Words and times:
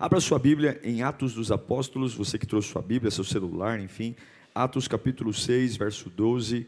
Abra 0.00 0.18
sua 0.18 0.38
Bíblia 0.38 0.80
em 0.82 1.02
Atos 1.02 1.34
dos 1.34 1.52
Apóstolos, 1.52 2.14
você 2.14 2.38
que 2.38 2.46
trouxe 2.46 2.68
sua 2.68 2.80
Bíblia, 2.80 3.10
seu 3.10 3.22
celular, 3.22 3.78
enfim. 3.78 4.16
Atos 4.54 4.88
capítulo 4.88 5.30
6, 5.30 5.76
verso 5.76 6.08
12. 6.08 6.66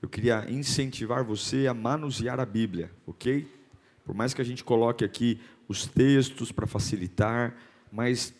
Eu 0.00 0.08
queria 0.08 0.50
incentivar 0.50 1.22
você 1.22 1.66
a 1.66 1.74
manusear 1.74 2.40
a 2.40 2.46
Bíblia, 2.46 2.90
ok? 3.06 3.46
Por 4.02 4.14
mais 4.14 4.32
que 4.32 4.40
a 4.40 4.44
gente 4.46 4.64
coloque 4.64 5.04
aqui 5.04 5.38
os 5.68 5.86
textos 5.86 6.50
para 6.52 6.66
facilitar, 6.66 7.54
mas 7.92 8.32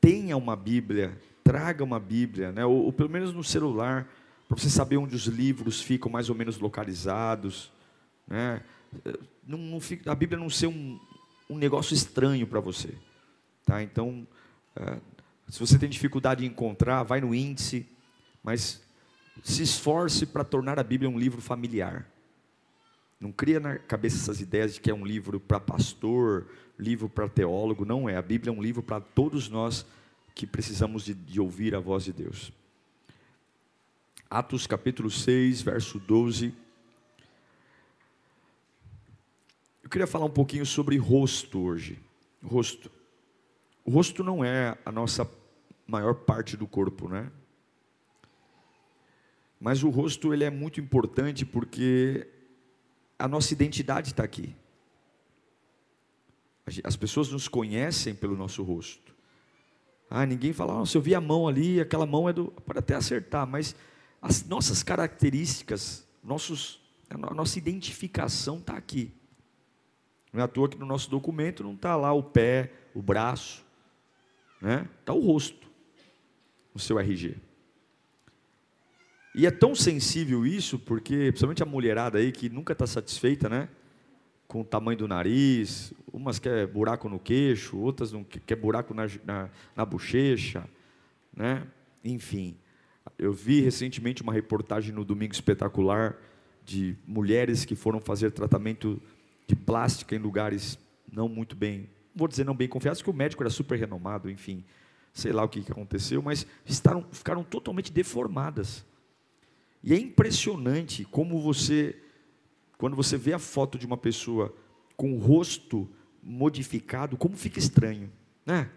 tenha 0.00 0.34
uma 0.34 0.56
Bíblia, 0.56 1.20
traga 1.44 1.84
uma 1.84 2.00
Bíblia, 2.00 2.52
né? 2.52 2.64
ou, 2.64 2.86
ou 2.86 2.92
pelo 2.92 3.10
menos 3.10 3.34
no 3.34 3.44
celular, 3.44 4.10
para 4.48 4.56
você 4.56 4.70
saber 4.70 4.96
onde 4.96 5.14
os 5.14 5.26
livros 5.26 5.82
ficam 5.82 6.10
mais 6.10 6.30
ou 6.30 6.34
menos 6.34 6.58
localizados. 6.58 7.70
Né? 8.26 8.62
Não, 9.46 9.58
não 9.58 9.78
fica, 9.78 10.10
a 10.10 10.14
Bíblia 10.14 10.40
não 10.40 10.48
ser 10.48 10.68
um, 10.68 10.98
um 11.50 11.58
negócio 11.58 11.92
estranho 11.92 12.46
para 12.46 12.60
você. 12.60 12.94
Tá? 13.66 13.82
Então, 13.82 14.26
uh, 14.76 15.00
se 15.48 15.58
você 15.58 15.76
tem 15.76 15.90
dificuldade 15.90 16.44
em 16.44 16.48
encontrar, 16.48 17.02
vai 17.02 17.20
no 17.20 17.34
índice, 17.34 17.86
mas 18.42 18.80
se 19.42 19.62
esforce 19.62 20.24
para 20.24 20.44
tornar 20.44 20.78
a 20.78 20.84
Bíblia 20.84 21.10
um 21.10 21.18
livro 21.18 21.42
familiar. 21.42 22.08
Não 23.20 23.32
cria 23.32 23.58
na 23.58 23.76
cabeça 23.76 24.16
essas 24.16 24.40
ideias 24.40 24.74
de 24.74 24.80
que 24.80 24.90
é 24.90 24.94
um 24.94 25.04
livro 25.04 25.40
para 25.40 25.58
pastor, 25.58 26.46
livro 26.78 27.08
para 27.08 27.28
teólogo. 27.28 27.84
Não 27.84 28.08
é. 28.08 28.16
A 28.16 28.22
Bíblia 28.22 28.52
é 28.52 28.56
um 28.56 28.62
livro 28.62 28.82
para 28.82 29.00
todos 29.00 29.48
nós 29.48 29.84
que 30.34 30.46
precisamos 30.46 31.04
de, 31.04 31.14
de, 31.14 31.40
ouvir 31.40 31.74
a 31.74 31.80
voz 31.80 32.04
de 32.04 32.12
Deus. 32.12 32.52
Atos 34.30 34.66
capítulo 34.66 35.10
6, 35.10 35.62
verso 35.62 35.98
12. 35.98 36.54
Eu 39.82 39.90
queria 39.90 40.06
falar 40.06 40.26
um 40.26 40.30
pouquinho 40.30 40.66
sobre 40.66 40.96
rosto 40.98 41.58
hoje. 41.58 41.98
Rosto. 42.44 42.90
O 43.86 43.90
rosto 43.92 44.24
não 44.24 44.44
é 44.44 44.76
a 44.84 44.90
nossa 44.90 45.30
maior 45.86 46.12
parte 46.12 46.56
do 46.56 46.66
corpo, 46.66 47.08
né? 47.08 47.30
Mas 49.60 49.84
o 49.84 49.88
rosto 49.90 50.34
ele 50.34 50.42
é 50.42 50.50
muito 50.50 50.80
importante 50.80 51.46
porque 51.46 52.26
a 53.16 53.28
nossa 53.28 53.54
identidade 53.54 54.08
está 54.08 54.24
aqui. 54.24 54.56
As 56.82 56.96
pessoas 56.96 57.30
nos 57.30 57.46
conhecem 57.46 58.12
pelo 58.12 58.36
nosso 58.36 58.64
rosto. 58.64 59.14
Ah, 60.10 60.26
ninguém 60.26 60.52
fala, 60.52 60.84
se 60.84 60.96
eu 60.96 61.00
vi 61.00 61.14
a 61.14 61.20
mão 61.20 61.46
ali, 61.46 61.80
aquela 61.80 62.06
mão 62.06 62.28
é 62.28 62.32
do. 62.32 62.46
Pode 62.46 62.80
até 62.80 62.96
acertar, 62.96 63.46
mas 63.46 63.76
as 64.20 64.44
nossas 64.44 64.82
características, 64.82 66.04
nossos, 66.24 66.80
a 67.08 67.16
nossa 67.16 67.56
identificação 67.56 68.58
está 68.58 68.76
aqui. 68.76 69.12
Não 70.32 70.40
é 70.40 70.44
à 70.44 70.48
toa 70.48 70.68
que 70.68 70.76
no 70.76 70.86
nosso 70.86 71.08
documento 71.08 71.62
não 71.62 71.74
está 71.74 71.94
lá 71.94 72.12
o 72.12 72.22
pé, 72.22 72.72
o 72.92 73.00
braço, 73.00 73.64
né? 74.60 74.88
Está 75.00 75.12
o 75.12 75.20
rosto 75.20 75.66
no 76.74 76.80
seu 76.80 76.98
RG. 76.98 77.36
E 79.34 79.46
é 79.46 79.50
tão 79.50 79.74
sensível 79.74 80.46
isso, 80.46 80.78
porque, 80.78 81.28
principalmente 81.28 81.62
a 81.62 81.66
mulherada 81.66 82.18
aí 82.18 82.32
que 82.32 82.48
nunca 82.48 82.72
está 82.72 82.86
satisfeita, 82.86 83.48
né? 83.48 83.68
Com 84.48 84.62
o 84.62 84.64
tamanho 84.64 84.96
do 84.96 85.08
nariz, 85.08 85.92
umas 86.12 86.38
quer 86.38 86.66
buraco 86.66 87.08
no 87.08 87.18
queixo, 87.18 87.76
outras 87.76 88.12
não 88.12 88.24
quer 88.24 88.56
buraco 88.56 88.94
na, 88.94 89.06
na, 89.24 89.50
na 89.74 89.84
bochecha, 89.84 90.64
né? 91.34 91.66
Enfim, 92.02 92.56
eu 93.18 93.32
vi 93.32 93.60
recentemente 93.60 94.22
uma 94.22 94.32
reportagem 94.32 94.92
no 94.92 95.04
Domingo 95.04 95.34
Espetacular 95.34 96.16
de 96.64 96.96
mulheres 97.06 97.64
que 97.64 97.76
foram 97.76 98.00
fazer 98.00 98.30
tratamento 98.30 99.00
de 99.46 99.54
plástica 99.54 100.16
em 100.16 100.18
lugares 100.18 100.78
não 101.12 101.28
muito 101.28 101.54
bem 101.54 101.88
vou 102.16 102.26
dizer 102.26 102.44
não 102.44 102.56
bem 102.56 102.66
confiados, 102.66 103.02
que 103.02 103.10
o 103.10 103.12
médico 103.12 103.42
era 103.42 103.50
super 103.50 103.78
renomado, 103.78 104.30
enfim, 104.30 104.64
sei 105.12 105.32
lá 105.32 105.44
o 105.44 105.48
que 105.48 105.60
aconteceu, 105.70 106.22
mas 106.22 106.46
estaram, 106.64 107.06
ficaram 107.12 107.44
totalmente 107.44 107.92
deformadas. 107.92 108.84
E 109.84 109.92
é 109.92 109.98
impressionante 109.98 111.04
como 111.04 111.40
você, 111.40 111.96
quando 112.78 112.96
você 112.96 113.16
vê 113.18 113.34
a 113.34 113.38
foto 113.38 113.78
de 113.78 113.86
uma 113.86 113.96
pessoa 113.96 114.56
com 114.96 115.12
o 115.12 115.18
rosto 115.18 115.88
modificado, 116.22 117.16
como 117.16 117.36
fica 117.36 117.58
estranho, 117.58 118.10
né? 118.44 118.70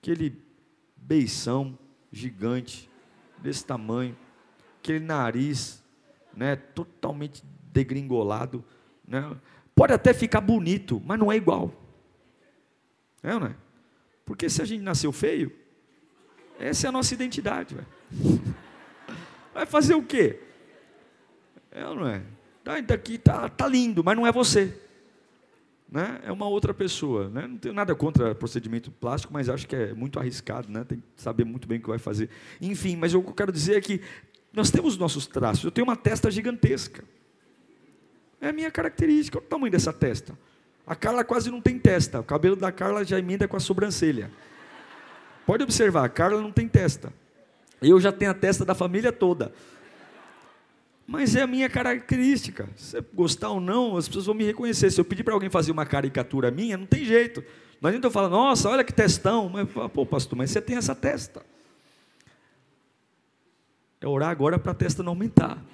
Aquele 0.00 0.42
beição 0.96 1.78
gigante, 2.10 2.90
desse 3.38 3.64
tamanho, 3.64 4.16
aquele 4.78 5.04
nariz, 5.04 5.84
né, 6.34 6.56
totalmente 6.56 7.44
degringolado, 7.70 8.64
né? 9.06 9.36
Pode 9.74 9.92
até 9.92 10.14
ficar 10.14 10.40
bonito, 10.40 11.02
mas 11.04 11.18
não 11.18 11.32
é 11.32 11.36
igual. 11.36 11.72
É 13.22 13.34
ou 13.34 13.40
não 13.40 13.46
é? 13.48 13.56
Porque 14.24 14.48
se 14.48 14.62
a 14.62 14.64
gente 14.64 14.82
nasceu 14.82 15.10
feio, 15.12 15.52
essa 16.58 16.86
é 16.86 16.88
a 16.88 16.92
nossa 16.92 17.12
identidade. 17.12 17.76
Vai 19.52 19.66
fazer 19.66 19.94
o 19.94 20.02
quê? 20.02 20.40
É 21.70 21.86
ou 21.86 21.96
não 21.96 22.06
é? 22.06 22.22
Tá, 22.62 22.80
daqui 22.80 23.18
tá, 23.18 23.48
tá 23.48 23.66
lindo, 23.66 24.02
mas 24.02 24.16
não 24.16 24.26
é 24.26 24.32
você. 24.32 24.80
Né? 25.90 26.20
É 26.24 26.32
uma 26.32 26.48
outra 26.48 26.72
pessoa. 26.72 27.28
Né? 27.28 27.46
Não 27.46 27.58
tenho 27.58 27.74
nada 27.74 27.94
contra 27.94 28.34
procedimento 28.34 28.90
plástico, 28.90 29.32
mas 29.32 29.48
acho 29.48 29.66
que 29.66 29.76
é 29.76 29.92
muito 29.92 30.18
arriscado, 30.18 30.70
né? 30.70 30.84
tem 30.84 30.98
que 30.98 31.22
saber 31.22 31.44
muito 31.44 31.68
bem 31.68 31.78
o 31.78 31.82
que 31.82 31.88
vai 31.88 31.98
fazer. 31.98 32.30
Enfim, 32.60 32.96
mas 32.96 33.14
o 33.14 33.22
que 33.22 33.28
eu 33.28 33.34
quero 33.34 33.52
dizer 33.52 33.76
é 33.76 33.80
que 33.80 34.00
nós 34.52 34.70
temos 34.70 34.96
nossos 34.96 35.26
traços. 35.26 35.64
Eu 35.64 35.70
tenho 35.70 35.86
uma 35.86 35.96
testa 35.96 36.30
gigantesca. 36.30 37.04
É 38.44 38.50
a 38.50 38.52
minha 38.52 38.70
característica. 38.70 39.38
Olha 39.38 39.46
o 39.46 39.48
tamanho 39.48 39.72
dessa 39.72 39.90
testa. 39.90 40.38
A 40.86 40.94
Carla 40.94 41.24
quase 41.24 41.50
não 41.50 41.62
tem 41.62 41.78
testa. 41.78 42.20
O 42.20 42.22
cabelo 42.22 42.54
da 42.54 42.70
Carla 42.70 43.02
já 43.02 43.18
emenda 43.18 43.48
com 43.48 43.56
a 43.56 43.60
sobrancelha. 43.60 44.30
Pode 45.46 45.62
observar, 45.62 46.04
a 46.04 46.10
Carla 46.10 46.42
não 46.42 46.52
tem 46.52 46.68
testa. 46.68 47.10
Eu 47.80 47.98
já 47.98 48.12
tenho 48.12 48.30
a 48.30 48.34
testa 48.34 48.62
da 48.62 48.74
família 48.74 49.10
toda. 49.10 49.50
Mas 51.06 51.34
é 51.34 51.40
a 51.40 51.46
minha 51.46 51.70
característica. 51.70 52.68
Se 52.76 53.02
gostar 53.14 53.48
ou 53.48 53.60
não, 53.60 53.96
as 53.96 54.06
pessoas 54.08 54.26
vão 54.26 54.34
me 54.34 54.44
reconhecer. 54.44 54.90
Se 54.90 55.00
eu 55.00 55.06
pedir 55.06 55.24
para 55.24 55.32
alguém 55.32 55.48
fazer 55.48 55.72
uma 55.72 55.86
caricatura 55.86 56.50
minha, 56.50 56.76
não 56.76 56.84
tem 56.84 57.02
jeito. 57.02 57.42
Não 57.80 57.88
adianta 57.88 58.08
eu 58.08 58.10
falar, 58.10 58.28
nossa, 58.28 58.68
olha 58.68 58.84
que 58.84 58.92
testão. 58.92 59.48
Mas, 59.48 59.66
pô, 59.90 60.04
pastor, 60.04 60.36
mas 60.36 60.50
você 60.50 60.60
tem 60.60 60.76
essa 60.76 60.94
testa. 60.94 61.42
É 64.02 64.06
orar 64.06 64.28
agora 64.28 64.58
para 64.58 64.72
a 64.72 64.74
testa 64.74 65.02
não 65.02 65.12
aumentar. 65.12 65.64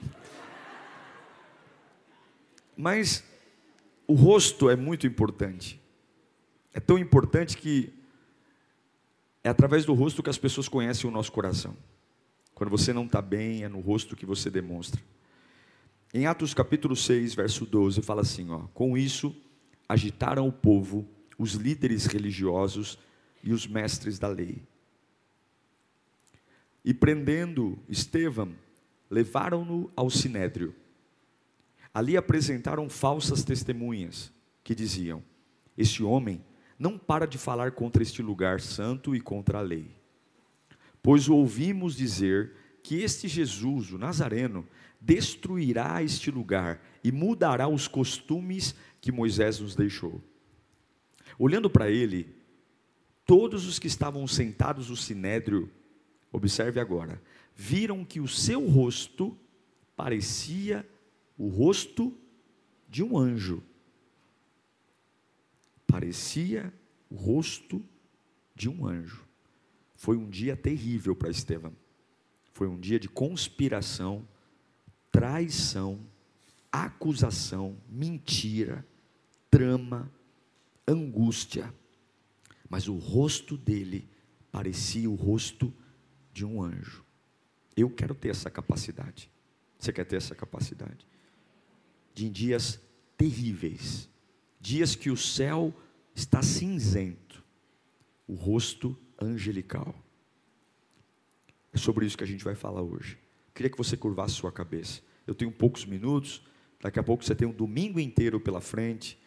Mas 2.81 3.23
o 4.07 4.15
rosto 4.15 4.71
é 4.71 4.75
muito 4.75 5.07
importante. 5.07 5.79
É 6.73 6.81
tão 6.81 6.99
importante 6.99 7.59
que 7.59 7.93
é 9.45 9.51
através 9.51 9.85
do 9.85 9.93
rosto 9.93 10.23
que 10.23 10.31
as 10.31 10.39
pessoas 10.39 10.67
conhecem 10.67 11.09
o 11.09 11.13
nosso 11.13 11.31
coração. 11.31 11.77
Quando 12.55 12.71
você 12.71 12.91
não 12.91 13.05
está 13.05 13.21
bem, 13.21 13.65
é 13.65 13.69
no 13.69 13.81
rosto 13.81 14.17
que 14.17 14.25
você 14.25 14.49
demonstra. 14.49 14.99
Em 16.15 16.25
Atos 16.25 16.55
capítulo 16.55 16.97
6, 16.97 17.35
verso 17.35 17.67
12, 17.67 18.01
fala 18.01 18.23
assim: 18.23 18.49
ó, 18.49 18.61
Com 18.73 18.97
isso, 18.97 19.37
agitaram 19.87 20.49
o 20.49 20.53
povo, 20.53 21.07
os 21.39 21.53
líderes 21.53 22.07
religiosos 22.07 22.99
e 23.45 23.53
os 23.53 23.67
mestres 23.67 24.19
da 24.19 24.29
lei. 24.29 24.62
E 26.83 26.94
prendendo 26.94 27.79
Estevão, 27.91 28.55
levaram-no 29.11 29.91
ao 29.94 30.09
sinédrio. 30.09 30.75
Ali 31.92 32.16
apresentaram 32.16 32.88
falsas 32.88 33.42
testemunhas 33.42 34.32
que 34.62 34.75
diziam: 34.75 35.22
Este 35.76 36.02
homem 36.02 36.44
não 36.78 36.98
para 36.98 37.26
de 37.26 37.37
falar 37.37 37.72
contra 37.72 38.02
este 38.02 38.22
lugar 38.22 38.60
santo 38.60 39.14
e 39.14 39.20
contra 39.20 39.58
a 39.58 39.62
lei. 39.62 39.94
Pois 41.02 41.28
ouvimos 41.28 41.96
dizer 41.96 42.52
que 42.82 43.02
este 43.02 43.28
Jesus, 43.28 43.92
o 43.92 43.98
Nazareno, 43.98 44.66
destruirá 45.00 46.02
este 46.02 46.31
lugar 46.31 46.82
e 47.02 47.10
mudará 47.10 47.69
os 47.69 47.88
costumes 47.88 48.75
que 49.00 49.10
Moisés 49.10 49.60
nos 49.60 49.75
deixou. 49.75 50.22
Olhando 51.38 51.70
para 51.70 51.90
ele, 51.90 52.34
todos 53.25 53.66
os 53.66 53.78
que 53.78 53.87
estavam 53.87 54.26
sentados 54.26 54.90
no 54.90 54.96
sinédrio, 54.96 55.70
observe 56.32 56.81
agora, 56.81 57.20
viram 57.54 58.04
que 58.04 58.20
o 58.20 58.28
seu 58.28 58.66
rosto 58.69 59.37
parecia 59.96 60.87
o 61.40 61.48
rosto 61.48 62.14
de 62.87 63.02
um 63.02 63.16
anjo. 63.16 63.62
Parecia 65.87 66.70
o 67.08 67.14
rosto 67.14 67.82
de 68.54 68.69
um 68.69 68.87
anjo. 68.87 69.26
Foi 69.94 70.19
um 70.19 70.28
dia 70.28 70.54
terrível 70.54 71.16
para 71.16 71.31
Estevão. 71.31 71.75
Foi 72.52 72.69
um 72.69 72.78
dia 72.78 73.00
de 73.00 73.08
conspiração, 73.08 74.28
traição, 75.10 76.06
acusação, 76.70 77.78
mentira, 77.88 78.87
trama, 79.50 80.12
angústia. 80.87 81.72
Mas 82.69 82.87
o 82.87 82.98
rosto 82.98 83.56
dele 83.56 84.06
parecia 84.52 85.08
o 85.08 85.14
rosto 85.14 85.72
de 86.34 86.44
um 86.44 86.62
anjo. 86.62 87.02
Eu 87.75 87.88
quero 87.88 88.14
ter 88.14 88.28
essa 88.28 88.50
capacidade. 88.50 89.31
Você 89.78 89.90
quer 89.90 90.04
ter 90.04 90.16
essa 90.16 90.34
capacidade? 90.34 91.08
De 92.20 92.28
dias 92.28 92.78
terríveis, 93.17 94.06
dias 94.61 94.94
que 94.94 95.11
o 95.11 95.17
céu 95.17 95.72
está 96.14 96.43
cinzento, 96.43 97.43
o 98.28 98.34
rosto 98.34 98.94
angelical. 99.19 99.94
É 101.72 101.78
sobre 101.78 102.05
isso 102.05 102.19
que 102.19 102.25
a 102.25 102.26
gente 102.26 102.44
vai 102.44 102.55
falar 102.55 102.82
hoje. 102.82 103.17
Queria 103.55 103.70
que 103.70 103.78
você 103.78 103.96
curvasse 103.96 104.34
sua 104.34 104.52
cabeça. 104.52 105.00
Eu 105.26 105.34
tenho 105.34 105.50
poucos 105.50 105.87
minutos, 105.87 106.43
daqui 106.82 106.99
a 106.99 107.02
pouco 107.02 107.25
você 107.25 107.34
tem 107.34 107.49
um 107.49 107.55
domingo 107.55 107.99
inteiro 107.99 108.38
pela 108.38 108.61
frente 108.61 109.19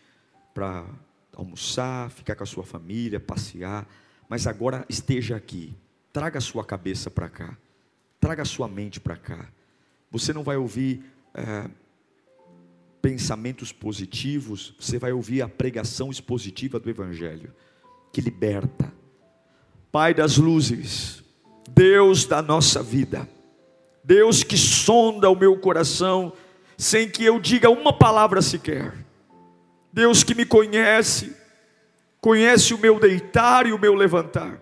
para 0.54 0.88
almoçar, 1.36 2.12
ficar 2.12 2.36
com 2.36 2.44
a 2.44 2.46
sua 2.46 2.64
família, 2.64 3.20
passear, 3.20 3.90
mas 4.30 4.46
agora 4.46 4.86
esteja 4.88 5.36
aqui. 5.36 5.74
Traga 6.12 6.38
a 6.38 6.42
sua 6.42 6.64
cabeça 6.64 7.10
para 7.10 7.28
cá. 7.28 7.58
Traga 8.20 8.44
a 8.44 8.46
sua 8.46 8.68
mente 8.68 9.00
para 9.00 9.18
cá. 9.18 9.52
Você 10.12 10.32
não 10.32 10.44
vai 10.44 10.58
ouvir 10.58 11.04
é, 11.34 11.72
pensamentos 13.04 13.74
positivos, 13.74 14.74
você 14.80 14.98
vai 14.98 15.12
ouvir 15.12 15.42
a 15.42 15.50
pregação 15.50 16.10
expositiva 16.10 16.80
do 16.80 16.90
Evangelho, 16.90 17.54
que 18.14 18.22
liberta. 18.22 18.94
Pai 19.92 20.14
das 20.14 20.38
luzes, 20.38 21.22
Deus 21.70 22.26
da 22.26 22.42
nossa 22.42 22.82
vida, 22.82 23.30
Deus 24.06 24.42
que 24.42 24.58
sonda 24.58 25.30
o 25.30 25.36
meu 25.36 25.60
coração, 25.60 26.32
sem 26.78 27.10
que 27.10 27.26
eu 27.26 27.42
diga 27.42 27.70
uma 27.70 27.92
palavra 27.92 28.42
sequer. 28.42 28.94
Deus 29.92 30.24
que 30.24 30.34
me 30.34 30.46
conhece, 30.46 31.36
conhece 32.22 32.74
o 32.74 32.80
meu 32.80 33.02
deitar 33.02 33.68
e 33.68 33.74
o 33.74 33.80
meu 33.80 33.96
levantar. 33.96 34.62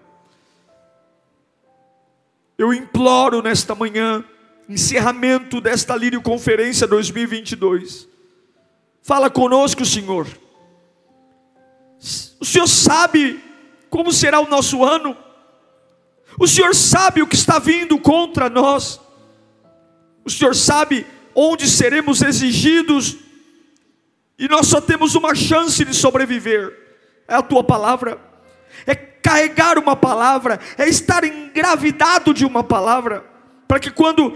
Eu 2.58 2.74
imploro 2.74 3.40
nesta 3.44 3.76
manhã, 3.76 4.26
encerramento 4.68 5.62
desta 5.62 5.96
Lírio 5.96 6.24
Conferência 6.24 6.88
2022. 6.88 8.10
Fala 9.02 9.30
conosco, 9.30 9.86
Senhor. 9.86 10.28
O 12.40 12.46
Senhor 12.46 12.68
sabe 12.68 13.44
como 13.90 14.12
será 14.12 14.40
o 14.40 14.50
nosso 14.50 14.84
ano. 14.84 15.16
O 16.40 16.48
Senhor 16.48 16.74
sabe 16.74 17.22
o 17.22 17.28
que 17.28 17.36
está 17.36 17.60
vindo 17.60 18.00
contra 18.00 18.50
nós. 18.50 19.00
O 20.24 20.30
Senhor 20.30 20.56
sabe 20.56 21.06
onde 21.36 21.68
seremos 21.68 22.22
exigidos. 22.22 23.18
E 24.38 24.48
nós 24.48 24.68
só 24.68 24.80
temos 24.80 25.14
uma 25.16 25.36
chance 25.36 25.84
de 25.84 25.94
sobreviver. 25.94 26.78
É 27.28 27.36
a 27.36 27.42
tua 27.42 27.64
palavra. 27.64 28.20
É 28.88 28.96
carregar 28.96 29.78
uma 29.78 29.96
palavra, 29.96 30.60
é 30.78 30.90
estar 30.90 31.24
engravidado 31.24 32.34
de 32.34 32.46
uma 32.46 32.64
palavra, 32.64 33.24
para 33.68 33.80
que 33.80 33.92
quando 33.92 34.36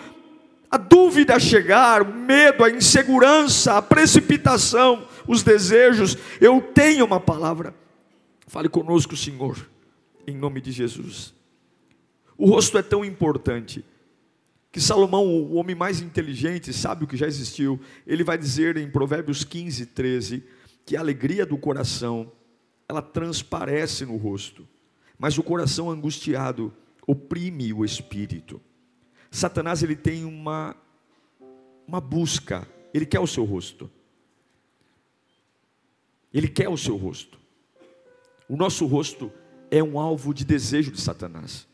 a 0.70 0.78
dúvida 0.78 1.40
chegar, 1.40 2.02
o 2.02 2.14
medo, 2.14 2.64
a 2.64 2.70
insegurança, 2.70 3.78
a 3.78 3.82
precipitação, 3.82 5.08
os 5.28 5.44
desejos, 5.44 6.18
eu 6.40 6.62
tenho 6.62 7.06
uma 7.06 7.20
palavra. 7.20 7.74
Fale 8.48 8.70
conosco, 8.70 9.16
Senhor, 9.16 9.70
em 10.28 10.36
nome 10.36 10.62
de 10.62 10.72
Jesus. 10.72 11.34
O 12.38 12.50
rosto 12.50 12.78
é 12.78 12.84
tão 12.84 13.04
importante 13.04 13.84
que 14.72 14.82
Salomão, 14.82 15.26
o 15.26 15.56
homem 15.56 15.76
mais 15.76 16.02
inteligente, 16.02 16.74
sabe 16.74 17.06
o 17.06 17.08
que 17.08 17.16
já 17.16 17.28
existiu, 17.28 17.80
ele 18.06 18.24
vai 18.24 18.38
dizer 18.38 18.76
em 18.76 18.90
Provérbios 18.90 19.44
15, 19.44 19.86
13, 19.86 20.44
que 20.86 20.98
a 20.98 21.00
alegria 21.00 21.46
do 21.46 21.58
coração, 21.58 22.32
ela 22.88 23.02
transparece 23.02 24.06
no 24.06 24.18
rosto 24.18 24.68
mas 25.18 25.38
o 25.38 25.44
coração 25.44 25.90
angustiado 25.90 26.74
oprime 27.08 27.74
o 27.74 27.86
espírito. 27.86 28.62
Satanás 29.36 29.84
ele 29.84 29.98
tem 29.98 30.24
uma 30.24 30.76
uma 31.88 32.00
busca, 32.00 32.68
ele 32.94 33.06
quer 33.06 33.20
o 33.20 33.28
seu 33.28 33.44
rosto. 33.44 33.92
Ele 36.34 36.48
quer 36.48 36.70
o 36.70 36.78
seu 36.78 36.96
rosto. 36.96 37.38
O 38.48 38.56
nosso 38.56 38.86
rosto 38.86 39.32
é 39.70 39.84
um 39.84 40.00
alvo 40.00 40.34
de 40.34 40.46
desejo 40.46 40.92
de 40.92 41.02
Satanás. 41.02 41.68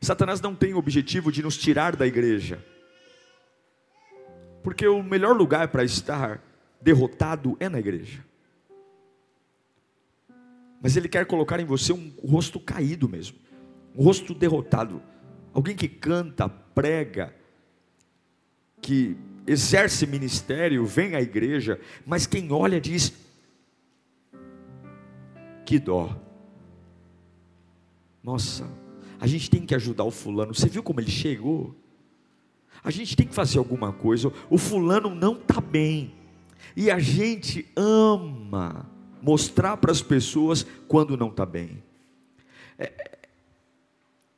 Satanás 0.00 0.40
não 0.40 0.54
tem 0.54 0.74
o 0.74 0.78
objetivo 0.78 1.30
de 1.30 1.42
nos 1.42 1.56
tirar 1.56 1.94
da 1.94 2.06
igreja. 2.06 2.64
Porque 4.62 4.86
o 4.86 5.02
melhor 5.02 5.36
lugar 5.36 5.68
para 5.68 5.84
estar 5.84 6.42
derrotado 6.80 7.56
é 7.60 7.68
na 7.68 7.78
igreja. 7.78 8.24
Mas 10.80 10.96
ele 10.96 11.08
quer 11.08 11.26
colocar 11.26 11.60
em 11.60 11.64
você 11.64 11.92
um 11.92 12.12
rosto 12.24 12.58
caído 12.58 13.08
mesmo, 13.08 13.38
um 13.96 14.02
rosto 14.04 14.34
derrotado. 14.34 15.00
Alguém 15.52 15.76
que 15.76 15.88
canta, 15.88 16.48
prega, 16.48 17.34
que 18.80 19.16
exerce 19.46 20.06
ministério, 20.06 20.84
vem 20.86 21.14
à 21.14 21.20
igreja, 21.20 21.80
mas 22.06 22.26
quem 22.26 22.50
olha 22.52 22.80
diz: 22.80 23.12
que 25.64 25.78
dó. 25.78 26.16
Nossa, 28.22 28.68
a 29.20 29.26
gente 29.26 29.50
tem 29.50 29.66
que 29.66 29.74
ajudar 29.74 30.04
o 30.04 30.10
fulano. 30.10 30.54
Você 30.54 30.68
viu 30.68 30.82
como 30.82 31.00
ele 31.00 31.10
chegou? 31.10 31.74
A 32.84 32.90
gente 32.90 33.16
tem 33.16 33.26
que 33.26 33.34
fazer 33.34 33.58
alguma 33.58 33.92
coisa. 33.92 34.32
O 34.50 34.58
fulano 34.58 35.14
não 35.14 35.34
está 35.34 35.60
bem. 35.60 36.14
E 36.76 36.90
a 36.90 36.98
gente 36.98 37.66
ama 37.76 38.88
mostrar 39.20 39.76
para 39.76 39.92
as 39.92 40.02
pessoas 40.02 40.66
quando 40.88 41.16
não 41.16 41.28
está 41.28 41.46
bem. 41.46 41.82
É, 42.78 43.18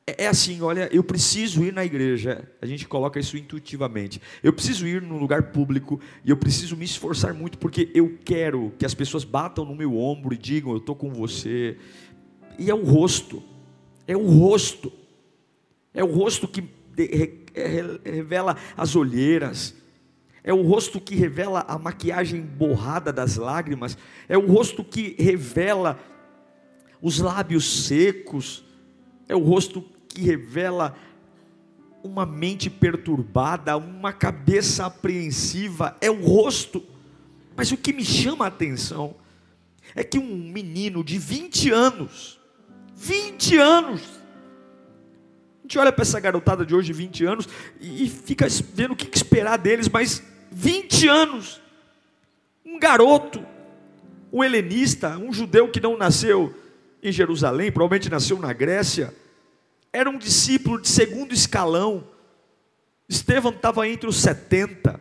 é, 0.06 0.24
é, 0.24 0.26
assim, 0.26 0.60
olha, 0.60 0.88
eu 0.92 1.02
preciso 1.02 1.64
ir 1.64 1.72
na 1.72 1.82
igreja, 1.82 2.46
a 2.60 2.66
gente 2.66 2.86
coloca 2.86 3.18
isso 3.18 3.38
intuitivamente. 3.38 4.20
Eu 4.42 4.52
preciso 4.52 4.86
ir 4.86 5.00
num 5.00 5.16
lugar 5.16 5.44
público 5.44 5.98
e 6.22 6.28
eu 6.28 6.36
preciso 6.36 6.76
me 6.76 6.84
esforçar 6.84 7.32
muito 7.32 7.56
porque 7.56 7.90
eu 7.94 8.18
quero 8.22 8.72
que 8.78 8.84
as 8.84 8.92
pessoas 8.92 9.24
batam 9.24 9.64
no 9.64 9.74
meu 9.74 9.96
ombro 9.96 10.34
e 10.34 10.38
digam: 10.38 10.72
Eu 10.72 10.76
estou 10.76 10.94
com 10.94 11.10
você. 11.10 11.78
E 12.58 12.70
é 12.70 12.74
o 12.74 12.84
rosto, 12.84 13.42
é 14.06 14.14
o 14.14 14.26
rosto, 14.26 14.92
é 15.94 16.04
o 16.04 16.12
rosto 16.12 16.46
que 16.46 16.68
revela 18.04 18.56
as 18.76 18.94
olheiras, 18.94 19.74
é 20.44 20.52
o 20.52 20.62
rosto 20.62 21.00
que 21.00 21.14
revela 21.14 21.64
a 21.66 21.78
maquiagem 21.78 22.42
borrada 22.42 23.10
das 23.10 23.36
lágrimas, 23.36 23.96
é 24.28 24.36
o 24.36 24.46
rosto 24.46 24.84
que 24.84 25.16
revela 25.18 25.98
os 27.00 27.18
lábios 27.18 27.86
secos, 27.86 28.64
é 29.26 29.34
o 29.34 29.40
rosto 29.40 29.93
que 30.14 30.22
revela 30.22 30.96
uma 32.02 32.24
mente 32.24 32.70
perturbada, 32.70 33.76
uma 33.76 34.12
cabeça 34.12 34.86
apreensiva, 34.86 35.96
é 36.00 36.10
o 36.10 36.22
rosto. 36.22 36.84
Mas 37.56 37.72
o 37.72 37.76
que 37.76 37.92
me 37.92 38.04
chama 38.04 38.44
a 38.44 38.48
atenção 38.48 39.16
é 39.94 40.04
que 40.04 40.18
um 40.18 40.36
menino 40.52 41.02
de 41.02 41.18
20 41.18 41.70
anos, 41.70 42.38
20 42.94 43.56
anos, 43.58 44.02
a 45.60 45.62
gente 45.62 45.78
olha 45.78 45.90
para 45.90 46.02
essa 46.02 46.20
garotada 46.20 46.64
de 46.64 46.74
hoje, 46.74 46.92
20 46.92 47.24
anos, 47.24 47.48
e 47.80 48.08
fica 48.08 48.46
vendo 48.74 48.92
o 48.92 48.96
que 48.96 49.16
esperar 49.16 49.56
deles, 49.56 49.88
mas 49.88 50.22
20 50.50 51.08
anos, 51.08 51.60
um 52.64 52.78
garoto, 52.78 53.44
um 54.32 54.44
helenista, 54.44 55.16
um 55.16 55.32
judeu 55.32 55.68
que 55.68 55.80
não 55.80 55.96
nasceu 55.96 56.54
em 57.02 57.10
Jerusalém, 57.10 57.72
provavelmente 57.72 58.10
nasceu 58.10 58.38
na 58.38 58.52
Grécia, 58.52 59.14
era 59.94 60.10
um 60.10 60.18
discípulo 60.18 60.80
de 60.80 60.88
segundo 60.88 61.32
escalão. 61.32 62.02
Estevão 63.08 63.52
estava 63.52 63.88
entre 63.88 64.08
os 64.08 64.16
70 64.16 65.00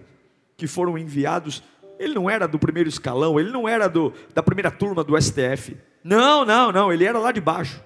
que 0.56 0.68
foram 0.68 0.96
enviados. 1.00 1.64
Ele 1.98 2.14
não 2.14 2.30
era 2.30 2.48
do 2.48 2.60
primeiro 2.60 2.88
escalão, 2.88 3.40
ele 3.40 3.52
não 3.52 3.68
era 3.68 3.90
do, 3.90 4.14
da 4.36 4.44
primeira 4.44 4.70
turma 4.70 5.04
do 5.04 5.20
STF. 5.20 5.76
Não, 6.04 6.46
não, 6.46 6.72
não, 6.72 6.94
ele 6.94 7.06
era 7.06 7.18
lá 7.18 7.32
de 7.32 7.42
baixo. 7.42 7.82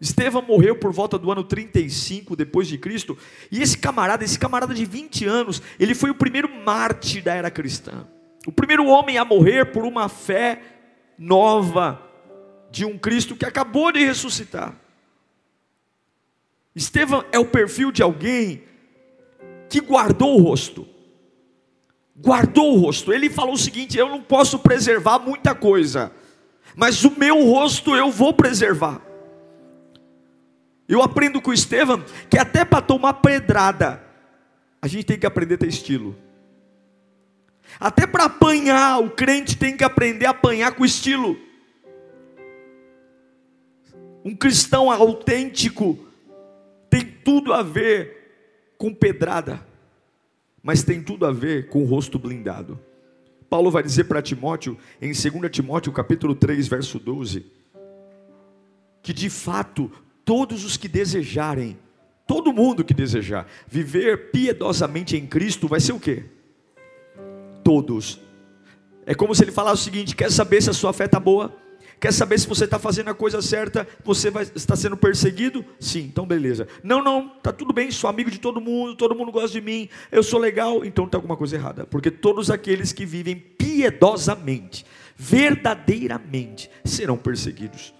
Estevão 0.00 0.42
morreu 0.42 0.74
por 0.74 0.92
volta 0.92 1.16
do 1.16 1.30
ano 1.30 1.44
35 1.44 2.34
depois 2.34 2.66
de 2.66 2.76
Cristo, 2.76 3.16
e 3.52 3.62
esse 3.62 3.78
camarada, 3.78 4.24
esse 4.24 4.36
camarada 4.36 4.74
de 4.74 4.84
20 4.84 5.24
anos, 5.26 5.62
ele 5.78 5.94
foi 5.94 6.10
o 6.10 6.14
primeiro 6.16 6.48
mártir 6.48 7.22
da 7.22 7.32
era 7.32 7.48
cristã. 7.48 8.08
O 8.44 8.50
primeiro 8.50 8.86
homem 8.86 9.18
a 9.18 9.24
morrer 9.24 9.66
por 9.66 9.84
uma 9.84 10.08
fé 10.08 10.60
nova 11.16 12.02
de 12.72 12.84
um 12.84 12.98
Cristo 12.98 13.36
que 13.36 13.46
acabou 13.46 13.92
de 13.92 14.04
ressuscitar. 14.04 14.74
Estevão 16.74 17.24
é 17.30 17.38
o 17.38 17.44
perfil 17.44 17.92
de 17.92 18.02
alguém 18.02 18.62
que 19.68 19.80
guardou 19.80 20.38
o 20.38 20.42
rosto. 20.42 20.86
Guardou 22.16 22.74
o 22.74 22.80
rosto. 22.80 23.12
Ele 23.12 23.28
falou 23.28 23.54
o 23.54 23.58
seguinte: 23.58 23.98
eu 23.98 24.08
não 24.08 24.22
posso 24.22 24.58
preservar 24.58 25.18
muita 25.18 25.54
coisa, 25.54 26.12
mas 26.74 27.04
o 27.04 27.18
meu 27.18 27.44
rosto 27.44 27.94
eu 27.94 28.10
vou 28.10 28.32
preservar. 28.32 29.00
Eu 30.88 31.02
aprendo 31.02 31.40
com 31.40 31.52
Estevão 31.52 32.04
que 32.28 32.38
até 32.38 32.64
para 32.64 32.82
tomar 32.82 33.14
pedrada, 33.14 34.02
a 34.80 34.86
gente 34.86 35.04
tem 35.04 35.18
que 35.18 35.26
aprender 35.26 35.54
a 35.54 35.58
ter 35.58 35.68
estilo. 35.68 36.16
Até 37.78 38.06
para 38.06 38.24
apanhar, 38.24 39.00
o 39.00 39.10
crente 39.10 39.56
tem 39.56 39.76
que 39.76 39.84
aprender 39.84 40.26
a 40.26 40.30
apanhar 40.30 40.72
com 40.72 40.84
estilo. 40.84 41.38
Um 44.24 44.36
cristão 44.36 44.90
autêntico 44.90 45.98
tem 46.92 47.06
tudo 47.06 47.54
a 47.54 47.62
ver 47.62 48.74
com 48.76 48.92
pedrada, 48.92 49.66
mas 50.62 50.82
tem 50.82 51.02
tudo 51.02 51.24
a 51.24 51.32
ver 51.32 51.70
com 51.70 51.82
o 51.82 51.86
rosto 51.86 52.18
blindado. 52.18 52.78
Paulo 53.48 53.70
vai 53.70 53.82
dizer 53.82 54.04
para 54.04 54.20
Timóteo, 54.20 54.76
em 55.00 55.10
2 55.10 55.50
Timóteo 55.50 55.90
capítulo 55.90 56.34
3, 56.34 56.68
verso 56.68 56.98
12, 56.98 57.46
que 59.02 59.14
de 59.14 59.30
fato 59.30 59.90
todos 60.22 60.66
os 60.66 60.76
que 60.76 60.86
desejarem, 60.86 61.78
todo 62.26 62.52
mundo 62.52 62.84
que 62.84 62.92
desejar, 62.92 63.46
viver 63.66 64.30
piedosamente 64.30 65.16
em 65.16 65.26
Cristo, 65.26 65.66
vai 65.66 65.80
ser 65.80 65.94
o 65.94 66.00
quê? 66.00 66.26
Todos. 67.64 68.20
É 69.06 69.14
como 69.14 69.34
se 69.34 69.42
ele 69.42 69.50
falasse 69.50 69.80
o 69.80 69.84
seguinte: 69.84 70.14
quer 70.14 70.30
saber 70.30 70.62
se 70.62 70.68
a 70.68 70.74
sua 70.74 70.92
fé 70.92 71.06
está 71.06 71.18
boa? 71.18 71.56
Quer 72.02 72.12
saber 72.12 72.36
se 72.40 72.48
você 72.48 72.64
está 72.64 72.80
fazendo 72.80 73.10
a 73.10 73.14
coisa 73.14 73.40
certa? 73.40 73.86
Você 74.02 74.28
vai, 74.28 74.42
está 74.56 74.74
sendo 74.74 74.96
perseguido? 74.96 75.64
Sim, 75.78 76.00
então 76.00 76.26
beleza. 76.26 76.66
Não, 76.82 77.00
não, 77.00 77.28
tá 77.28 77.52
tudo 77.52 77.72
bem, 77.72 77.92
sou 77.92 78.10
amigo 78.10 78.28
de 78.28 78.40
todo 78.40 78.60
mundo, 78.60 78.96
todo 78.96 79.14
mundo 79.14 79.30
gosta 79.30 79.50
de 79.50 79.60
mim, 79.60 79.88
eu 80.10 80.20
sou 80.20 80.40
legal, 80.40 80.84
então 80.84 81.08
tem 81.08 81.16
alguma 81.16 81.36
coisa 81.36 81.54
errada. 81.54 81.86
Porque 81.86 82.10
todos 82.10 82.50
aqueles 82.50 82.92
que 82.92 83.06
vivem 83.06 83.36
piedosamente, 83.36 84.84
verdadeiramente, 85.16 86.68
serão 86.84 87.16
perseguidos. 87.16 87.94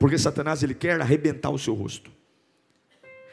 Porque 0.00 0.18
Satanás 0.18 0.64
ele 0.64 0.74
quer 0.74 1.00
arrebentar 1.00 1.50
o 1.50 1.58
seu 1.58 1.72
rosto. 1.72 2.10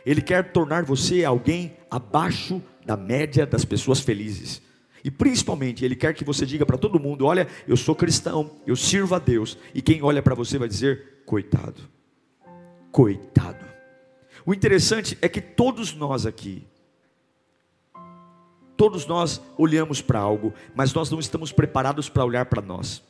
Ele 0.05 0.21
quer 0.21 0.51
tornar 0.51 0.83
você 0.83 1.25
alguém 1.25 1.75
abaixo 1.89 2.61
da 2.85 2.95
média 2.95 3.47
das 3.47 3.65
pessoas 3.65 4.00
felizes. 4.00 4.61
E 5.03 5.10
principalmente, 5.10 5.84
Ele 5.84 5.96
quer 5.96 6.13
que 6.13 6.24
você 6.24 6.46
diga 6.46 6.65
para 6.65 6.77
todo 6.77 7.00
mundo: 7.00 7.25
olha, 7.25 7.48
eu 7.67 7.75
sou 7.75 7.96
cristão, 7.96 8.51
eu 8.65 8.75
sirvo 8.75 9.15
a 9.15 9.20
Deus. 9.20 9.58
E 9.74 9.81
quem 9.81 10.01
olha 10.03 10.22
para 10.22 10.36
você 10.36 10.58
vai 10.58 10.67
dizer: 10.67 11.24
coitado, 11.25 11.81
coitado. 12.91 13.65
O 14.46 14.53
interessante 14.53 15.17
é 15.22 15.29
que 15.29 15.41
todos 15.41 15.93
nós 15.93 16.25
aqui, 16.25 16.65
todos 18.75 19.05
nós 19.05 19.41
olhamos 19.58 20.01
para 20.01 20.20
algo, 20.20 20.53
mas 20.75 20.93
nós 20.93 21.10
não 21.10 21.20
estamos 21.20 21.51
preparados 21.51 22.10
para 22.10 22.25
olhar 22.25 22.46
para 22.46 22.62
nós. 22.62 23.03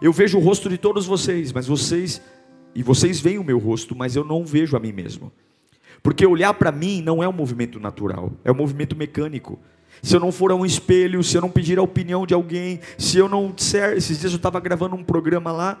Eu 0.00 0.12
vejo 0.12 0.38
o 0.38 0.40
rosto 0.40 0.68
de 0.68 0.76
todos 0.76 1.06
vocês, 1.06 1.52
mas 1.52 1.66
vocês, 1.66 2.20
e 2.74 2.82
vocês 2.82 3.20
veem 3.20 3.38
o 3.38 3.44
meu 3.44 3.58
rosto, 3.58 3.94
mas 3.94 4.16
eu 4.16 4.24
não 4.24 4.44
vejo 4.44 4.76
a 4.76 4.80
mim 4.80 4.92
mesmo. 4.92 5.32
Porque 6.02 6.26
olhar 6.26 6.52
para 6.54 6.72
mim 6.72 7.00
não 7.00 7.22
é 7.22 7.28
um 7.28 7.32
movimento 7.32 7.78
natural, 7.78 8.32
é 8.44 8.50
um 8.50 8.54
movimento 8.54 8.96
mecânico 8.96 9.58
se 10.02 10.16
eu 10.16 10.20
não 10.20 10.32
for 10.32 10.50
a 10.50 10.54
um 10.56 10.66
espelho, 10.66 11.22
se 11.22 11.36
eu 11.36 11.40
não 11.40 11.48
pedir 11.48 11.78
a 11.78 11.82
opinião 11.82 12.26
de 12.26 12.34
alguém, 12.34 12.80
se 12.98 13.18
eu 13.18 13.28
não 13.28 13.52
disser, 13.52 13.96
esses 13.96 14.18
dias 14.18 14.32
eu 14.32 14.36
estava 14.36 14.58
gravando 14.58 14.96
um 14.96 15.04
programa 15.04 15.52
lá, 15.52 15.80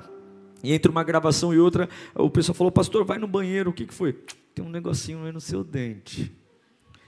e 0.62 0.72
entre 0.72 0.90
uma 0.90 1.02
gravação 1.02 1.52
e 1.52 1.58
outra, 1.58 1.88
o 2.14 2.30
pessoal 2.30 2.54
falou, 2.54 2.70
pastor, 2.70 3.04
vai 3.04 3.18
no 3.18 3.26
banheiro, 3.26 3.70
o 3.70 3.72
que, 3.72 3.84
que 3.84 3.92
foi? 3.92 4.16
Tem 4.54 4.64
um 4.64 4.70
negocinho 4.70 5.24
aí 5.24 5.32
no 5.32 5.40
seu 5.40 5.64
dente. 5.64 6.32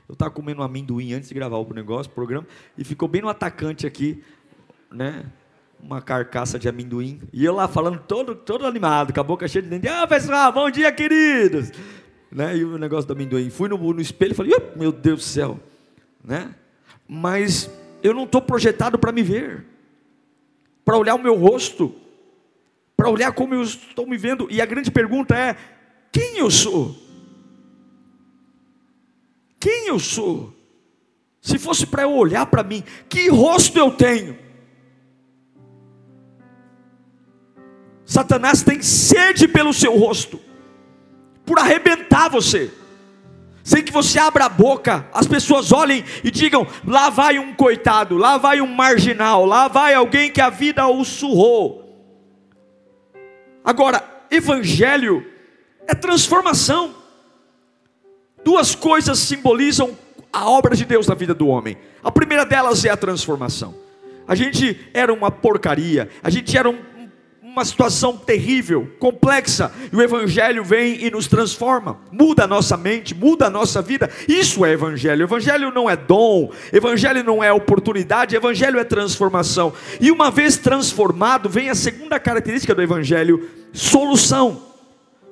Eu 0.08 0.14
estava 0.14 0.30
comendo 0.30 0.60
amendoim 0.62 1.12
antes 1.14 1.28
de 1.28 1.34
gravar 1.34 1.58
o 1.58 1.72
negócio, 1.72 2.10
o 2.10 2.14
programa, 2.14 2.46
e 2.76 2.82
ficou 2.82 3.08
bem 3.08 3.22
no 3.22 3.28
atacante 3.28 3.86
aqui, 3.86 4.22
né? 4.90 5.24
Uma 5.80 6.02
carcaça 6.02 6.58
de 6.58 6.68
amendoim. 6.68 7.20
E 7.32 7.44
eu 7.44 7.54
lá 7.54 7.68
falando 7.68 8.00
todo, 8.00 8.34
todo 8.34 8.66
animado, 8.66 9.12
com 9.12 9.20
a 9.20 9.22
boca 9.22 9.46
cheia 9.46 9.62
de 9.62 9.68
dente. 9.68 9.86
Ah, 9.86 10.06
pessoal, 10.06 10.52
bom 10.52 10.68
dia, 10.68 10.90
queridos! 10.90 11.70
Né? 12.30 12.56
E 12.56 12.64
o 12.64 12.76
negócio 12.76 13.06
do 13.06 13.12
amendoim. 13.12 13.50
Fui 13.50 13.68
no, 13.68 13.78
no 13.78 14.00
espelho 14.00 14.32
e 14.32 14.34
falei, 14.34 14.52
meu 14.74 14.90
Deus 14.90 15.20
do 15.20 15.24
céu, 15.24 15.60
né? 16.24 16.54
Mas 17.08 17.70
eu 18.02 18.14
não 18.14 18.24
estou 18.24 18.40
projetado 18.40 18.98
para 18.98 19.12
me 19.12 19.22
ver, 19.22 19.64
para 20.84 20.98
olhar 20.98 21.14
o 21.14 21.22
meu 21.22 21.34
rosto, 21.34 21.94
para 22.96 23.08
olhar 23.08 23.32
como 23.32 23.54
eu 23.54 23.62
estou 23.62 24.06
me 24.06 24.16
vendo. 24.16 24.46
E 24.50 24.60
a 24.60 24.66
grande 24.66 24.90
pergunta 24.90 25.36
é: 25.36 25.56
quem 26.12 26.38
eu 26.38 26.50
sou? 26.50 26.96
Quem 29.58 29.88
eu 29.88 29.98
sou? 29.98 30.54
Se 31.40 31.58
fosse 31.58 31.86
para 31.86 32.02
eu 32.02 32.12
olhar 32.12 32.46
para 32.46 32.62
mim, 32.62 32.82
que 33.08 33.28
rosto 33.28 33.78
eu 33.78 33.90
tenho? 33.90 34.38
Satanás 38.04 38.62
tem 38.62 38.82
sede 38.82 39.48
pelo 39.48 39.72
seu 39.72 39.96
rosto, 39.96 40.38
por 41.44 41.58
arrebentar 41.58 42.28
você 42.28 42.70
sem 43.64 43.82
que 43.82 43.90
você 43.90 44.18
abra 44.18 44.44
a 44.44 44.48
boca, 44.48 45.08
as 45.10 45.26
pessoas 45.26 45.72
olhem 45.72 46.04
e 46.22 46.30
digam: 46.30 46.66
lá 46.86 47.08
vai 47.08 47.38
um 47.38 47.54
coitado, 47.54 48.18
lá 48.18 48.36
vai 48.36 48.60
um 48.60 48.66
marginal, 48.66 49.46
lá 49.46 49.68
vai 49.68 49.94
alguém 49.94 50.30
que 50.30 50.40
a 50.40 50.50
vida 50.50 50.86
o 50.86 51.02
surrou. 51.02 51.82
Agora, 53.64 54.04
evangelho 54.30 55.26
é 55.88 55.94
transformação. 55.94 56.94
Duas 58.44 58.74
coisas 58.74 59.18
simbolizam 59.18 59.96
a 60.30 60.46
obra 60.50 60.76
de 60.76 60.84
Deus 60.84 61.06
na 61.06 61.14
vida 61.14 61.32
do 61.32 61.48
homem. 61.48 61.78
A 62.02 62.12
primeira 62.12 62.44
delas 62.44 62.84
é 62.84 62.90
a 62.90 62.96
transformação. 62.98 63.74
A 64.28 64.34
gente 64.34 64.78
era 64.92 65.10
uma 65.12 65.30
porcaria, 65.30 66.10
a 66.22 66.28
gente 66.28 66.56
era 66.56 66.68
um 66.68 66.78
uma 67.54 67.64
situação 67.64 68.16
terrível, 68.16 68.90
complexa, 68.98 69.72
e 69.92 69.94
o 69.94 70.02
Evangelho 70.02 70.64
vem 70.64 71.04
e 71.04 71.08
nos 71.08 71.28
transforma, 71.28 72.00
muda 72.10 72.44
a 72.44 72.48
nossa 72.48 72.76
mente, 72.76 73.14
muda 73.14 73.46
a 73.46 73.50
nossa 73.50 73.80
vida. 73.80 74.10
Isso 74.28 74.64
é 74.64 74.72
Evangelho. 74.72 75.22
Evangelho 75.22 75.70
não 75.70 75.88
é 75.88 75.96
dom, 75.96 76.50
Evangelho 76.72 77.22
não 77.22 77.42
é 77.44 77.52
oportunidade, 77.52 78.34
Evangelho 78.34 78.80
é 78.80 78.84
transformação. 78.84 79.72
E 80.00 80.10
uma 80.10 80.32
vez 80.32 80.56
transformado, 80.56 81.48
vem 81.48 81.70
a 81.70 81.76
segunda 81.76 82.18
característica 82.18 82.74
do 82.74 82.82
Evangelho: 82.82 83.48
solução 83.72 84.73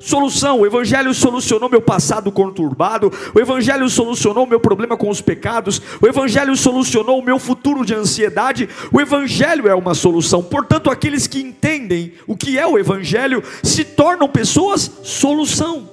solução. 0.02 0.60
O 0.60 0.66
Evangelho 0.66 1.14
solucionou 1.14 1.70
meu 1.70 1.80
passado 1.80 2.30
conturbado, 2.30 3.10
o 3.34 3.40
Evangelho 3.40 3.88
solucionou 3.88 4.46
meu 4.46 4.60
problema 4.60 4.96
com 4.96 5.08
os 5.08 5.20
pecados, 5.20 5.80
o 6.00 6.06
Evangelho 6.06 6.56
solucionou 6.56 7.18
o 7.18 7.24
meu 7.24 7.38
futuro 7.38 7.84
de 7.84 7.94
ansiedade. 7.94 8.68
O 8.92 9.00
Evangelho 9.00 9.68
é 9.68 9.74
uma 9.74 9.94
solução. 9.94 10.42
Portanto, 10.42 10.90
aqueles 10.90 11.26
que 11.26 11.40
entendem 11.40 12.14
o 12.26 12.36
que 12.36 12.58
é 12.58 12.66
o 12.66 12.78
Evangelho 12.78 13.42
se 13.62 13.84
tornam 13.84 14.28
pessoas 14.28 14.90
solução. 15.02 15.88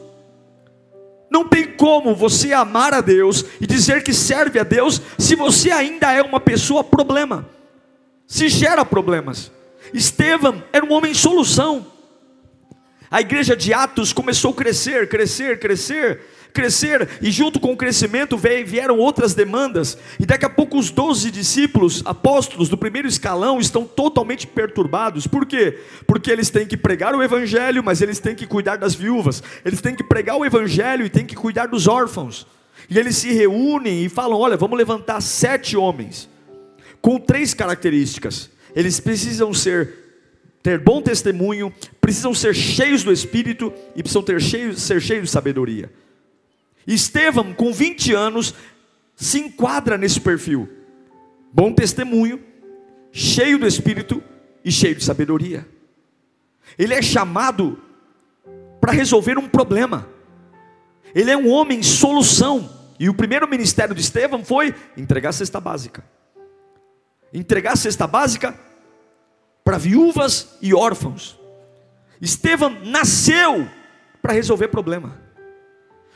Não 1.32 1.48
tem 1.48 1.68
como 1.68 2.16
você 2.16 2.54
amar 2.54 2.92
a 2.94 3.02
Deus 3.02 3.46
e 3.62 3.68
dizer 3.68 4.04
que 4.04 4.14
serve 4.14 4.60
a 4.60 4.64
Deus 4.64 5.00
se 5.18 5.36
você 5.36 5.70
ainda 5.70 6.12
é 6.12 6.24
uma 6.24 6.40
pessoa 6.40 6.84
problema, 6.84 7.48
se 8.26 8.50
gera 8.50 8.84
problemas. 8.84 9.52
Estevão 9.94 10.64
era 10.74 10.84
um 10.86 10.92
homem 10.92 11.14
solução. 11.14 11.99
A 13.12 13.22
igreja 13.22 13.56
de 13.56 13.74
Atos 13.74 14.14
começou 14.14 14.52
a 14.52 14.56
crescer, 14.56 15.10
crescer, 15.10 15.60
crescer, 15.60 16.22
crescer, 16.54 17.10
e 17.22 17.32
junto 17.32 17.60
com 17.60 17.74
o 17.74 17.78
crescimento 17.78 18.38
vieram 18.38 19.00
outras 19.00 19.34
demandas, 19.34 19.98
e 20.20 20.26
daqui 20.26 20.46
a 20.46 20.50
pouco 20.50 20.78
os 20.78 20.92
doze 20.92 21.32
discípulos, 21.32 22.04
apóstolos 22.06 22.70
do 22.70 22.78
primeiro 22.78 23.08
escalão, 23.08 23.60
estão 23.60 23.84
totalmente 23.84 24.46
perturbados, 24.46 25.26
por 25.26 25.46
quê? 25.46 25.80
Porque 26.06 26.30
eles 26.30 26.52
têm 26.52 26.68
que 26.68 26.78
pregar 26.78 27.16
o 27.16 27.24
evangelho, 27.24 27.84
mas 27.84 28.02
eles 28.02 28.20
têm 28.20 28.36
que 28.36 28.46
cuidar 28.46 28.78
das 28.78 28.94
viúvas, 28.94 29.42
eles 29.66 29.82
têm 29.82 29.96
que 29.96 30.04
pregar 30.04 30.38
o 30.38 30.46
evangelho 30.46 31.06
e 31.06 31.10
têm 31.10 31.26
que 31.26 31.36
cuidar 31.36 31.68
dos 31.68 31.88
órfãos, 31.88 32.46
e 32.90 32.98
eles 32.98 33.18
se 33.18 33.32
reúnem 33.32 34.06
e 34.06 34.10
falam: 34.10 34.40
olha, 34.40 34.58
vamos 34.58 34.78
levantar 34.78 35.22
sete 35.22 35.76
homens, 35.76 36.30
com 37.02 37.20
três 37.20 37.54
características, 37.56 38.52
eles 38.76 39.00
precisam 39.00 39.52
ser 39.54 40.09
ter 40.62 40.80
bom 40.80 41.02
testemunho, 41.02 41.74
precisam 42.02 42.34
ser 42.34 42.54
cheios 42.54 43.04
do 43.04 43.12
Espírito 43.12 43.74
e 43.96 44.04
precisam 44.04 44.24
ter 44.24 44.42
cheios, 44.42 44.82
ser 44.82 45.02
cheios 45.02 45.26
de 45.26 45.30
sabedoria. 45.30 45.92
Estevão, 46.86 47.54
com 47.54 47.72
20 47.72 48.14
anos, 48.14 48.54
se 49.16 49.40
enquadra 49.40 49.98
nesse 49.98 50.20
perfil: 50.20 50.68
bom 51.54 51.74
testemunho, 51.74 52.44
cheio 53.12 53.58
do 53.58 53.68
Espírito 53.68 54.24
e 54.64 54.72
cheio 54.72 54.96
de 54.96 55.04
sabedoria. 55.04 55.68
Ele 56.78 56.94
é 56.94 57.02
chamado 57.02 57.82
para 58.80 58.92
resolver 58.92 59.38
um 59.38 59.48
problema. 59.48 60.08
Ele 61.14 61.32
é 61.32 61.38
um 61.38 61.50
homem 61.50 61.82
solução. 61.82 62.78
E 63.00 63.10
o 63.10 63.14
primeiro 63.14 63.48
ministério 63.48 63.96
de 63.96 64.02
Estevão 64.02 64.44
foi 64.44 64.76
entregar 64.98 65.30
a 65.30 65.34
cesta 65.34 65.60
básica. 65.60 66.04
Entregar 67.34 67.74
a 67.74 67.78
cesta 67.78 68.06
básica 68.06 68.60
para 69.70 69.78
viúvas 69.78 70.58
e 70.64 70.74
órfãos. 70.74 71.38
Estevão 72.20 72.76
nasceu 72.86 73.70
para 74.20 74.34
resolver 74.34 74.70
problema. 74.70 75.22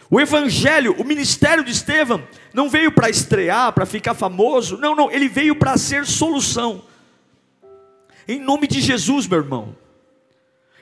O 0.10 0.20
evangelho, 0.20 0.96
o 1.00 1.04
ministério 1.04 1.64
de 1.64 1.70
Estevão 1.70 2.28
não 2.52 2.68
veio 2.68 2.92
para 2.92 3.12
estrear, 3.12 3.72
para 3.72 3.86
ficar 3.86 4.16
famoso, 4.16 4.76
não, 4.78 4.96
não, 4.96 5.12
ele 5.12 5.30
veio 5.30 5.56
para 5.56 5.78
ser 5.78 6.04
solução. 6.08 6.82
Em 8.28 8.40
nome 8.40 8.66
de 8.66 8.82
Jesus, 8.82 9.28
meu 9.28 9.38
irmão. 9.38 9.76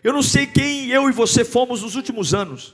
Eu 0.01 0.13
não 0.13 0.23
sei 0.23 0.47
quem 0.47 0.87
eu 0.91 1.09
e 1.09 1.11
você 1.11 1.43
fomos 1.43 1.81
nos 1.81 1.95
últimos 1.95 2.33
anos, 2.33 2.73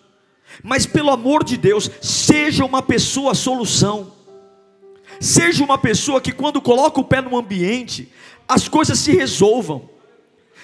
mas 0.62 0.86
pelo 0.86 1.10
amor 1.10 1.44
de 1.44 1.58
Deus, 1.58 1.90
seja 2.04 2.64
uma 2.64 2.84
pessoa 2.84 3.34
solução. 3.34 4.16
Seja 5.20 5.64
uma 5.64 5.80
pessoa 5.80 6.22
que 6.22 6.32
quando 6.32 6.62
coloca 6.62 7.00
o 7.00 7.04
pé 7.04 7.20
no 7.20 7.36
ambiente, 7.36 8.14
as 8.48 8.68
coisas 8.68 9.00
se 9.00 9.12
resolvam. 9.12 9.90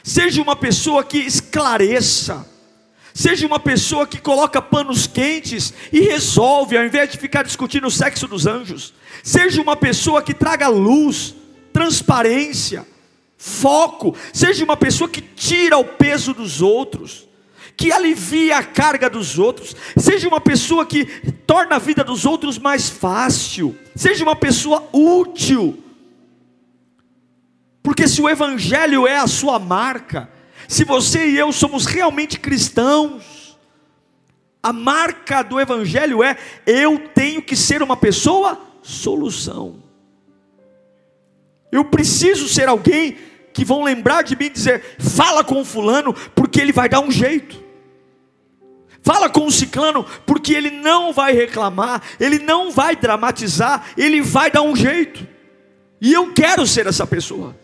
Seja 0.03 0.41
uma 0.41 0.55
pessoa 0.55 1.03
que 1.03 1.17
esclareça. 1.17 2.47
Seja 3.13 3.45
uma 3.45 3.59
pessoa 3.59 4.07
que 4.07 4.19
coloca 4.19 4.61
panos 4.61 5.05
quentes 5.05 5.71
e 5.91 5.99
resolve, 5.99 6.75
ao 6.75 6.83
invés 6.83 7.11
de 7.11 7.17
ficar 7.17 7.43
discutindo 7.43 7.85
o 7.85 7.91
sexo 7.91 8.27
dos 8.27 8.47
anjos. 8.47 8.93
Seja 9.21 9.61
uma 9.61 9.75
pessoa 9.75 10.21
que 10.21 10.33
traga 10.33 10.67
luz, 10.67 11.35
transparência, 11.71 12.87
foco. 13.37 14.15
Seja 14.33 14.63
uma 14.63 14.75
pessoa 14.75 15.07
que 15.07 15.21
tira 15.21 15.77
o 15.77 15.83
peso 15.83 16.33
dos 16.33 16.59
outros, 16.59 17.27
que 17.77 17.91
alivia 17.91 18.57
a 18.57 18.63
carga 18.63 19.09
dos 19.09 19.37
outros. 19.37 19.75
Seja 19.95 20.27
uma 20.27 20.41
pessoa 20.41 20.83
que 20.83 21.05
torna 21.45 21.75
a 21.75 21.79
vida 21.79 22.03
dos 22.03 22.25
outros 22.25 22.57
mais 22.57 22.89
fácil. 22.89 23.77
Seja 23.95 24.23
uma 24.23 24.35
pessoa 24.35 24.89
útil. 24.91 25.82
Porque 27.83 28.07
se 28.07 28.21
o 28.21 28.29
Evangelho 28.29 29.05
é 29.05 29.17
a 29.17 29.27
sua 29.27 29.59
marca, 29.59 30.29
se 30.69 30.85
você 30.85 31.27
e 31.27 31.37
eu 31.37 31.51
somos 31.51 31.85
realmente 31.85 32.39
cristãos, 32.39 33.59
a 34.63 34.71
marca 34.71 35.43
do 35.43 35.59
Evangelho 35.59 36.23
é: 36.23 36.37
eu 36.65 37.09
tenho 37.13 37.41
que 37.41 37.57
ser 37.57 37.83
uma 37.83 37.97
pessoa 37.97 38.57
solução. 38.81 39.83
Eu 41.69 41.83
preciso 41.83 42.47
ser 42.47 42.69
alguém 42.69 43.17
que 43.51 43.65
vão 43.65 43.83
lembrar 43.83 44.21
de 44.21 44.37
mim 44.37 44.45
e 44.45 44.49
dizer: 44.49 44.95
fala 44.97 45.43
com 45.43 45.59
o 45.59 45.65
fulano, 45.65 46.13
porque 46.33 46.61
ele 46.61 46.71
vai 46.71 46.87
dar 46.87 47.01
um 47.01 47.11
jeito. 47.11 47.61
Fala 49.01 49.29
com 49.29 49.45
o 49.45 49.51
ciclano, 49.51 50.05
porque 50.25 50.53
ele 50.53 50.69
não 50.69 51.11
vai 51.11 51.33
reclamar, 51.33 52.01
ele 52.17 52.39
não 52.39 52.71
vai 52.71 52.95
dramatizar, 52.95 53.87
ele 53.97 54.21
vai 54.21 54.49
dar 54.49 54.61
um 54.61 54.73
jeito. 54.73 55.27
E 55.99 56.13
eu 56.13 56.31
quero 56.31 56.65
ser 56.65 56.87
essa 56.87 57.05
pessoa. 57.05 57.62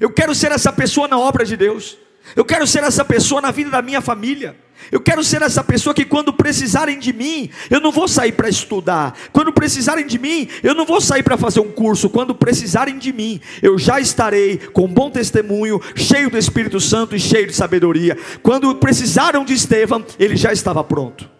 Eu 0.00 0.10
quero 0.10 0.34
ser 0.34 0.52
essa 0.52 0.72
pessoa 0.72 1.08
na 1.08 1.18
obra 1.18 1.44
de 1.44 1.56
Deus. 1.56 1.98
Eu 2.34 2.44
quero 2.44 2.66
ser 2.66 2.82
essa 2.82 3.04
pessoa 3.04 3.40
na 3.40 3.50
vida 3.50 3.70
da 3.70 3.82
minha 3.82 4.00
família. 4.00 4.56
Eu 4.90 5.00
quero 5.00 5.22
ser 5.22 5.42
essa 5.42 5.62
pessoa 5.62 5.94
que 5.94 6.04
quando 6.04 6.32
precisarem 6.32 6.98
de 6.98 7.12
mim, 7.12 7.50
eu 7.70 7.80
não 7.80 7.92
vou 7.92 8.08
sair 8.08 8.32
para 8.32 8.48
estudar. 8.48 9.16
Quando 9.32 9.52
precisarem 9.52 10.06
de 10.06 10.18
mim, 10.18 10.48
eu 10.62 10.74
não 10.74 10.84
vou 10.84 11.00
sair 11.00 11.22
para 11.22 11.36
fazer 11.36 11.60
um 11.60 11.70
curso. 11.70 12.08
Quando 12.10 12.34
precisarem 12.34 12.98
de 12.98 13.12
mim, 13.12 13.40
eu 13.62 13.78
já 13.78 14.00
estarei 14.00 14.58
com 14.58 14.88
bom 14.88 15.10
testemunho, 15.10 15.80
cheio 15.94 16.30
do 16.30 16.38
Espírito 16.38 16.80
Santo 16.80 17.14
e 17.14 17.20
cheio 17.20 17.46
de 17.46 17.54
sabedoria. 17.54 18.16
Quando 18.42 18.74
precisaram 18.76 19.44
de 19.44 19.54
Estevão, 19.54 20.04
ele 20.18 20.36
já 20.36 20.52
estava 20.52 20.82
pronto. 20.82 21.30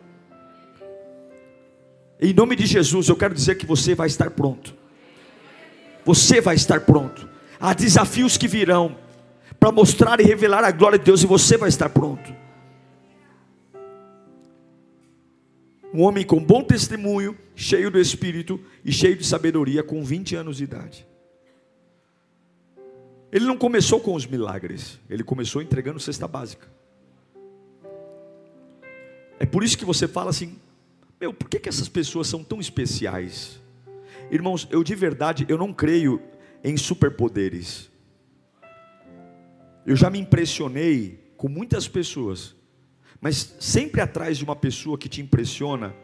Em 2.21 2.33
nome 2.33 2.57
de 2.57 2.67
Jesus, 2.67 3.09
eu 3.09 3.17
quero 3.17 3.35
dizer 3.35 3.57
que 3.57 3.67
você 3.67 3.95
vai 3.95 4.07
estar 4.07 4.31
pronto. 4.31 4.75
Você 6.05 6.41
vai 6.41 6.55
estar 6.55 6.81
pronto. 6.81 7.34
Há 7.61 7.75
desafios 7.75 8.37
que 8.37 8.49
virão 8.49 8.97
para 9.59 9.73
mostrar 9.73 10.21
e 10.21 10.25
revelar 10.25 10.65
a 10.65 10.71
glória 10.71 10.99
de 10.99 11.05
Deus 11.05 11.23
e 11.23 11.27
você 11.27 11.57
vai 11.57 11.69
estar 11.69 11.89
pronto. 11.89 12.35
Um 15.93 16.03
homem 16.03 16.25
com 16.25 16.45
bom 16.45 16.63
testemunho, 16.63 17.39
cheio 17.55 17.91
do 17.91 18.01
espírito 18.01 18.61
e 18.85 18.93
cheio 18.93 19.17
de 19.17 19.25
sabedoria, 19.25 19.83
com 19.83 20.03
20 20.03 20.35
anos 20.35 20.57
de 20.57 20.65
idade. 20.65 21.07
Ele 23.31 23.45
não 23.45 23.57
começou 23.57 24.01
com 24.01 24.15
os 24.15 24.27
milagres, 24.27 24.99
ele 25.09 25.23
começou 25.23 25.63
entregando 25.63 26.01
cesta 26.01 26.27
básica. 26.27 26.69
É 29.39 29.47
por 29.47 29.63
isso 29.65 29.79
que 29.79 29.85
você 29.85 30.07
fala 30.07 30.31
assim: 30.31 30.59
meu, 31.21 31.33
por 31.33 31.49
que, 31.49 31.59
que 31.59 31.69
essas 31.69 31.89
pessoas 31.89 32.29
são 32.29 32.43
tão 32.43 32.61
especiais? 32.61 33.61
Irmãos, 34.31 34.67
eu 34.71 34.83
de 34.83 34.95
verdade, 34.95 35.47
eu 35.49 35.57
não 35.57 35.73
creio 35.73 36.21
em 36.65 36.79
superpoderes. 36.79 37.91
Eu 39.87 39.95
já 39.95 40.09
me 40.09 40.19
impressionei 40.19 41.23
com 41.37 41.47
muitas 41.47 41.87
pessoas, 41.87 42.57
mas 43.21 43.55
sempre 43.61 44.01
atrás 44.01 44.39
de 44.39 44.45
uma 44.45 44.57
pessoa 44.57 44.97
que 44.97 45.09
te 45.09 45.21
impressiona, 45.21 45.95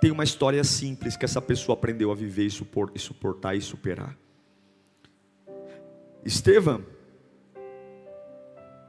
tem 0.00 0.10
uma 0.10 0.24
história 0.24 0.64
simples 0.64 1.16
que 1.16 1.24
essa 1.24 1.40
pessoa 1.40 1.74
aprendeu 1.74 2.10
a 2.10 2.14
viver 2.14 2.46
e 2.46 2.98
suportar 2.98 3.54
e 3.54 3.60
superar. 3.60 4.18
Estevão, 6.24 6.84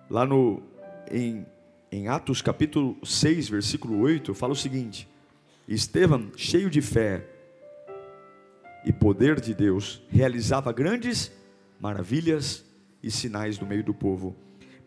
lá 0.10 0.26
no, 0.26 0.64
em, 1.12 1.46
em 1.92 2.08
Atos 2.08 2.42
capítulo 2.42 2.98
6, 3.06 3.48
versículo 3.48 4.00
8, 4.00 4.34
fala 4.34 4.54
o 4.54 4.56
seguinte: 4.56 5.08
Estevão, 5.68 6.32
cheio 6.36 6.70
de 6.70 6.82
fé 6.82 7.31
e 8.86 8.92
poder 8.92 9.40
de 9.40 9.54
Deus, 9.54 10.02
realizava 10.10 10.72
grandes 10.72 11.32
maravilhas 11.80 12.64
e 13.02 13.10
sinais 13.10 13.60
no 13.60 13.68
meio 13.68 13.84
do 13.84 13.94
povo. 13.94 14.36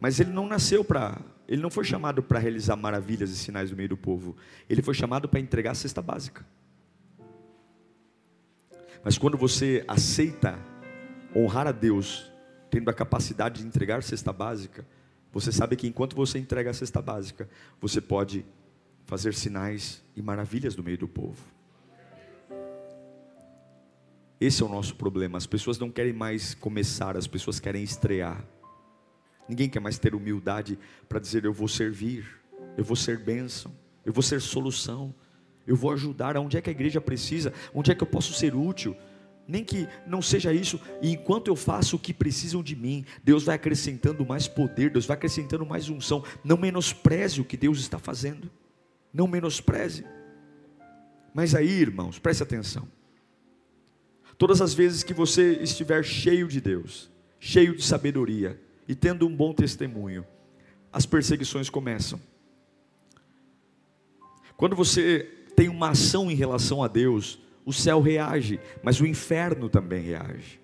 Mas 0.01 0.21
ele 0.21 0.33
não 0.33 0.47
nasceu 0.47 0.85
para, 0.85 1.21
ele 1.49 1.63
não 1.63 1.71
foi 1.71 1.85
chamado 1.85 2.23
para 2.23 2.39
realizar 2.39 2.77
maravilhas 2.77 3.31
e 3.31 3.37
sinais 3.37 3.71
no 3.71 3.77
meio 3.77 3.89
do 3.91 3.97
povo. 3.97 4.37
Ele 4.69 4.83
foi 4.83 4.95
chamado 4.95 5.29
para 5.29 5.41
entregar 5.41 5.73
a 5.73 5.75
cesta 5.75 6.03
básica. 6.03 6.45
Mas 9.05 9.19
quando 9.19 9.37
você 9.37 9.85
aceita 9.87 10.59
honrar 11.37 11.67
a 11.67 11.73
Deus, 11.73 12.31
tendo 12.71 12.89
a 12.89 12.95
capacidade 12.95 13.61
de 13.61 13.67
entregar 13.67 13.99
a 13.99 14.03
cesta 14.03 14.33
básica, 14.33 14.87
você 15.33 15.51
sabe 15.51 15.77
que 15.77 15.87
enquanto 15.87 16.15
você 16.17 16.39
entrega 16.39 16.71
a 16.71 16.75
cesta 16.75 17.03
básica, 17.03 17.49
você 17.81 18.01
pode 18.01 18.45
fazer 19.05 19.35
sinais 19.35 20.03
e 20.17 20.23
maravilhas 20.23 20.77
no 20.77 20.83
meio 20.83 20.97
do 20.97 21.09
povo. 21.09 21.43
Esse 24.41 24.63
é 24.63 24.67
o 24.67 24.69
nosso 24.69 24.97
problema. 24.97 25.39
As 25.39 25.47
pessoas 25.47 25.79
não 25.79 25.91
querem 25.91 26.13
mais 26.13 26.55
começar, 26.55 27.17
as 27.17 27.27
pessoas 27.27 27.61
querem 27.61 27.83
estrear. 27.83 28.45
Ninguém 29.49 29.69
quer 29.69 29.81
mais 29.81 29.99
ter 29.99 30.15
humildade 30.15 30.79
para 31.09 31.21
dizer: 31.21 31.45
Eu 31.45 31.53
vou 31.53 31.69
servir, 31.69 32.27
eu 32.77 32.85
vou 32.85 32.97
ser 32.97 33.19
bênção, 33.19 33.73
eu 34.05 34.13
vou 34.13 34.23
ser 34.23 34.41
solução, 34.41 35.15
eu 35.67 35.77
vou 35.77 35.93
ajudar. 35.93 36.37
Aonde 36.37 36.57
é 36.57 36.61
que 36.61 36.71
a 36.71 36.73
igreja 36.73 37.01
precisa? 37.01 37.53
Onde 37.73 37.91
é 37.91 37.95
que 37.95 38.03
eu 38.03 38.07
posso 38.07 38.33
ser 38.33 38.55
útil? 38.55 38.97
Nem 39.47 39.63
que 39.63 39.87
não 40.07 40.23
seja 40.23 40.55
isso, 40.55 40.81
e 41.03 41.13
enquanto 41.13 41.49
eu 41.49 41.57
faço 41.57 41.97
o 41.97 41.99
que 41.99 42.15
precisam 42.15 42.63
de 42.63 42.75
mim, 42.75 43.05
Deus 43.23 43.45
vai 43.45 43.57
acrescentando 43.57 44.25
mais 44.25 44.49
poder, 44.49 44.91
Deus 44.91 45.05
vai 45.05 45.17
acrescentando 45.17 45.67
mais 45.67 45.91
unção. 45.91 46.25
Não 46.43 46.57
menospreze 46.57 47.43
o 47.43 47.45
que 47.45 47.57
Deus 47.57 47.79
está 47.79 47.99
fazendo, 47.99 48.51
não 49.13 49.29
menospreze. 49.29 50.07
Mas 51.35 51.55
aí, 51.55 51.69
irmãos, 51.69 52.19
preste 52.19 52.43
atenção. 52.43 52.89
Todas 54.37 54.61
as 54.61 54.75
vezes 54.75 55.03
que 55.03 55.15
você 55.15 55.53
estiver 55.63 56.05
cheio 56.05 56.49
de 56.49 56.61
Deus, 56.61 57.11
cheio 57.39 57.77
de 57.77 57.83
sabedoria 57.83 58.61
e 58.89 58.95
tendo 58.95 59.27
um 59.27 59.35
bom 59.35 59.53
testemunho, 59.53 60.27
as 60.93 61.07
perseguições 61.07 61.71
começam. 61.71 62.21
Quando 64.57 64.77
você 64.77 65.29
tem 65.57 65.69
uma 65.69 65.91
ação 65.91 66.31
em 66.31 66.35
relação 66.35 66.83
a 66.83 66.89
Deus, 66.89 67.39
o 67.65 67.73
céu 67.73 68.01
reage, 68.01 68.61
mas 68.83 69.01
o 69.01 69.07
inferno 69.07 69.69
também 69.69 70.03
reage. 70.03 70.61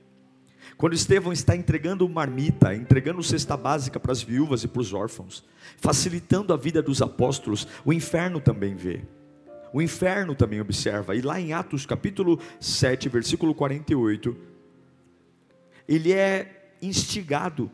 Quando 0.77 0.95
Estevão 0.95 1.33
está 1.33 1.55
entregando 1.55 2.09
marmita, 2.09 2.75
entregando 2.75 3.23
cesta 3.23 3.57
básica 3.57 4.01
para 4.01 4.13
as 4.13 4.23
viúvas 4.23 4.65
e 4.65 4.69
para 4.69 4.81
os 4.81 4.95
órfãos, 4.95 5.45
facilitando 5.77 6.53
a 6.53 6.57
vida 6.57 6.81
dos 6.81 7.03
apóstolos, 7.03 7.67
o 7.85 7.93
inferno 7.93 8.41
também 8.41 8.75
vê. 8.75 9.03
O 9.73 9.81
inferno 9.81 10.35
também 10.35 10.61
observa. 10.61 11.15
E 11.15 11.21
lá 11.21 11.41
em 11.41 11.53
Atos 11.53 11.87
capítulo 11.87 12.41
7, 12.59 13.09
versículo 13.09 13.55
48, 13.55 14.37
ele 15.89 16.13
é 16.13 16.75
instigado 16.83 17.71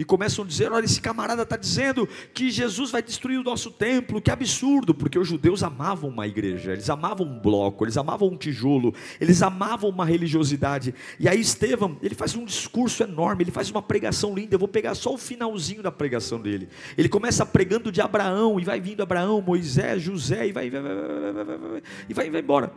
e 0.00 0.04
começam 0.04 0.42
a 0.42 0.48
dizer: 0.48 0.72
olha, 0.72 0.86
esse 0.86 0.98
camarada 0.98 1.42
está 1.42 1.58
dizendo 1.58 2.08
que 2.32 2.50
Jesus 2.50 2.90
vai 2.90 3.02
destruir 3.02 3.38
o 3.38 3.42
nosso 3.42 3.70
templo, 3.70 4.18
que 4.18 4.30
absurdo, 4.30 4.94
porque 4.94 5.18
os 5.18 5.28
judeus 5.28 5.62
amavam 5.62 6.08
uma 6.08 6.26
igreja, 6.26 6.72
eles 6.72 6.88
amavam 6.88 7.26
um 7.26 7.38
bloco, 7.38 7.84
eles 7.84 7.98
amavam 7.98 8.28
um 8.28 8.36
tijolo, 8.36 8.94
eles 9.20 9.42
amavam 9.42 9.90
uma 9.90 10.06
religiosidade. 10.06 10.94
E 11.18 11.28
aí 11.28 11.38
Estevão, 11.38 11.98
ele 12.02 12.14
faz 12.14 12.34
um 12.34 12.46
discurso 12.46 13.02
enorme, 13.02 13.44
ele 13.44 13.50
faz 13.50 13.70
uma 13.70 13.82
pregação 13.82 14.34
linda. 14.34 14.54
Eu 14.54 14.58
vou 14.58 14.68
pegar 14.68 14.94
só 14.94 15.12
o 15.12 15.18
finalzinho 15.18 15.82
da 15.82 15.92
pregação 15.92 16.40
dele. 16.40 16.70
Ele 16.96 17.08
começa 17.08 17.44
pregando 17.44 17.92
de 17.92 18.00
Abraão, 18.00 18.58
e 18.58 18.64
vai 18.64 18.80
vindo 18.80 19.02
Abraão, 19.02 19.42
Moisés, 19.42 20.00
José, 20.00 20.46
e 20.48 20.52
vai, 20.52 20.70
vai, 20.70 20.80
vai, 20.80 20.94
vai, 20.94 21.44
vai, 21.44 21.82
e 22.08 22.14
vai, 22.14 22.30
vai 22.30 22.40
embora. 22.40 22.72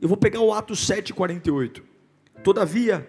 Eu 0.00 0.08
vou 0.08 0.16
pegar 0.16 0.40
o 0.40 0.52
Atos 0.52 0.84
7,48. 0.84 1.80
Todavia, 2.42 3.08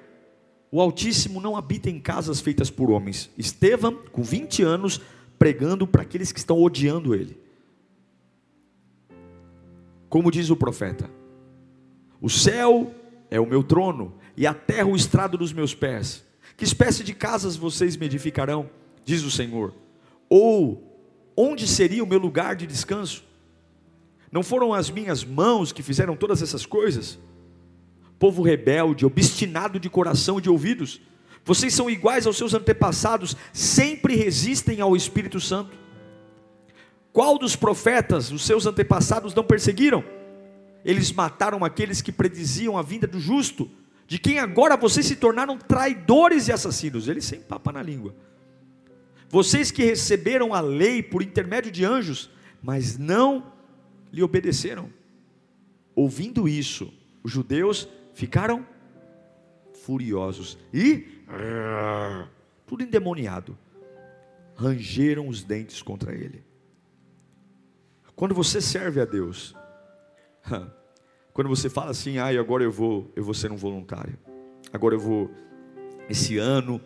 o 0.73 0.81
Altíssimo 0.81 1.39
não 1.39 1.55
habita 1.55 1.88
em 1.88 1.99
casas 1.99 2.41
feitas 2.41 2.71
por 2.71 2.89
homens. 2.89 3.29
Estevão, 3.38 3.93
com 4.12 4.23
20 4.23 4.63
anos, 4.63 4.99
pregando 5.38 5.86
para 5.86 6.01
aqueles 6.01 6.31
que 6.31 6.39
estão 6.39 6.59
odiando 6.59 7.13
ele. 7.13 7.38
Como 10.09 10.31
diz 10.31 10.49
o 10.49 10.55
profeta: 10.55 11.07
O 12.19 12.27
céu 12.27 12.91
é 13.29 13.39
o 13.39 13.45
meu 13.45 13.63
trono, 13.63 14.15
e 14.36 14.47
a 14.47 14.53
terra 14.55 14.88
o 14.88 14.95
estrado 14.95 15.38
dos 15.38 15.53
meus 15.53 15.75
pés. 15.75 16.25
Que 16.57 16.63
espécie 16.63 17.03
de 17.03 17.13
casas 17.13 17.55
vocês 17.55 17.95
me 17.95 18.07
edificarão? 18.07 18.67
Diz 19.05 19.21
o 19.21 19.29
Senhor. 19.29 19.75
Ou 20.27 20.91
onde 21.38 21.67
seria 21.67 22.03
o 22.03 22.07
meu 22.07 22.17
lugar 22.17 22.55
de 22.55 22.65
descanso? 22.65 23.23
Não 24.31 24.41
foram 24.41 24.73
as 24.73 24.89
minhas 24.89 25.23
mãos 25.23 25.71
que 25.71 25.83
fizeram 25.83 26.15
todas 26.15 26.41
essas 26.41 26.65
coisas? 26.65 27.19
Povo 28.19 28.41
rebelde, 28.41 29.06
obstinado 29.06 29.80
de 29.80 29.89
coração 29.89 30.39
e 30.39 30.41
de 30.41 30.49
ouvidos, 30.49 31.02
vocês 31.45 31.73
são 31.73 31.89
iguais 31.89 32.26
aos 32.26 32.38
seus 32.38 32.54
antepassados, 32.54 33.36
sempre 33.52 34.15
resistem 34.15 34.80
ao 34.80 34.95
Espírito 34.95 35.39
Santo. 35.39 35.78
Qual 37.12 37.38
dos 37.38 37.56
profetas 37.56 38.32
os 38.32 38.45
seus 38.45 38.65
antepassados 38.65 39.34
não 39.34 39.43
perseguiram? 39.43 40.04
Eles 40.86 41.12
mataram 41.12 41.63
aqueles 41.63 42.02
que 42.02 42.12
prediziam 42.12 42.78
a 42.78 42.82
vinda 42.82 43.06
do 43.06 43.19
justo, 43.19 43.69
de 44.08 44.17
quem 44.17 44.39
agora 44.39 44.76
vocês 44.76 45.06
se 45.06 45.15
tornaram 45.15 45.58
traidores 45.58 46.47
e 46.47 46.52
assassinos. 46.52 47.08
Eles 47.08 47.26
sem 47.26 47.41
papa 47.41 47.71
na 47.71 47.82
língua. 47.82 48.15
Vocês 49.30 49.71
que 49.71 49.84
receberam 49.84 50.54
a 50.54 50.62
lei 50.62 51.02
por 51.02 51.21
intermédio 51.21 51.71
de 51.71 51.84
anjos, 51.84 52.30
mas 52.62 52.97
não 52.97 53.52
lhe 54.12 54.23
obedeceram. 54.23 54.89
Ouvindo 55.95 56.47
isso, 56.47 56.93
os 57.23 57.32
judeus 57.32 57.88
ficaram 58.13 58.65
furiosos 59.73 60.58
e 60.73 61.23
tudo 62.65 62.84
endemoniado. 62.84 63.58
Rangeram 64.56 65.28
os 65.28 65.43
dentes 65.43 65.82
contra 65.82 66.13
ele. 66.13 66.43
Quando 68.15 68.36
você 68.36 68.62
serve 68.62 69.02
a 69.02 69.06
Deus, 69.06 69.56
quando 71.34 71.49
você 71.49 71.69
fala 71.69 71.91
assim, 71.91 72.19
ai, 72.19 72.38
agora 72.38 72.63
eu 72.63 72.71
vou, 72.71 73.12
eu 73.15 73.23
vou 73.23 73.34
ser 73.34 73.52
um 73.52 73.56
voluntário. 73.56 74.17
Agora 74.71 74.95
eu 74.95 74.99
vou 74.99 75.32
esse 76.10 76.38
ano 76.38 76.80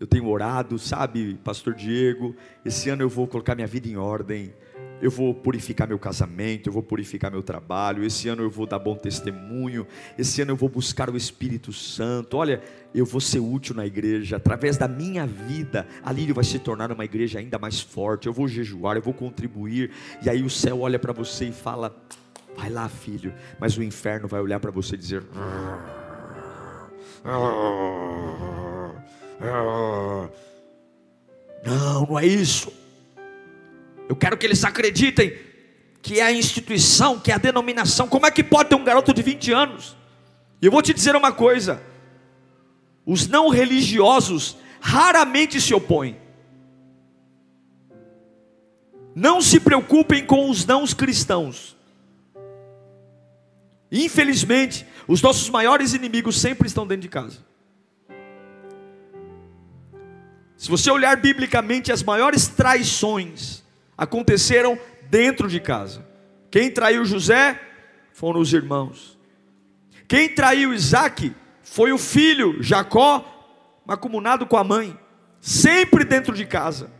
eu 0.00 0.06
tenho 0.06 0.26
orado, 0.28 0.78
sabe, 0.78 1.34
pastor 1.44 1.74
Diego, 1.74 2.34
esse 2.64 2.88
ano 2.88 3.02
eu 3.02 3.08
vou 3.08 3.28
colocar 3.28 3.54
minha 3.54 3.66
vida 3.66 3.86
em 3.86 3.98
ordem 3.98 4.54
eu 5.00 5.10
vou 5.10 5.34
purificar 5.34 5.88
meu 5.88 5.98
casamento, 5.98 6.68
eu 6.68 6.72
vou 6.72 6.82
purificar 6.82 7.30
meu 7.30 7.42
trabalho, 7.42 8.04
esse 8.04 8.28
ano 8.28 8.42
eu 8.42 8.50
vou 8.50 8.66
dar 8.66 8.78
bom 8.78 8.94
testemunho, 8.94 9.86
esse 10.18 10.42
ano 10.42 10.52
eu 10.52 10.56
vou 10.56 10.68
buscar 10.68 11.08
o 11.10 11.16
Espírito 11.16 11.72
Santo. 11.72 12.36
Olha, 12.36 12.62
eu 12.94 13.06
vou 13.06 13.20
ser 13.20 13.38
útil 13.38 13.74
na 13.74 13.86
igreja, 13.86 14.36
através 14.36 14.76
da 14.76 14.86
minha 14.86 15.26
vida, 15.26 15.86
a 16.02 16.12
Lírio 16.12 16.34
vai 16.34 16.44
se 16.44 16.58
tornar 16.58 16.92
uma 16.92 17.04
igreja 17.04 17.38
ainda 17.38 17.58
mais 17.58 17.80
forte. 17.80 18.26
Eu 18.26 18.32
vou 18.32 18.46
jejuar, 18.46 18.96
eu 18.96 19.02
vou 19.02 19.14
contribuir, 19.14 19.90
e 20.22 20.28
aí 20.28 20.42
o 20.42 20.50
céu 20.50 20.80
olha 20.80 20.98
para 20.98 21.12
você 21.12 21.46
e 21.46 21.52
fala: 21.52 21.96
Vai 22.56 22.68
lá, 22.68 22.88
filho, 22.88 23.32
mas 23.58 23.76
o 23.76 23.82
inferno 23.82 24.28
vai 24.28 24.40
olhar 24.40 24.60
para 24.60 24.70
você 24.70 24.94
e 24.94 24.98
dizer: 24.98 25.22
Não, 31.64 32.06
não 32.06 32.18
é 32.18 32.26
isso. 32.26 32.79
Eu 34.10 34.16
quero 34.16 34.36
que 34.36 34.44
eles 34.44 34.64
acreditem 34.64 35.38
que 36.02 36.18
é 36.18 36.24
a 36.24 36.32
instituição, 36.32 37.16
que 37.16 37.30
é 37.30 37.34
a 37.36 37.38
denominação. 37.38 38.08
Como 38.08 38.26
é 38.26 38.30
que 38.32 38.42
pode 38.42 38.68
ter 38.68 38.74
um 38.74 38.82
garoto 38.82 39.14
de 39.14 39.22
20 39.22 39.52
anos? 39.52 39.96
E 40.60 40.66
eu 40.66 40.72
vou 40.72 40.82
te 40.82 40.92
dizer 40.92 41.14
uma 41.14 41.30
coisa: 41.30 41.80
os 43.06 43.28
não 43.28 43.50
religiosos 43.50 44.56
raramente 44.80 45.60
se 45.60 45.72
opõem. 45.72 46.18
Não 49.14 49.40
se 49.40 49.60
preocupem 49.60 50.26
com 50.26 50.50
os 50.50 50.66
não 50.66 50.84
cristãos. 50.88 51.76
Infelizmente, 53.92 54.84
os 55.06 55.22
nossos 55.22 55.48
maiores 55.48 55.94
inimigos 55.94 56.40
sempre 56.40 56.66
estão 56.66 56.84
dentro 56.84 57.02
de 57.02 57.08
casa. 57.08 57.38
Se 60.56 60.68
você 60.68 60.90
olhar 60.90 61.16
biblicamente, 61.16 61.92
as 61.92 62.02
maiores 62.02 62.48
traições 62.48 63.60
aconteceram 64.00 64.78
dentro 65.10 65.46
de 65.46 65.60
casa. 65.60 66.02
Quem 66.50 66.70
traiu 66.70 67.04
José 67.04 67.60
foram 68.14 68.40
os 68.40 68.50
irmãos. 68.50 69.18
Quem 70.08 70.26
traiu 70.26 70.72
Isaac 70.72 71.34
foi 71.62 71.92
o 71.92 71.98
filho 71.98 72.62
Jacó, 72.62 73.82
macumunado 73.84 74.46
com 74.46 74.56
a 74.56 74.64
mãe. 74.64 74.98
Sempre 75.38 76.02
dentro 76.02 76.34
de 76.34 76.46
casa. 76.46 76.90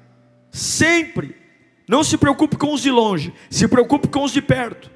Sempre. 0.51 1.35
Não 1.89 2.05
se 2.05 2.19
preocupe 2.19 2.59
com 2.59 2.75
os 2.75 2.83
de 2.83 2.91
longe, 2.91 3.33
se 3.49 3.67
preocupe 3.67 4.07
com 4.09 4.23
os 4.23 4.31
de 4.31 4.43
perto. 4.43 4.91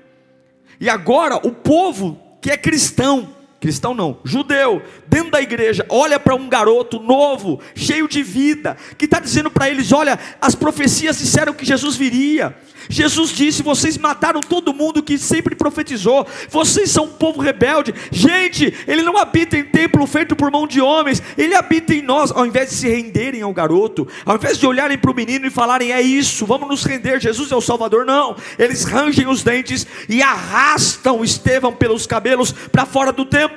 E 0.79 0.91
agora 0.91 1.37
o 1.37 1.53
povo 1.53 2.21
que 2.43 2.51
é 2.51 2.57
cristão, 2.59 3.35
cristão 3.65 3.95
não, 3.95 4.19
judeu, 4.23 4.83
dentro 5.07 5.31
da 5.31 5.41
igreja, 5.41 5.87
olha 5.89 6.21
para 6.21 6.35
um 6.35 6.51
garoto 6.51 7.01
novo, 7.01 7.59
cheio 7.75 8.07
de 8.07 8.23
vida, 8.23 8.77
que 8.99 9.07
está 9.07 9.19
dizendo 9.19 9.51
para 9.51 9.71
eles: 9.71 9.91
olha, 9.91 10.19
as 10.39 10.55
profecias 10.55 11.19
disseram 11.19 11.55
que 11.55 11.65
Jesus 11.65 11.97
viria, 11.97 12.55
Jesus 12.89 13.31
disse: 13.31 13.63
Vocês 13.63 13.97
mataram 13.97 14.41
todo 14.41 14.75
mundo 14.75 15.03
que 15.03 15.19
sempre 15.19 15.55
profetizou, 15.55 16.27
vocês 16.49 16.91
são 16.91 17.05
um 17.05 17.13
povo 17.13 17.41
rebelde. 17.41 17.95
Gente, 18.11 18.75
Ele 18.87 19.03
não 19.03 19.17
habita 19.17 19.57
em 19.57 19.65
templo 19.65 20.07
feito 20.07 20.37
por 20.37 20.51
mão 20.51 20.67
de 20.67 20.81
homens, 20.81 21.23
Ele 21.37 21.55
habita 21.55 21.95
em 21.95 22.03
nós. 22.03 22.31
Ao 22.31 22.47
invés 22.47 22.71
de 22.71 22.77
se 22.77 22.89
renderem 22.89 23.43
ao 23.43 23.53
garoto, 23.53 24.07
ao 24.25 24.37
invés 24.37 24.59
de 24.59 24.67
olharem 24.67 24.99
para 24.99 25.11
o 25.11 25.15
menino 25.15 25.47
e 25.47 25.51
falarem: 25.51 25.93
É 25.93 26.01
isso, 26.01 26.47
vamos 26.47 26.69
nos 26.69 26.85
render, 26.85 27.21
Jesus 27.21 27.51
é 27.51 27.57
o 27.57 27.61
Salvador. 27.61 28.05
Não, 28.05 28.37
eles 28.59 28.85
rangem 28.85 29.27
os 29.27 29.43
dentes 29.43 29.87
e 30.09 30.23
arrastam 30.23 31.25
Estevão 31.25 31.73
pelos 31.73 32.07
cabelos 32.07 32.53
para 32.53 32.87
fora 32.87 33.13
do 33.13 33.25
templo. 33.25 33.54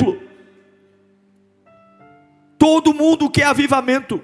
Todo 2.58 2.94
mundo 2.94 3.30
quer 3.30 3.46
avivamento, 3.46 4.22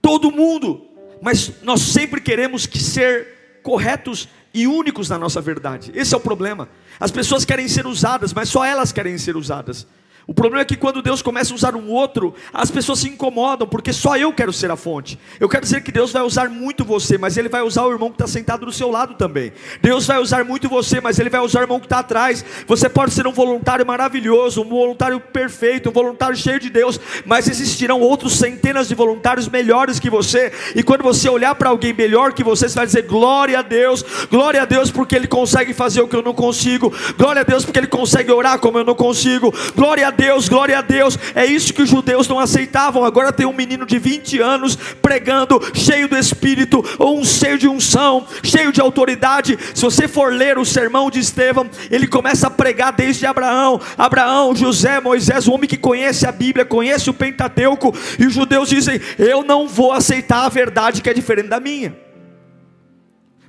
todo 0.00 0.32
mundo, 0.32 0.86
mas 1.20 1.62
nós 1.62 1.80
sempre 1.80 2.20
queremos 2.20 2.66
que 2.66 2.78
ser 2.78 3.60
corretos 3.62 4.28
e 4.52 4.66
únicos 4.66 5.08
na 5.08 5.18
nossa 5.18 5.40
verdade. 5.40 5.90
Esse 5.94 6.14
é 6.14 6.16
o 6.16 6.20
problema. 6.20 6.68
As 6.98 7.10
pessoas 7.10 7.44
querem 7.44 7.68
ser 7.68 7.86
usadas, 7.86 8.32
mas 8.32 8.48
só 8.48 8.64
elas 8.64 8.92
querem 8.92 9.18
ser 9.18 9.36
usadas. 9.36 9.86
O 10.26 10.32
problema 10.32 10.62
é 10.62 10.64
que 10.64 10.76
quando 10.76 11.02
Deus 11.02 11.20
começa 11.20 11.52
a 11.52 11.54
usar 11.54 11.76
um 11.76 11.90
outro, 11.90 12.34
as 12.52 12.70
pessoas 12.70 13.00
se 13.00 13.08
incomodam, 13.08 13.66
porque 13.66 13.92
só 13.92 14.16
eu 14.16 14.32
quero 14.32 14.52
ser 14.52 14.70
a 14.70 14.76
fonte. 14.76 15.18
Eu 15.38 15.48
quero 15.48 15.62
dizer 15.62 15.82
que 15.82 15.92
Deus 15.92 16.12
vai 16.12 16.22
usar 16.22 16.48
muito 16.48 16.84
você, 16.84 17.18
mas 17.18 17.36
Ele 17.36 17.48
vai 17.48 17.60
usar 17.62 17.84
o 17.84 17.92
irmão 17.92 18.08
que 18.08 18.14
está 18.14 18.26
sentado 18.26 18.64
do 18.64 18.72
seu 18.72 18.90
lado 18.90 19.14
também. 19.14 19.52
Deus 19.82 20.06
vai 20.06 20.18
usar 20.18 20.42
muito 20.44 20.68
você, 20.68 21.00
mas 21.00 21.18
Ele 21.18 21.28
vai 21.28 21.40
usar 21.40 21.60
o 21.60 21.62
irmão 21.64 21.78
que 21.78 21.86
está 21.86 21.98
atrás. 21.98 22.44
Você 22.66 22.88
pode 22.88 23.12
ser 23.12 23.26
um 23.26 23.32
voluntário 23.32 23.84
maravilhoso, 23.84 24.62
um 24.62 24.68
voluntário 24.68 25.20
perfeito, 25.20 25.90
um 25.90 25.92
voluntário 25.92 26.36
cheio 26.36 26.58
de 26.58 26.70
Deus, 26.70 26.98
mas 27.26 27.46
existirão 27.46 28.00
outros 28.00 28.36
centenas 28.36 28.88
de 28.88 28.94
voluntários 28.94 29.48
melhores 29.48 29.98
que 29.98 30.08
você. 30.08 30.52
E 30.74 30.82
quando 30.82 31.02
você 31.02 31.28
olhar 31.28 31.54
para 31.54 31.68
alguém 31.68 31.92
melhor 31.92 32.32
que 32.32 32.42
você, 32.42 32.66
você 32.66 32.74
vai 32.74 32.86
dizer: 32.86 33.02
glória 33.02 33.58
a 33.58 33.62
Deus, 33.62 34.02
glória 34.30 34.62
a 34.62 34.64
Deus, 34.64 34.90
porque 34.90 35.14
Ele 35.14 35.26
consegue 35.26 35.74
fazer 35.74 36.00
o 36.00 36.08
que 36.08 36.16
eu 36.16 36.22
não 36.22 36.32
consigo, 36.32 36.92
glória 37.18 37.42
a 37.42 37.44
Deus, 37.44 37.64
porque 37.64 37.78
Ele 37.78 37.86
consegue 37.86 38.32
orar 38.32 38.58
como 38.58 38.78
eu 38.78 38.84
não 38.84 38.94
consigo, 38.94 39.52
glória 39.76 40.08
a 40.08 40.13
Deus, 40.14 40.48
glória 40.48 40.78
a 40.78 40.82
Deus. 40.82 41.18
É 41.34 41.44
isso 41.44 41.74
que 41.74 41.82
os 41.82 41.88
judeus 41.88 42.26
não 42.26 42.38
aceitavam. 42.38 43.04
Agora 43.04 43.32
tem 43.32 43.44
um 43.44 43.52
menino 43.52 43.84
de 43.84 43.98
20 43.98 44.40
anos 44.40 44.76
pregando, 45.02 45.60
cheio 45.74 46.08
do 46.08 46.16
Espírito, 46.16 46.82
ou 46.98 47.20
um 47.20 47.24
cheio 47.24 47.58
de 47.58 47.68
unção, 47.68 48.26
cheio 48.42 48.72
de 48.72 48.80
autoridade. 48.80 49.58
Se 49.74 49.82
você 49.82 50.08
for 50.08 50.32
ler 50.32 50.56
o 50.56 50.64
sermão 50.64 51.10
de 51.10 51.18
Estevão, 51.18 51.68
ele 51.90 52.06
começa 52.06 52.46
a 52.46 52.50
pregar 52.50 52.92
desde 52.92 53.26
Abraão, 53.26 53.80
Abraão, 53.98 54.56
José, 54.56 55.00
Moisés, 55.00 55.46
o 55.46 55.52
homem 55.52 55.68
que 55.68 55.76
conhece 55.76 56.26
a 56.26 56.32
Bíblia, 56.32 56.64
conhece 56.64 57.10
o 57.10 57.14
Pentateuco, 57.14 57.94
e 58.18 58.26
os 58.26 58.32
judeus 58.32 58.68
dizem: 58.68 59.00
Eu 59.18 59.42
não 59.42 59.68
vou 59.68 59.92
aceitar 59.92 60.44
a 60.44 60.48
verdade 60.48 61.02
que 61.02 61.10
é 61.10 61.14
diferente 61.14 61.48
da 61.48 61.60
minha. 61.60 61.96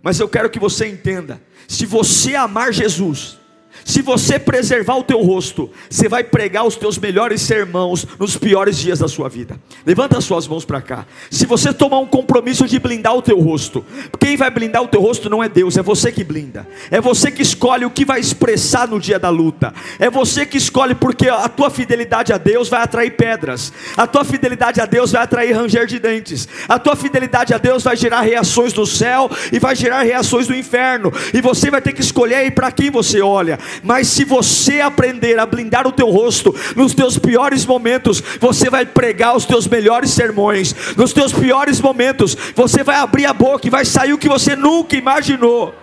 Mas 0.06 0.20
eu 0.20 0.30
quero 0.30 0.50
que 0.50 0.60
você 0.60 0.88
entenda: 0.88 1.42
se 1.68 1.86
você 1.86 2.36
amar 2.36 2.72
Jesus, 2.72 3.40
se 3.84 4.02
você 4.02 4.40
preservar 4.40 4.96
o 4.96 5.04
teu 5.04 5.22
rosto, 5.22 5.70
você 5.90 6.08
vai 6.08 6.24
pregar 6.24 6.66
os 6.66 6.76
teus 6.76 6.98
melhores 6.98 7.42
sermãos 7.42 8.06
nos 8.20 8.38
piores 8.38 8.78
dias 8.78 9.00
da 9.00 9.08
sua 9.08 9.28
vida. 9.28 9.60
Levanta 9.86 10.18
as 10.18 10.24
suas 10.24 10.48
mãos 10.48 10.66
para 10.66 10.82
cá. 10.82 11.06
Se 11.30 11.46
você 11.46 11.74
tomar 11.74 12.00
um 12.00 12.06
compromisso 12.06 12.68
de 12.68 12.80
blindar 12.80 13.16
o 13.16 13.22
teu 13.22 13.40
rosto, 13.40 13.86
quem 14.20 14.38
vai 14.38 14.50
blindar 14.50 14.84
o 14.84 14.88
teu 14.88 15.02
rosto 15.02 15.30
não 15.30 15.44
é 15.44 15.50
Deus, 15.50 15.78
é 15.78 15.84
você 15.84 16.12
que 16.12 16.24
blinda. 16.24 16.68
É 16.90 17.02
você 17.02 17.30
que 17.32 17.42
escolhe 17.42 17.86
o 17.86 17.90
que 17.90 18.06
vai 18.06 18.20
expressar 18.20 18.88
no 18.88 19.00
dia 19.00 19.20
da 19.20 19.30
luta. 19.30 19.74
É 20.00 20.10
você 20.10 20.46
que 20.46 20.58
escolhe 20.58 20.96
porque 20.96 21.30
a 21.30 21.50
tua 21.50 21.70
fidelidade 21.70 22.32
a 22.34 22.38
Deus 22.38 22.70
vai 22.70 22.82
atrair 22.82 23.12
pedras. 23.12 23.74
A 23.98 24.08
tua 24.08 24.24
fidelidade 24.24 24.80
a 24.82 24.86
Deus 24.86 25.12
vai 25.12 25.24
atrair 25.24 25.54
ranger 25.56 25.86
de 25.86 26.00
dentes. 26.00 26.48
A 26.68 26.80
tua 26.80 26.96
fidelidade 26.96 27.54
a 27.54 27.58
Deus 27.58 27.84
vai 27.84 27.96
gerar 27.96 28.22
reações 28.22 28.74
do 28.74 28.86
céu 28.86 29.30
e 29.52 29.60
vai 29.60 29.76
gerar 29.76 30.02
reações 30.02 30.48
do 30.48 30.56
inferno. 30.56 31.12
E 31.34 31.42
você 31.42 31.70
vai 31.70 31.82
ter 31.82 31.94
que 31.94 32.02
escolher 32.02 32.52
para 32.52 32.72
quem 32.72 32.90
você 32.90 33.22
olha. 33.22 33.60
Mas 33.84 34.08
se 34.08 34.24
você 34.24 34.82
aprender 34.82 35.40
a 35.40 35.46
blindar 35.46 35.88
o 35.88 35.92
teu 35.92 36.10
rosto 36.10 36.54
nos 36.76 36.94
teus 36.94 37.18
piores 37.18 37.66
momentos, 37.66 38.22
você 38.40 38.70
vai 38.70 38.86
pregar 38.86 39.36
os 39.36 39.46
teus 39.46 39.68
melhores 39.68 40.12
sermões. 40.12 40.76
Nos 40.96 41.14
teus 41.14 41.34
piores 41.34 41.80
momentos, 41.82 42.36
você 42.56 42.84
vai 42.84 42.98
abrir 42.98 43.26
a 43.26 43.34
boca 43.34 43.68
e 43.68 43.70
vai 43.70 43.86
sair 43.86 44.14
o 44.14 44.18
que 44.18 44.30
você 44.30 44.56
nunca 44.56 44.96
imaginou. 44.96 45.74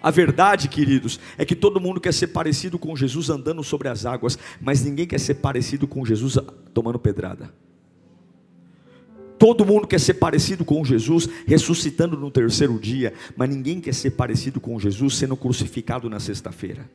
A 0.00 0.10
verdade, 0.10 0.68
queridos, 0.68 1.18
é 1.36 1.44
que 1.44 1.56
todo 1.56 1.80
mundo 1.80 2.00
quer 2.00 2.14
ser 2.14 2.28
parecido 2.28 2.78
com 2.78 2.94
Jesus 2.94 3.30
andando 3.30 3.62
sobre 3.64 3.88
as 3.88 4.06
águas, 4.06 4.38
mas 4.60 4.84
ninguém 4.84 5.06
quer 5.06 5.18
ser 5.18 5.34
parecido 5.34 5.88
com 5.88 6.04
Jesus 6.04 6.38
tomando 6.72 6.98
pedrada. 6.98 7.52
Todo 9.38 9.64
mundo 9.64 9.86
quer 9.86 10.00
ser 10.00 10.14
parecido 10.14 10.64
com 10.64 10.84
Jesus, 10.84 11.28
ressuscitando 11.46 12.16
no 12.16 12.30
terceiro 12.30 12.78
dia, 12.78 13.14
mas 13.36 13.48
ninguém 13.48 13.80
quer 13.80 13.94
ser 13.94 14.10
parecido 14.10 14.60
com 14.60 14.78
Jesus 14.80 15.14
sendo 15.14 15.36
crucificado 15.36 16.10
na 16.10 16.18
sexta-feira. 16.18 16.90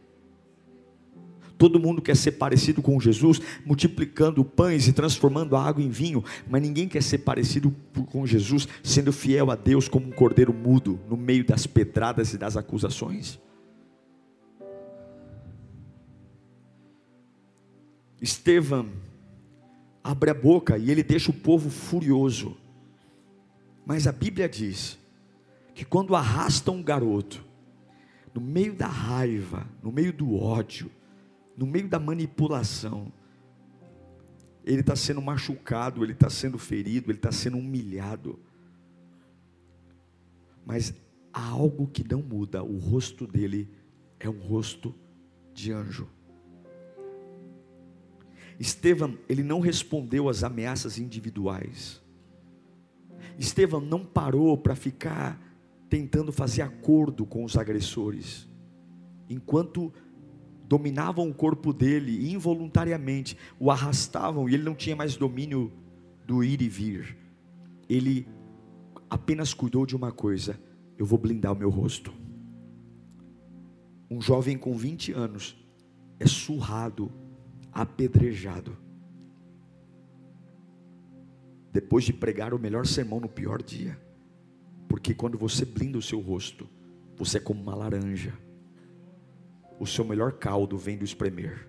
Todo 1.58 1.80
mundo 1.80 2.02
quer 2.02 2.18
ser 2.18 2.34
parecido 2.34 2.82
com 2.82 3.00
Jesus, 3.00 3.40
multiplicando 3.66 4.44
pães 4.44 4.88
e 4.88 4.92
transformando 4.92 5.56
a 5.56 5.64
água 5.64 5.82
em 5.82 5.90
vinho, 5.90 6.22
mas 6.50 6.62
ninguém 6.62 6.90
quer 6.90 7.02
ser 7.02 7.20
parecido 7.20 7.74
com 8.08 8.28
Jesus, 8.28 8.68
sendo 8.84 9.14
fiel 9.14 9.50
a 9.50 9.56
Deus 9.56 9.88
como 9.88 10.08
um 10.08 10.12
cordeiro 10.12 10.54
mudo, 10.54 11.00
no 11.10 11.16
meio 11.16 11.46
das 11.46 11.66
pedradas 11.66 12.34
e 12.34 12.38
das 12.38 12.58
acusações. 12.58 13.40
Estevão 18.22 18.90
abre 20.04 20.30
a 20.30 20.34
boca 20.34 20.78
e 20.78 20.92
ele 20.92 21.02
deixa 21.02 21.32
o 21.32 21.34
povo 21.34 21.70
furioso. 21.70 22.58
Mas 23.86 24.06
a 24.06 24.12
Bíblia 24.12 24.50
diz 24.50 25.00
que 25.74 25.86
quando 25.86 26.16
arrasta 26.16 26.72
um 26.72 26.84
garoto, 26.84 27.44
no 28.34 28.42
meio 28.42 28.74
da 28.74 28.88
raiva, 28.88 29.68
no 29.82 29.92
meio 29.92 30.12
do 30.12 30.36
ódio, 30.36 30.92
no 31.56 31.66
meio 31.66 31.88
da 31.88 32.00
manipulação, 32.00 33.12
ele 34.66 34.82
está 34.82 34.96
sendo 34.96 35.22
machucado, 35.22 36.04
ele 36.04 36.14
está 36.14 36.30
sendo 36.30 36.58
ferido, 36.58 37.12
ele 37.12 37.18
está 37.18 37.32
sendo 37.32 37.58
humilhado. 37.58 38.40
Mas 40.66 40.94
há 41.32 41.46
algo 41.50 41.88
que 41.88 42.08
não 42.10 42.22
muda, 42.22 42.64
o 42.64 42.78
rosto 42.78 43.28
dele 43.28 43.70
é 44.20 44.30
um 44.30 44.40
rosto 44.40 44.96
de 45.54 45.72
anjo. 45.72 46.08
Estevão, 48.60 49.18
ele 49.28 49.44
não 49.44 49.60
respondeu 49.60 50.30
às 50.30 50.44
ameaças 50.44 50.98
individuais. 50.98 52.02
Estevão 53.38 53.80
não 53.82 54.06
parou 54.06 54.58
para 54.58 54.76
ficar 54.76 55.42
tentando 55.90 56.32
fazer 56.32 56.62
acordo 56.62 57.26
com 57.26 57.44
os 57.44 57.58
agressores. 57.58 58.48
Enquanto 59.30 59.94
dominavam 60.68 61.30
o 61.30 61.34
corpo 61.34 61.72
dele 61.72 62.12
e 62.12 62.34
involuntariamente 62.34 63.38
o 63.60 63.70
arrastavam 63.70 64.50
e 64.50 64.56
ele 64.56 64.64
não 64.64 64.76
tinha 64.76 64.96
mais 64.96 65.16
domínio 65.16 65.72
do 66.26 66.44
ir 66.44 66.62
e 66.62 66.70
vir. 66.70 67.18
Ele 67.90 68.28
apenas 69.10 69.54
cuidou 69.54 69.86
de 69.86 69.96
uma 69.96 70.12
coisa: 70.12 70.60
eu 70.98 71.06
vou 71.06 71.20
blindar 71.20 71.54
o 71.54 71.56
meu 71.56 71.70
rosto. 71.70 72.14
Um 74.10 74.22
jovem 74.22 74.58
com 74.58 74.76
20 74.76 75.12
anos 75.12 75.56
é 76.20 76.28
surrado, 76.28 77.12
apedrejado. 77.74 78.78
Depois 81.72 82.04
de 82.04 82.14
pregar 82.14 82.54
o 82.54 82.60
melhor 82.60 82.86
sermão 82.86 83.20
no 83.20 83.30
pior 83.30 83.62
dia. 83.62 84.00
Porque 84.88 85.14
quando 85.14 85.38
você 85.38 85.66
blinda 85.66 85.98
o 85.98 86.02
seu 86.02 86.20
rosto, 86.20 86.70
você 87.18 87.38
é 87.38 87.42
como 87.42 87.62
uma 87.62 87.74
laranja 87.74 88.38
o 89.84 89.86
seu 89.86 90.06
melhor 90.06 90.34
caldo 90.34 90.78
vem 90.78 90.98
do 90.98 91.04
espremer. 91.04 91.68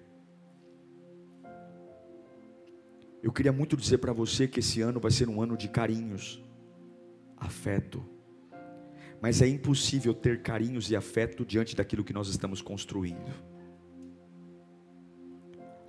Eu 3.23 3.33
queria 3.33 3.53
muito 3.53 3.77
dizer 3.77 3.99
para 3.99 4.13
você 4.13 4.47
que 4.47 4.61
esse 4.61 4.81
ano 4.83 5.01
vai 5.01 5.11
ser 5.11 5.29
um 5.29 5.43
ano 5.43 5.57
de 5.57 5.69
carinhos, 5.69 6.43
afeto. 7.37 8.05
Mas 9.21 9.41
é 9.41 9.49
impossível 9.49 10.15
ter 10.15 10.43
carinhos 10.43 10.91
e 10.91 10.97
afeto 10.97 11.45
diante 11.45 11.75
daquilo 11.75 12.05
que 12.05 12.13
nós 12.13 12.29
estamos 12.29 12.61
construindo. 12.61 13.33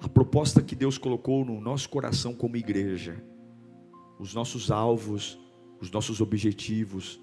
A 0.05 0.07
proposta 0.07 0.61
que 0.61 0.75
Deus 0.75 0.99
colocou 0.99 1.43
no 1.43 1.59
nosso 1.59 1.89
coração 1.89 2.35
como 2.35 2.55
igreja, 2.55 3.15
os 4.19 4.35
nossos 4.35 4.69
alvos, 4.69 5.35
os 5.81 5.89
nossos 5.89 6.21
objetivos, 6.21 7.19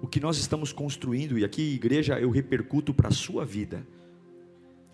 o 0.00 0.06
que 0.06 0.20
nós 0.20 0.38
estamos 0.38 0.72
construindo, 0.72 1.36
e 1.36 1.44
aqui, 1.44 1.74
igreja, 1.74 2.20
eu 2.20 2.30
repercuto 2.30 2.94
para 2.94 3.08
a 3.08 3.10
sua 3.10 3.44
vida, 3.44 3.84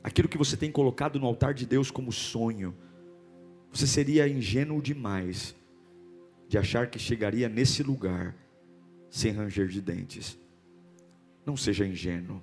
aquilo 0.02 0.30
que 0.30 0.38
você 0.38 0.56
tem 0.56 0.72
colocado 0.72 1.20
no 1.20 1.26
altar 1.26 1.52
de 1.52 1.66
Deus 1.66 1.90
como 1.90 2.10
sonho, 2.10 2.74
você 3.70 3.86
seria 3.86 4.26
ingênuo 4.26 4.80
demais 4.80 5.54
de 6.48 6.56
achar 6.56 6.88
que 6.88 6.98
chegaria 6.98 7.50
nesse 7.50 7.82
lugar 7.82 8.34
sem 9.10 9.30
ranger 9.30 9.68
de 9.68 9.82
dentes. 9.82 10.38
Não 11.44 11.54
seja 11.54 11.86
ingênuo. 11.86 12.42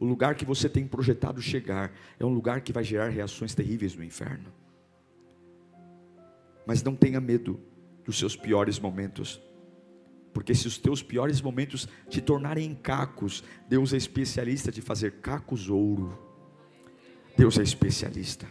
O 0.00 0.06
lugar 0.06 0.34
que 0.34 0.46
você 0.46 0.66
tem 0.66 0.86
projetado 0.86 1.42
chegar 1.42 1.92
é 2.18 2.24
um 2.24 2.32
lugar 2.32 2.62
que 2.62 2.72
vai 2.72 2.82
gerar 2.82 3.10
reações 3.10 3.54
terríveis 3.54 3.94
no 3.94 4.02
inferno. 4.02 4.50
Mas 6.66 6.82
não 6.82 6.96
tenha 6.96 7.20
medo 7.20 7.60
dos 8.02 8.18
seus 8.18 8.34
piores 8.34 8.78
momentos. 8.78 9.42
Porque 10.32 10.54
se 10.54 10.66
os 10.66 10.78
teus 10.78 11.02
piores 11.02 11.42
momentos 11.42 11.86
te 12.08 12.22
tornarem 12.22 12.74
cacos, 12.74 13.44
Deus 13.68 13.92
é 13.92 13.98
especialista 13.98 14.72
de 14.72 14.80
fazer 14.80 15.20
cacos 15.20 15.68
ouro. 15.68 16.18
Deus 17.36 17.58
é 17.58 17.62
especialista. 17.62 18.46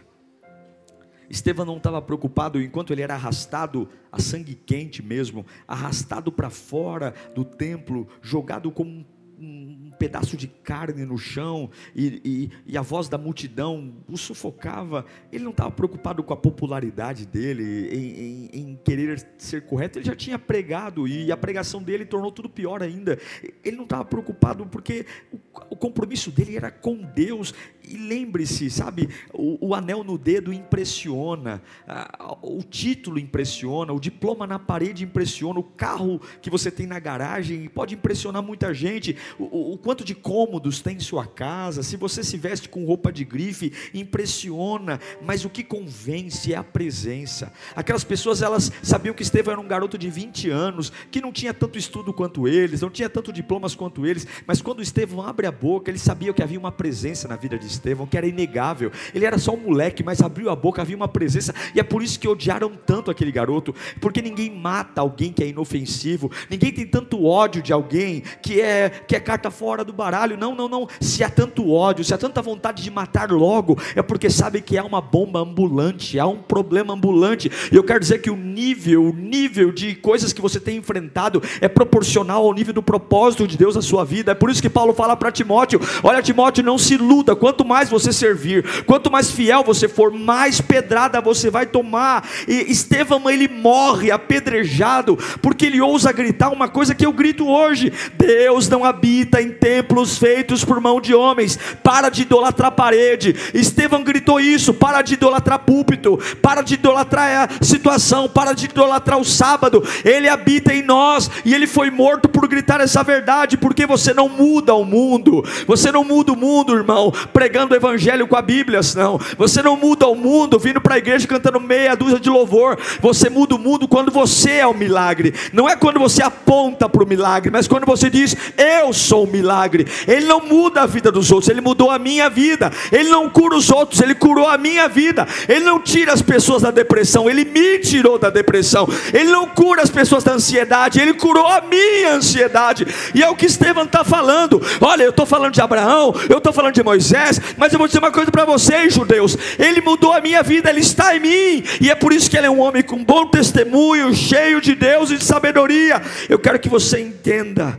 Estevão 1.28 1.66
não 1.66 1.78
estava 1.78 2.00
preocupado 2.00 2.60
enquanto 2.60 2.92
ele 2.92 3.02
era 3.02 3.14
arrastado 3.14 3.88
a 4.12 4.20
sangue 4.20 4.54
quente 4.54 5.02
mesmo, 5.02 5.44
arrastado 5.66 6.30
para 6.30 6.50
fora 6.50 7.12
do 7.34 7.44
templo, 7.44 8.06
jogado 8.22 8.70
como 8.70 8.90
um 8.90 9.04
um 9.40 9.90
pedaço 9.98 10.36
de 10.36 10.46
carne 10.46 11.04
no 11.04 11.16
chão 11.16 11.70
e, 11.94 12.20
e, 12.24 12.72
e, 12.72 12.78
a 12.78 12.82
voz 12.82 13.08
da 13.08 13.16
multidão 13.16 13.94
o 14.06 14.16
sufocava. 14.16 15.06
Ele 15.32 15.44
não 15.44 15.50
estava 15.50 15.70
preocupado 15.70 16.22
com 16.22 16.32
a 16.34 16.36
popularidade 16.36 17.26
dele, 17.26 17.88
em, 17.90 18.20
em, 18.20 18.60
em, 18.60 18.78
querer 18.84 19.26
ser 19.38 19.62
correto. 19.62 19.98
Ele 19.98 20.06
já 20.06 20.14
tinha 20.14 20.38
pregado 20.38 21.08
e 21.08 21.32
a 21.32 21.36
pregação 21.36 21.82
dele 21.82 22.04
tornou 22.04 22.30
tudo 22.30 22.48
pior 22.48 22.82
ainda. 22.82 23.18
Ele 23.64 23.76
não 23.76 23.84
estava 23.84 24.04
preocupado 24.04 24.66
porque 24.66 25.06
o, 25.32 25.38
o, 25.70 25.76
compromisso 25.76 26.30
dele 26.30 26.56
era 26.56 26.70
com 26.70 26.96
Deus. 26.96 27.54
E 27.82 27.96
lembre-se, 27.96 28.70
sabe, 28.70 29.08
o, 29.32 29.68
o, 29.68 29.74
anel 29.74 30.04
no 30.04 30.18
dedo 30.18 30.52
impressiona, 30.52 31.62
a, 31.88 32.36
o 32.42 32.62
título 32.62 33.18
impressiona, 33.18 33.92
o 33.92 33.98
diploma 33.98 34.46
na 34.46 34.58
parede 34.58 35.02
impressiona, 35.02 35.58
o 35.58 35.64
carro 35.64 36.20
que 36.42 36.50
você 36.50 36.70
tem 36.70 36.86
na 36.86 36.98
garagem 36.98 37.68
pode 37.68 37.94
impressionar 37.94 38.42
muita 38.42 38.72
gente 38.74 39.16
o, 39.38 39.72
o, 39.72 39.78
quanto 39.78 40.04
de 40.04 40.14
cômodos 40.14 40.80
tem 40.80 40.96
em 40.96 41.00
sua 41.00 41.26
casa, 41.26 41.82
se 41.82 41.96
você 41.96 42.22
se 42.22 42.36
veste 42.36 42.68
com 42.68 42.84
roupa 42.84 43.12
de 43.12 43.24
grife, 43.24 43.72
impressiona, 43.94 45.00
mas 45.22 45.44
o 45.44 45.50
que 45.50 45.62
convence 45.62 46.52
é 46.52 46.56
a 46.56 46.64
presença. 46.64 47.52
Aquelas 47.74 48.04
pessoas, 48.04 48.42
elas 48.42 48.70
sabiam 48.82 49.14
que 49.14 49.22
Estevão 49.22 49.52
era 49.52 49.60
um 49.60 49.66
garoto 49.68 49.96
de 49.96 50.10
20 50.10 50.50
anos, 50.50 50.92
que 51.10 51.20
não 51.20 51.32
tinha 51.32 51.54
tanto 51.54 51.78
estudo 51.78 52.12
quanto 52.12 52.46
eles, 52.46 52.80
não 52.80 52.90
tinha 52.90 53.08
tanto 53.08 53.32
diplomas 53.32 53.74
quanto 53.74 54.06
eles, 54.06 54.26
mas 54.46 54.60
quando 54.62 54.82
Estevão 54.82 55.22
abre 55.22 55.46
a 55.46 55.52
boca, 55.52 55.90
ele 55.90 55.98
sabia 55.98 56.32
que 56.32 56.42
havia 56.42 56.58
uma 56.58 56.72
presença 56.72 57.28
na 57.28 57.36
vida 57.36 57.58
de 57.58 57.66
Estevão, 57.66 58.06
que 58.06 58.16
era 58.16 58.26
inegável. 58.26 58.90
Ele 59.14 59.24
era 59.24 59.38
só 59.38 59.52
um 59.52 59.60
moleque, 59.60 60.02
mas 60.02 60.20
abriu 60.20 60.50
a 60.50 60.56
boca, 60.56 60.82
havia 60.82 60.96
uma 60.96 61.08
presença, 61.08 61.54
e 61.74 61.80
é 61.80 61.82
por 61.82 62.02
isso 62.02 62.18
que 62.18 62.28
odiaram 62.28 62.70
tanto 62.86 63.10
aquele 63.10 63.32
garoto, 63.32 63.74
porque 64.00 64.22
ninguém 64.22 64.50
mata 64.50 65.00
alguém 65.00 65.32
que 65.32 65.42
é 65.42 65.48
inofensivo, 65.48 66.30
ninguém 66.48 66.72
tem 66.72 66.86
tanto 66.86 67.24
ódio 67.24 67.62
de 67.62 67.72
alguém 67.72 68.22
que 68.42 68.60
é, 68.60 68.90
que 68.90 69.16
é 69.16 69.19
carta 69.20 69.50
fora 69.50 69.84
do 69.84 69.92
baralho. 69.92 70.36
Não, 70.36 70.54
não, 70.54 70.68
não. 70.68 70.88
Se 71.00 71.22
há 71.22 71.28
tanto 71.28 71.70
ódio, 71.70 72.04
se 72.04 72.14
há 72.14 72.18
tanta 72.18 72.40
vontade 72.40 72.82
de 72.82 72.90
matar 72.90 73.30
logo, 73.30 73.78
é 73.94 74.02
porque 74.02 74.30
sabe 74.30 74.60
que 74.60 74.78
há 74.78 74.84
uma 74.84 75.00
bomba 75.00 75.40
ambulante, 75.40 76.18
há 76.18 76.26
um 76.26 76.36
problema 76.36 76.94
ambulante. 76.94 77.50
E 77.70 77.76
eu 77.76 77.84
quero 77.84 78.00
dizer 78.00 78.18
que 78.18 78.30
o 78.30 78.36
nível, 78.36 79.04
o 79.04 79.12
nível 79.12 79.70
de 79.70 79.94
coisas 79.94 80.32
que 80.32 80.40
você 80.40 80.58
tem 80.58 80.78
enfrentado 80.78 81.42
é 81.60 81.68
proporcional 81.68 82.44
ao 82.44 82.54
nível 82.54 82.72
do 82.72 82.82
propósito 82.82 83.46
de 83.46 83.56
Deus 83.56 83.76
na 83.76 83.82
sua 83.82 84.04
vida. 84.04 84.32
É 84.32 84.34
por 84.34 84.50
isso 84.50 84.62
que 84.62 84.70
Paulo 84.70 84.94
fala 84.94 85.16
para 85.16 85.30
Timóteo: 85.32 85.80
olha, 86.02 86.22
Timóteo, 86.22 86.64
não 86.64 86.78
se 86.78 86.94
iluda. 86.94 87.36
Quanto 87.36 87.64
mais 87.64 87.90
você 87.90 88.12
servir, 88.12 88.84
quanto 88.84 89.10
mais 89.10 89.30
fiel 89.30 89.62
você 89.62 89.88
for, 89.88 90.12
mais 90.12 90.60
pedrada 90.60 91.20
você 91.20 91.50
vai 91.50 91.66
tomar. 91.66 92.28
E 92.48 92.70
Estevão, 92.70 93.28
ele 93.28 93.48
morre 93.48 94.10
apedrejado, 94.10 95.18
porque 95.42 95.66
ele 95.66 95.80
ousa 95.80 96.12
gritar 96.12 96.50
uma 96.50 96.68
coisa 96.68 96.94
que 96.94 97.04
eu 97.04 97.12
grito 97.12 97.46
hoje: 97.48 97.92
Deus 98.16 98.68
não 98.68 98.84
habita 98.84 99.09
habita 99.10 99.42
em 99.42 99.50
templos 99.50 100.16
feitos 100.16 100.64
por 100.64 100.80
mão 100.80 101.00
de 101.00 101.14
homens. 101.14 101.58
Para 101.82 102.08
de 102.08 102.22
idolatrar 102.22 102.70
parede. 102.70 103.34
Estevão 103.52 104.04
gritou 104.04 104.40
isso: 104.40 104.72
para 104.72 105.02
de 105.02 105.14
idolatrar 105.14 105.58
púlpito, 105.60 106.18
para 106.40 106.62
de 106.62 106.74
idolatrar 106.74 107.50
a 107.60 107.64
situação, 107.64 108.28
para 108.28 108.52
de 108.52 108.66
idolatrar 108.66 109.18
o 109.18 109.24
sábado. 109.24 109.82
Ele 110.04 110.28
habita 110.28 110.72
em 110.72 110.82
nós 110.82 111.30
e 111.44 111.54
ele 111.54 111.66
foi 111.66 111.90
morto 111.90 112.28
por 112.28 112.46
gritar 112.46 112.80
essa 112.80 113.02
verdade, 113.02 113.56
porque 113.56 113.84
você 113.84 114.14
não 114.14 114.28
muda 114.28 114.74
o 114.74 114.84
mundo. 114.84 115.44
Você 115.66 115.90
não 115.90 116.04
muda 116.04 116.32
o 116.32 116.36
mundo, 116.36 116.74
irmão, 116.76 117.12
pregando 117.32 117.74
o 117.74 117.76
evangelho 117.76 118.28
com 118.28 118.36
a 118.36 118.42
Bíblia, 118.42 118.80
não. 118.94 119.18
Você 119.36 119.62
não 119.62 119.76
muda 119.76 120.06
o 120.06 120.14
mundo 120.14 120.58
vindo 120.58 120.80
para 120.80 120.94
a 120.94 120.98
igreja 120.98 121.26
cantando 121.26 121.60
meia 121.60 121.96
dúzia 121.96 122.20
de 122.20 122.30
louvor. 122.30 122.78
Você 123.00 123.28
muda 123.28 123.56
o 123.56 123.58
mundo 123.58 123.88
quando 123.88 124.12
você 124.12 124.52
é 124.52 124.66
o 124.66 124.74
milagre. 124.74 125.34
Não 125.52 125.68
é 125.68 125.74
quando 125.74 125.98
você 125.98 126.22
aponta 126.22 126.88
para 126.88 127.02
o 127.02 127.06
milagre, 127.06 127.50
mas 127.50 127.66
quando 127.66 127.86
você 127.86 128.08
diz: 128.08 128.36
Eu 128.56 128.89
sou 128.92 129.24
o 129.24 129.26
milagre. 129.26 129.86
Ele 130.06 130.26
não 130.26 130.40
muda 130.40 130.82
a 130.82 130.86
vida 130.86 131.10
dos 131.10 131.30
outros, 131.30 131.48
ele 131.48 131.60
mudou 131.60 131.90
a 131.90 131.98
minha 131.98 132.28
vida. 132.28 132.70
Ele 132.90 133.08
não 133.08 133.28
cura 133.28 133.56
os 133.56 133.70
outros, 133.70 134.00
ele 134.00 134.14
curou 134.14 134.48
a 134.48 134.58
minha 134.58 134.88
vida. 134.88 135.26
Ele 135.48 135.64
não 135.64 135.80
tira 135.80 136.12
as 136.12 136.22
pessoas 136.22 136.62
da 136.62 136.70
depressão, 136.70 137.28
ele 137.28 137.44
me 137.44 137.78
tirou 137.78 138.18
da 138.18 138.30
depressão. 138.30 138.88
Ele 139.12 139.30
não 139.30 139.46
cura 139.46 139.82
as 139.82 139.90
pessoas 139.90 140.24
da 140.24 140.32
ansiedade, 140.32 141.00
ele 141.00 141.14
curou 141.14 141.46
a 141.46 141.60
minha 141.60 142.14
ansiedade. 142.14 142.86
E 143.14 143.22
é 143.22 143.28
o 143.28 143.36
que 143.36 143.46
Estevão 143.46 143.84
está 143.84 144.04
falando. 144.04 144.60
Olha, 144.80 145.04
eu 145.04 145.10
estou 145.10 145.26
falando 145.26 145.52
de 145.52 145.60
Abraão, 145.60 146.14
eu 146.28 146.38
estou 146.38 146.52
falando 146.52 146.74
de 146.74 146.82
Moisés, 146.82 147.40
mas 147.56 147.72
eu 147.72 147.78
vou 147.78 147.86
dizer 147.86 147.98
uma 147.98 148.12
coisa 148.12 148.30
para 148.30 148.44
vocês, 148.44 148.94
judeus. 148.94 149.36
Ele 149.58 149.80
mudou 149.80 150.12
a 150.12 150.20
minha 150.20 150.42
vida, 150.42 150.70
ele 150.70 150.80
está 150.80 151.16
em 151.16 151.20
mim, 151.20 151.64
e 151.80 151.90
é 151.90 151.94
por 151.94 152.12
isso 152.12 152.30
que 152.30 152.36
ele 152.36 152.46
é 152.46 152.50
um 152.50 152.60
homem 152.60 152.82
com 152.82 153.02
bom 153.04 153.26
testemunho, 153.26 154.14
cheio 154.14 154.60
de 154.60 154.74
Deus 154.74 155.10
e 155.10 155.16
de 155.16 155.24
sabedoria. 155.24 156.02
Eu 156.28 156.38
quero 156.38 156.58
que 156.58 156.68
você 156.68 157.00
entenda 157.00 157.78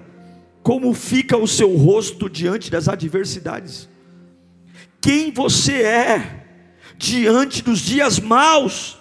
como 0.61 0.93
fica 0.93 1.37
o 1.37 1.47
seu 1.47 1.75
rosto 1.75 2.29
diante 2.29 2.69
das 2.69 2.87
adversidades. 2.87 3.89
Quem 5.01 5.31
você 5.31 5.81
é 5.81 6.41
diante 7.01 7.63
dos 7.63 7.79
dias 7.79 8.19
maus. 8.19 8.97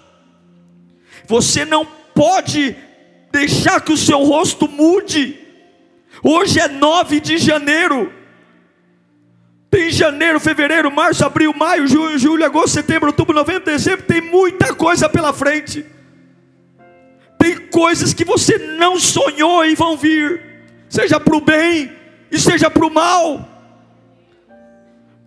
Você 1.27 1.65
não 1.65 1.87
pode 2.15 2.75
deixar 3.31 3.81
que 3.83 3.93
o 3.93 3.97
seu 3.97 4.25
rosto 4.25 4.67
mude. 4.67 5.39
Hoje 6.23 6.59
é 6.59 6.67
9 6.67 7.21
de 7.21 7.39
janeiro. 7.39 8.13
Tem 9.71 9.91
janeiro, 9.91 10.41
fevereiro, 10.41 10.91
março, 10.91 11.25
abril, 11.25 11.55
maio, 11.55 11.87
junho, 11.87 12.19
julho, 12.19 12.45
agosto, 12.45 12.71
setembro, 12.71 13.09
outubro, 13.09 13.35
novembro, 13.35 13.65
dezembro. 13.65 14.05
Tem 14.05 14.21
muita 14.21 14.75
coisa 14.75 15.09
pela 15.09 15.33
frente. 15.33 15.85
Tem 17.39 17.57
coisas 17.69 18.13
que 18.13 18.25
você 18.25 18.59
não 18.59 18.99
sonhou 18.99 19.65
e 19.65 19.75
vão 19.75 19.97
vir, 19.97 20.50
seja 20.91 21.19
para 21.21 21.37
o 21.37 21.41
bem 21.41 21.91
e 22.31 22.39
seja 22.39 22.69
para 22.69 22.85
o 22.85 22.93
mal. 22.93 23.49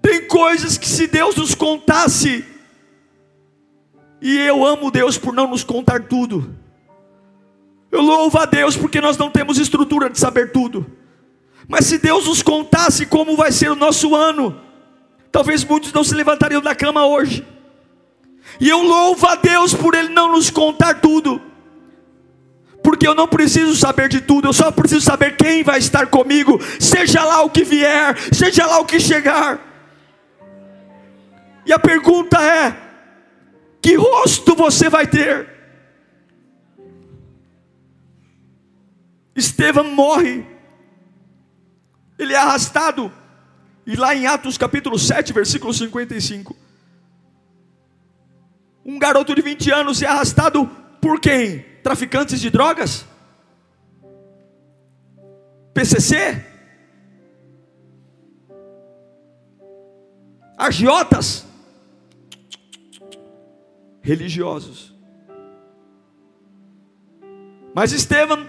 Tem 0.02 0.28
coisas 0.28 0.78
que 0.78 0.88
se 0.88 1.08
Deus 1.08 1.36
nos 1.38 1.56
contasse, 1.56 2.46
e 4.22 4.38
eu 4.38 4.66
amo 4.66 4.92
Deus 4.92 5.18
por 5.18 5.34
não 5.34 5.48
nos 5.48 5.64
contar 5.64 6.04
tudo. 6.04 6.56
Eu 7.90 8.02
louvo 8.02 8.38
a 8.38 8.46
Deus 8.46 8.76
porque 8.76 9.00
nós 9.00 9.18
não 9.18 9.30
temos 9.30 9.58
estrutura 9.58 10.10
de 10.10 10.20
saber 10.20 10.52
tudo. 10.52 10.86
Mas 11.68 11.86
se 11.86 11.98
Deus 11.98 12.28
nos 12.28 12.42
contasse 12.42 13.06
como 13.06 13.38
vai 13.38 13.52
ser 13.52 13.72
o 13.72 13.76
nosso 13.76 14.14
ano, 14.16 14.60
talvez 15.32 15.64
muitos 15.64 15.94
não 15.94 16.04
se 16.04 16.14
levantariam 16.14 16.62
da 16.62 16.76
cama 16.76 17.06
hoje. 17.06 17.46
E 18.60 18.68
eu 18.68 18.82
louvo 18.82 19.26
a 19.28 19.36
Deus 19.36 19.74
por 19.74 19.94
Ele 19.96 20.10
não 20.10 20.32
nos 20.32 20.50
contar 20.50 21.00
tudo. 21.02 21.42
Porque 22.84 23.08
eu 23.08 23.16
não 23.16 23.30
preciso 23.30 23.74
saber 23.78 24.10
de 24.10 24.20
tudo, 24.20 24.50
eu 24.50 24.54
só 24.54 24.70
preciso 24.70 25.00
saber 25.00 25.38
quem 25.38 25.64
vai 25.64 25.80
estar 25.80 26.08
comigo, 26.08 26.60
seja 26.78 27.24
lá 27.24 27.42
o 27.42 27.50
que 27.50 27.64
vier, 27.64 28.14
seja 28.34 28.66
lá 28.68 28.80
o 28.80 28.86
que 28.86 29.00
chegar. 29.00 29.58
E 31.66 31.72
a 31.72 31.80
pergunta 31.80 32.44
é: 32.44 32.76
que 33.82 33.96
rosto 33.96 34.54
você 34.54 34.90
vai 34.90 35.08
ter? 35.08 35.48
Estevão 39.34 39.86
morre, 39.86 40.46
ele 42.20 42.34
é 42.34 42.38
arrastado, 42.38 43.12
e 43.88 43.96
lá 43.96 44.14
em 44.14 44.28
Atos 44.28 44.58
capítulo 44.58 45.00
7, 45.00 45.32
versículo 45.32 45.74
55, 45.74 46.56
um 48.86 49.00
garoto 49.00 49.34
de 49.34 49.42
20 49.42 49.72
anos 49.72 50.02
é 50.02 50.06
arrastado 50.06 50.70
por 51.02 51.20
quem? 51.22 51.73
Traficantes 51.84 52.40
de 52.40 52.50
drogas? 52.50 53.06
PCC? 55.74 56.44
Agiotas? 60.58 61.46
religiosos. 64.04 64.94
Mas 67.74 67.92
Estevão, 67.92 68.48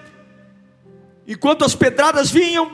enquanto 1.27 1.65
as 1.65 1.75
pedradas 1.75 2.31
vinham, 2.31 2.71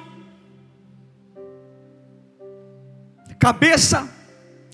cabeça, 3.39 4.11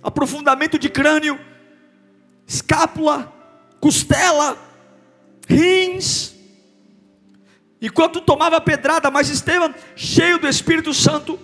aprofundamento 0.02 0.78
de 0.78 0.88
crânio, 0.88 1.38
escápula, 2.46 3.30
costela, 3.80 4.56
rins, 5.46 6.34
enquanto 7.80 8.20
tomava 8.20 8.60
pedrada, 8.60 9.10
mas 9.10 9.30
Estevão, 9.30 9.74
cheio 9.94 10.38
do 10.38 10.48
Espírito 10.48 10.92
Santo, 10.92 11.38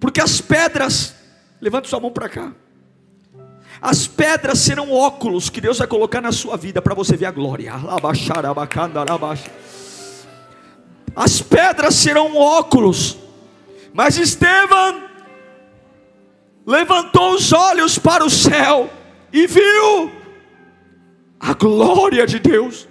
porque 0.00 0.20
as 0.20 0.40
pedras, 0.40 1.14
levante 1.60 1.88
sua 1.88 2.00
mão 2.00 2.10
para 2.10 2.28
cá, 2.28 2.52
as 3.80 4.08
pedras 4.08 4.58
serão 4.58 4.92
óculos 4.92 5.48
que 5.48 5.60
Deus 5.60 5.78
vai 5.78 5.86
colocar 5.86 6.20
na 6.20 6.32
sua 6.32 6.56
vida 6.56 6.82
para 6.82 6.94
você 6.94 7.16
ver 7.16 7.26
a 7.26 7.30
glória. 7.30 7.72
As 11.14 11.40
pedras 11.40 11.94
serão 11.94 12.36
óculos. 12.36 13.16
Mas 13.92 14.18
Estevão 14.18 15.04
levantou 16.66 17.34
os 17.34 17.52
olhos 17.52 17.98
para 17.98 18.24
o 18.24 18.30
céu 18.30 18.90
e 19.32 19.46
viu 19.46 20.12
a 21.40 21.54
glória 21.54 22.26
de 22.26 22.38
Deus. 22.38 22.88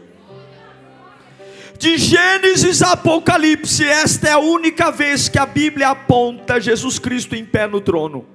De 1.77 1.97
Gênesis 1.97 2.81
a 2.81 2.93
Apocalipse, 2.93 3.85
esta 3.85 4.29
é 4.29 4.31
a 4.31 4.39
única 4.39 4.91
vez 4.91 5.29
que 5.29 5.37
a 5.37 5.45
Bíblia 5.45 5.89
aponta 5.89 6.59
Jesus 6.59 6.97
Cristo 6.97 7.35
em 7.35 7.45
pé 7.45 7.67
no 7.67 7.79
trono. 7.79 8.25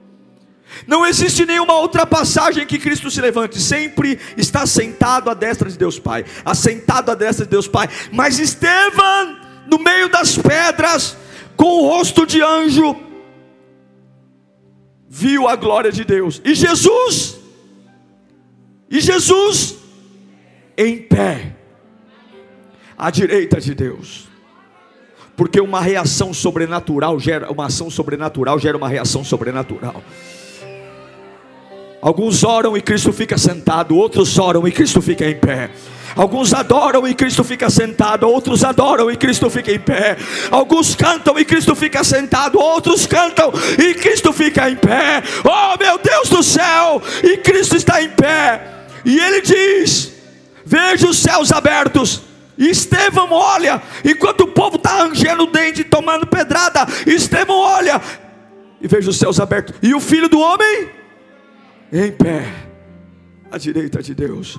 Não 0.86 1.04
existe 1.04 1.44
nenhuma 1.44 1.74
outra 1.74 2.06
passagem 2.06 2.66
que 2.66 2.78
Cristo 2.78 3.10
se 3.10 3.20
levante, 3.20 3.60
sempre 3.60 4.18
está 4.36 4.64
sentado 4.64 5.28
à 5.28 5.34
destra 5.34 5.68
de 5.68 5.76
Deus 5.76 5.98
Pai, 5.98 6.24
assentado 6.44 7.10
à 7.10 7.14
destra 7.14 7.44
de 7.44 7.50
Deus 7.50 7.68
Pai. 7.68 7.88
Mas 8.12 8.38
Estevão, 8.38 9.38
no 9.66 9.78
meio 9.78 10.08
das 10.08 10.36
pedras, 10.38 11.16
com 11.56 11.64
o 11.64 11.88
rosto 11.88 12.24
de 12.24 12.40
anjo, 12.40 12.96
viu 15.08 15.48
a 15.48 15.56
glória 15.56 15.92
de 15.92 16.04
Deus. 16.04 16.40
E 16.44 16.54
Jesus, 16.54 17.38
e 18.90 19.00
Jesus, 19.00 19.81
em 20.76 20.98
pé, 20.98 21.54
à 22.96 23.10
direita 23.10 23.60
de 23.60 23.74
Deus. 23.74 24.28
Porque 25.36 25.60
uma 25.60 25.80
reação 25.80 26.32
sobrenatural 26.32 27.18
gera 27.18 27.50
uma 27.50 27.66
ação 27.66 27.90
sobrenatural 27.90 28.58
gera 28.58 28.76
uma 28.76 28.88
reação 28.88 29.24
sobrenatural. 29.24 30.02
Alguns 32.02 32.42
oram 32.42 32.76
e 32.76 32.82
Cristo 32.82 33.12
fica 33.12 33.38
sentado, 33.38 33.96
outros 33.96 34.38
oram 34.38 34.66
e 34.66 34.72
Cristo 34.72 35.00
fica 35.00 35.24
em 35.24 35.36
pé. 35.36 35.70
Alguns 36.14 36.52
adoram 36.52 37.06
e 37.08 37.14
Cristo 37.14 37.42
fica 37.42 37.70
sentado, 37.70 38.28
outros 38.28 38.64
adoram 38.64 39.10
e 39.10 39.16
Cristo 39.16 39.48
fica 39.48 39.72
em 39.72 39.78
pé. 39.78 40.16
Alguns 40.50 40.94
cantam 40.94 41.38
e 41.38 41.44
Cristo 41.44 41.74
fica 41.74 42.04
sentado, 42.04 42.58
outros 42.58 43.06
cantam 43.06 43.52
e 43.78 43.94
Cristo 43.94 44.32
fica 44.32 44.68
em 44.68 44.76
pé. 44.76 45.22
Oh 45.44 45.78
meu 45.78 45.98
Deus 45.98 46.28
do 46.28 46.42
céu! 46.42 47.00
E 47.22 47.38
Cristo 47.38 47.76
está 47.76 48.02
em 48.02 48.10
pé. 48.10 48.60
E 49.04 49.18
ele 49.18 49.40
diz: 49.40 50.12
Veja 50.64 51.08
os 51.08 51.18
céus 51.18 51.52
abertos. 51.52 52.22
Estevão 52.56 53.32
olha, 53.32 53.82
enquanto 54.04 54.42
o 54.42 54.48
povo 54.48 54.76
está 54.76 55.04
rangendo 55.04 55.44
o 55.44 55.46
dente, 55.46 55.82
tomando 55.82 56.26
pedrada. 56.26 56.86
Estevão 57.06 57.56
olha 57.56 58.00
e 58.80 58.88
veja 58.88 59.10
os 59.10 59.18
céus 59.18 59.40
abertos. 59.40 59.74
E 59.82 59.94
o 59.94 60.00
filho 60.00 60.28
do 60.28 60.38
homem 60.38 60.90
em 61.92 62.10
pé, 62.10 62.52
à 63.50 63.58
direita 63.58 64.02
de 64.02 64.14
Deus. 64.14 64.58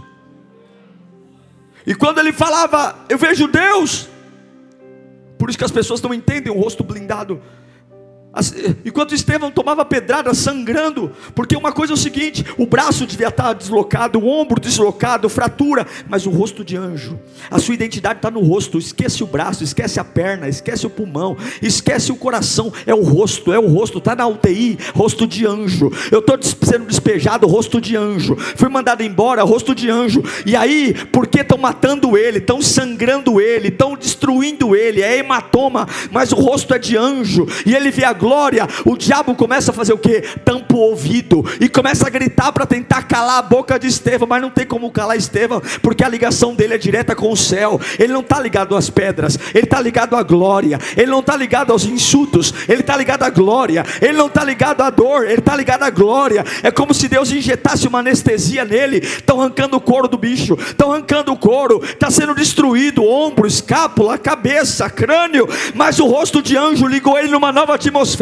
E 1.85 1.93
quando 1.93 2.19
ele 2.19 2.31
falava, 2.31 2.95
eu 3.09 3.17
vejo 3.17 3.47
Deus, 3.47 4.07
por 5.37 5.49
isso 5.49 5.57
que 5.57 5.65
as 5.65 5.71
pessoas 5.71 6.01
não 6.01 6.13
entendem 6.13 6.51
o 6.51 6.59
rosto 6.59 6.83
blindado. 6.83 7.41
Enquanto 8.83 9.13
Estevão 9.13 9.51
tomava 9.51 9.85
pedrada 9.85 10.33
sangrando, 10.33 11.11
porque 11.35 11.55
uma 11.55 11.71
coisa 11.71 11.93
é 11.93 11.95
o 11.95 11.97
seguinte: 11.97 12.43
o 12.57 12.65
braço 12.65 13.05
devia 13.05 13.27
estar 13.27 13.53
deslocado, 13.53 14.19
o 14.19 14.27
ombro 14.27 14.59
deslocado, 14.59 15.29
fratura, 15.29 15.85
mas 16.07 16.25
o 16.25 16.31
rosto 16.31 16.63
de 16.63 16.75
anjo, 16.75 17.19
a 17.51 17.59
sua 17.59 17.75
identidade 17.75 18.17
está 18.17 18.31
no 18.31 18.39
rosto. 18.39 18.79
Esquece 18.79 19.23
o 19.23 19.27
braço, 19.27 19.63
esquece 19.63 19.99
a 19.99 20.03
perna, 20.03 20.47
esquece 20.47 20.87
o 20.87 20.89
pulmão, 20.89 21.37
esquece 21.61 22.11
o 22.11 22.15
coração. 22.15 22.73
É 22.87 22.93
o 22.93 23.03
rosto, 23.03 23.53
é 23.53 23.59
o 23.59 23.67
rosto, 23.67 23.99
está 23.99 24.15
na 24.15 24.25
UTI, 24.25 24.79
rosto 24.95 25.27
de 25.27 25.45
anjo. 25.45 25.91
Eu 26.11 26.19
estou 26.19 26.37
sendo 26.41 26.85
despejado, 26.85 27.45
rosto 27.45 27.79
de 27.79 27.95
anjo. 27.95 28.35
Fui 28.35 28.69
mandado 28.69 29.03
embora, 29.03 29.43
rosto 29.43 29.75
de 29.75 29.91
anjo. 29.91 30.23
E 30.43 30.55
aí, 30.55 30.95
porque 31.11 31.41
estão 31.41 31.57
matando 31.57 32.17
ele, 32.17 32.39
estão 32.39 32.61
sangrando 32.61 33.39
ele, 33.39 33.67
estão 33.67 33.95
destruindo 33.95 34.75
ele, 34.75 35.01
é 35.01 35.17
hematoma, 35.17 35.87
mas 36.11 36.31
o 36.31 36.35
rosto 36.35 36.73
é 36.73 36.79
de 36.79 36.97
anjo, 36.97 37.45
e 37.65 37.75
ele 37.75 37.91
vê 37.91 38.03
a 38.03 38.13
glória, 38.23 38.65
o 38.85 38.95
diabo 38.95 39.35
começa 39.35 39.71
a 39.71 39.73
fazer 39.73 39.91
o 39.91 39.97
que? 39.97 40.21
Tampa 40.45 40.77
o 40.77 40.79
ouvido 40.79 41.43
e 41.59 41.67
começa 41.67 42.07
a 42.07 42.09
gritar 42.09 42.53
para 42.53 42.65
tentar 42.65 43.03
calar 43.03 43.39
a 43.39 43.41
boca 43.41 43.77
de 43.77 43.87
Estevão, 43.87 44.25
mas 44.25 44.41
não 44.41 44.49
tem 44.49 44.65
como 44.65 44.89
calar 44.91 45.17
Estevão, 45.17 45.61
porque 45.81 46.05
a 46.05 46.07
ligação 46.07 46.55
dele 46.55 46.73
é 46.73 46.77
direta 46.77 47.13
com 47.13 47.29
o 47.29 47.35
céu. 47.35 47.77
Ele 47.99 48.13
não 48.13 48.21
está 48.21 48.39
ligado 48.39 48.77
às 48.77 48.89
pedras, 48.89 49.37
ele 49.53 49.65
está 49.65 49.81
ligado 49.81 50.15
à 50.15 50.23
glória, 50.23 50.79
ele 50.95 51.11
não 51.11 51.19
está 51.19 51.35
ligado 51.35 51.73
aos 51.73 51.83
insultos, 51.83 52.53
ele 52.69 52.79
está 52.79 52.95
ligado 52.95 53.23
à 53.23 53.29
glória, 53.29 53.85
ele 54.01 54.13
não 54.13 54.27
está 54.27 54.45
ligado 54.45 54.79
à 54.81 54.89
dor, 54.89 55.25
ele 55.25 55.39
está 55.39 55.53
ligado 55.53 55.83
à 55.83 55.89
glória. 55.89 56.45
É 56.63 56.71
como 56.71 56.93
se 56.93 57.09
Deus 57.09 57.29
injetasse 57.29 57.89
uma 57.89 57.99
anestesia 57.99 58.63
nele. 58.63 58.99
Estão 58.99 59.41
arrancando 59.41 59.75
o 59.75 59.81
couro 59.81 60.07
do 60.07 60.17
bicho, 60.17 60.53
estão 60.53 60.93
arrancando 60.93 61.33
o 61.33 61.37
couro, 61.37 61.83
está 61.83 62.09
sendo 62.09 62.33
destruído 62.33 63.03
ombro, 63.03 63.45
escápula, 63.45 64.17
cabeça, 64.17 64.89
crânio, 64.89 65.45
mas 65.75 65.99
o 65.99 66.05
rosto 66.05 66.41
de 66.41 66.55
anjo 66.55 66.87
ligou 66.87 67.17
ele 67.19 67.27
numa 67.27 67.51
nova 67.51 67.75
atmosfera. 67.75 68.12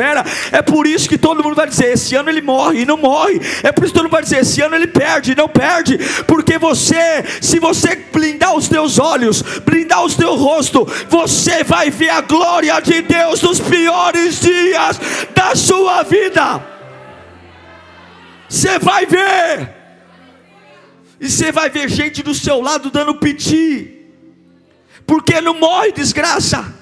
É 0.51 0.61
por 0.61 0.87
isso 0.87 1.07
que 1.07 1.17
todo 1.17 1.43
mundo 1.43 1.55
vai 1.55 1.67
dizer: 1.67 1.93
esse 1.93 2.15
ano 2.15 2.29
ele 2.29 2.41
morre 2.41 2.81
e 2.81 2.85
não 2.85 2.97
morre. 2.97 3.39
É 3.63 3.71
por 3.71 3.83
isso 3.83 3.93
que 3.93 3.99
todo 3.99 4.03
mundo 4.03 4.11
vai 4.11 4.23
dizer: 4.23 4.39
esse 4.39 4.61
ano 4.61 4.75
ele 4.75 4.87
perde 4.87 5.31
e 5.31 5.35
não 5.35 5.47
perde, 5.47 5.97
porque 6.27 6.57
você, 6.57 7.23
se 7.41 7.59
você 7.59 7.95
blindar 7.95 8.55
os 8.55 8.67
teus 8.67 8.99
olhos, 8.99 9.41
blindar 9.65 10.03
o 10.03 10.13
teu 10.13 10.35
rosto, 10.35 10.87
você 11.09 11.63
vai 11.63 11.89
ver 11.89 12.09
a 12.09 12.21
glória 12.21 12.79
de 12.79 13.01
Deus 13.01 13.41
nos 13.41 13.59
piores 13.59 14.39
dias 14.39 14.99
da 15.35 15.55
sua 15.55 16.03
vida. 16.03 16.61
Você 18.47 18.77
vai 18.79 19.05
ver. 19.05 19.81
E 21.19 21.29
você 21.29 21.51
vai 21.51 21.69
ver 21.69 21.87
gente 21.87 22.23
do 22.23 22.33
seu 22.33 22.59
lado 22.59 22.89
dando 22.89 23.15
piti. 23.15 23.99
Porque 25.05 25.39
não 25.39 25.53
morre 25.53 25.91
desgraça. 25.91 26.80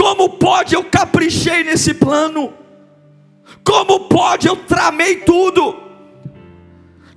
Como 0.00 0.30
pode 0.30 0.74
eu 0.74 0.82
caprichei 0.82 1.62
nesse 1.62 1.92
plano? 1.92 2.54
Como 3.62 4.08
pode 4.08 4.48
eu 4.48 4.56
tramei 4.56 5.16
tudo? 5.16 5.76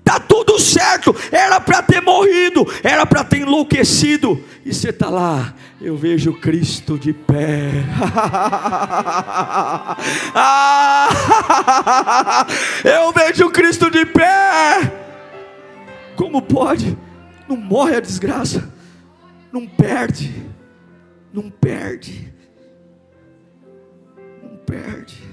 Tá 0.04 0.20
tudo 0.20 0.60
certo, 0.60 1.16
era 1.32 1.62
para 1.62 1.82
ter 1.82 2.02
morrido, 2.02 2.68
era 2.84 3.06
para 3.06 3.24
ter 3.24 3.40
enlouquecido, 3.40 4.44
e 4.66 4.74
você 4.74 4.90
está 4.90 5.10
lá, 5.10 5.54
eu 5.80 5.96
vejo 5.96 6.34
Cristo 6.34 7.00
de 7.00 7.14
pé. 7.14 7.72
eu 12.84 13.14
vejo 13.14 13.50
Cristo 13.50 13.90
de 13.90 14.06
pé. 14.06 14.92
Como 16.18 16.42
pode? 16.42 16.98
Não 17.48 17.56
morre 17.56 17.96
a 17.96 18.02
desgraça, 18.02 18.70
não 19.54 19.66
perde, 19.66 20.36
não 21.34 21.50
perde 21.50 22.33
perde. 24.74 25.24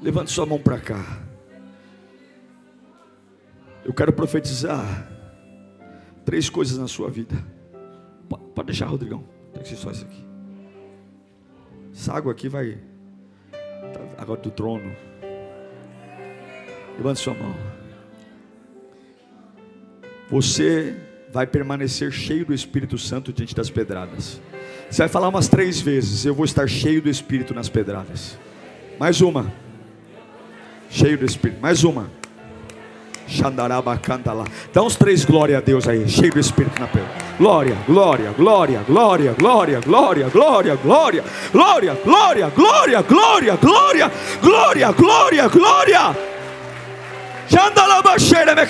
Levante 0.00 0.30
sua 0.30 0.46
mão 0.46 0.58
para 0.58 0.80
cá. 0.80 1.22
Eu 3.84 3.92
quero 3.92 4.12
profetizar 4.12 5.10
três 6.24 6.48
coisas 6.48 6.78
na 6.78 6.88
sua 6.88 7.10
vida. 7.10 7.34
Pode 8.54 8.66
deixar, 8.66 8.86
Rodrigão. 8.86 9.24
Tem 9.52 9.62
que 9.62 9.68
ser 9.68 9.76
só 9.76 9.90
isso 9.90 10.04
aqui. 10.04 10.24
Essa 11.92 12.14
água 12.14 12.32
aqui 12.32 12.48
vai. 12.48 12.78
Tá, 13.50 14.22
água 14.22 14.36
do 14.36 14.50
trono. 14.50 14.90
Levante 16.96 17.20
sua 17.20 17.34
mão. 17.34 17.54
Você 20.30 20.96
vai 21.30 21.46
permanecer 21.46 22.10
cheio 22.10 22.46
do 22.46 22.54
Espírito 22.54 22.96
Santo 22.96 23.32
diante 23.32 23.54
das 23.54 23.68
pedradas. 23.68 24.40
Você 24.94 25.02
vai 25.02 25.08
falar 25.08 25.28
umas 25.28 25.48
três 25.48 25.80
vezes. 25.80 26.24
Eu 26.24 26.36
vou 26.36 26.44
estar 26.44 26.68
cheio 26.68 27.02
do 27.02 27.10
Espírito 27.10 27.52
nas 27.52 27.68
pedradas. 27.68 28.38
Mais 28.96 29.20
uma. 29.20 29.52
Cheio 30.88 31.18
do 31.18 31.24
Espírito. 31.24 31.60
Mais 31.60 31.82
uma. 31.82 32.08
Xandaraba 33.26 33.98
canta 33.98 34.32
lá. 34.32 34.44
Dá 34.72 34.84
uns 34.84 34.94
três 34.94 35.24
glória 35.24 35.58
a 35.58 35.60
Deus 35.60 35.88
aí. 35.88 36.08
Cheio 36.08 36.32
do 36.32 36.38
Espírito 36.38 36.80
na 36.80 36.86
pedra. 36.86 37.08
Glória, 37.36 37.76
glória, 37.88 38.30
glória, 38.36 38.84
glória, 38.86 39.34
glória, 39.36 39.80
glória, 39.80 40.28
glória, 40.28 40.76
glória, 40.76 41.24
glória, 41.52 41.98
glória, 42.04 42.50
glória, 42.54 43.02
glória, 43.02 43.56
glória, 43.56 44.10
glória, 44.40 44.92
glória, 44.92 45.48
glória. 45.48 46.16
Xandalaba 47.48 48.16
cheira 48.16 48.54
me 48.54 48.64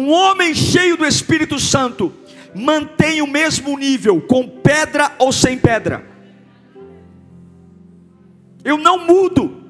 Um 0.00 0.12
homem 0.12 0.54
cheio 0.54 0.96
do 0.96 1.04
Espírito 1.04 1.58
Santo 1.60 2.10
mantém 2.54 3.20
o 3.20 3.26
mesmo 3.26 3.76
nível 3.76 4.18
com 4.18 4.48
pedra 4.48 5.14
ou 5.18 5.30
sem 5.30 5.58
pedra. 5.58 6.02
Eu 8.64 8.78
não 8.78 9.06
mudo. 9.06 9.62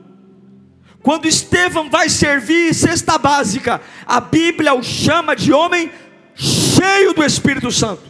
Quando 1.03 1.27
Estevão 1.27 1.91
vai 1.91 2.09
servir 2.09 2.73
cesta 2.73 3.19
básica, 3.19 3.81
a 4.07 4.21
Bíblia 4.21 4.73
o 4.73 4.85
chama 4.85 5.35
de 5.35 5.53
homem 5.53 5.91
cheio 6.37 7.13
do 7.13 7.25
Espírito 7.25 7.73
Santo. 7.73 8.03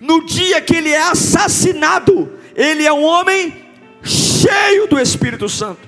No 0.00 0.24
dia 0.24 0.60
que 0.60 0.76
ele 0.76 0.90
é 0.90 1.02
assassinado, 1.02 2.32
ele 2.54 2.86
é 2.86 2.92
um 2.92 3.02
homem 3.02 3.52
cheio 4.04 4.86
do 4.86 5.00
Espírito 5.00 5.48
Santo 5.48 5.85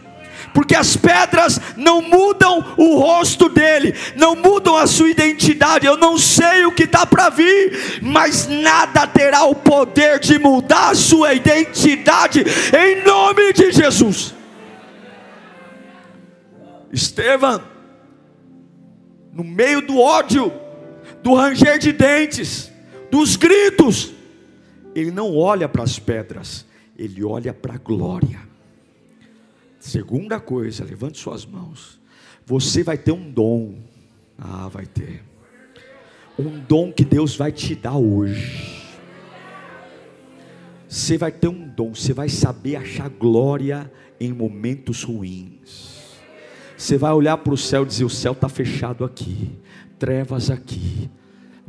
porque 0.58 0.74
as 0.74 0.96
pedras 0.96 1.60
não 1.76 2.02
mudam 2.02 2.74
o 2.76 2.98
rosto 2.98 3.48
dele, 3.48 3.94
não 4.16 4.34
mudam 4.34 4.76
a 4.76 4.88
sua 4.88 5.08
identidade. 5.08 5.86
Eu 5.86 5.96
não 5.96 6.18
sei 6.18 6.66
o 6.66 6.72
que 6.72 6.82
está 6.82 7.06
para 7.06 7.30
vir, 7.30 8.00
mas 8.02 8.48
nada 8.48 9.06
terá 9.06 9.44
o 9.44 9.54
poder 9.54 10.18
de 10.18 10.36
mudar 10.36 10.90
a 10.90 10.94
sua 10.96 11.32
identidade, 11.32 12.42
em 12.76 13.04
nome 13.04 13.52
de 13.52 13.70
Jesus. 13.70 14.34
Estevão, 16.92 17.62
no 19.32 19.44
meio 19.44 19.80
do 19.80 20.00
ódio, 20.00 20.52
do 21.22 21.34
ranger 21.34 21.78
de 21.78 21.92
dentes, 21.92 22.68
dos 23.12 23.36
gritos, 23.36 24.12
ele 24.92 25.12
não 25.12 25.36
olha 25.36 25.68
para 25.68 25.84
as 25.84 26.00
pedras, 26.00 26.66
ele 26.98 27.22
olha 27.22 27.54
para 27.54 27.74
a 27.74 27.78
glória. 27.78 28.47
Segunda 29.88 30.38
coisa, 30.38 30.84
levante 30.84 31.16
suas 31.16 31.46
mãos. 31.46 31.98
Você 32.44 32.82
vai 32.82 32.98
ter 32.98 33.10
um 33.10 33.30
dom. 33.30 33.76
Ah, 34.36 34.68
vai 34.68 34.84
ter. 34.84 35.24
Um 36.38 36.60
dom 36.60 36.92
que 36.92 37.06
Deus 37.06 37.34
vai 37.34 37.50
te 37.50 37.74
dar 37.74 37.96
hoje. 37.96 38.86
Você 40.86 41.16
vai 41.16 41.32
ter 41.32 41.48
um 41.48 41.66
dom, 41.66 41.94
você 41.94 42.12
vai 42.12 42.28
saber 42.28 42.76
achar 42.76 43.08
glória 43.08 43.90
em 44.20 44.30
momentos 44.30 45.04
ruins. 45.04 46.18
Você 46.76 46.98
vai 46.98 47.12
olhar 47.12 47.38
para 47.38 47.54
o 47.54 47.56
céu 47.56 47.82
e 47.82 47.86
dizer: 47.86 48.04
o 48.04 48.10
céu 48.10 48.32
está 48.32 48.48
fechado 48.50 49.06
aqui, 49.06 49.52
trevas 49.98 50.50
aqui, 50.50 51.08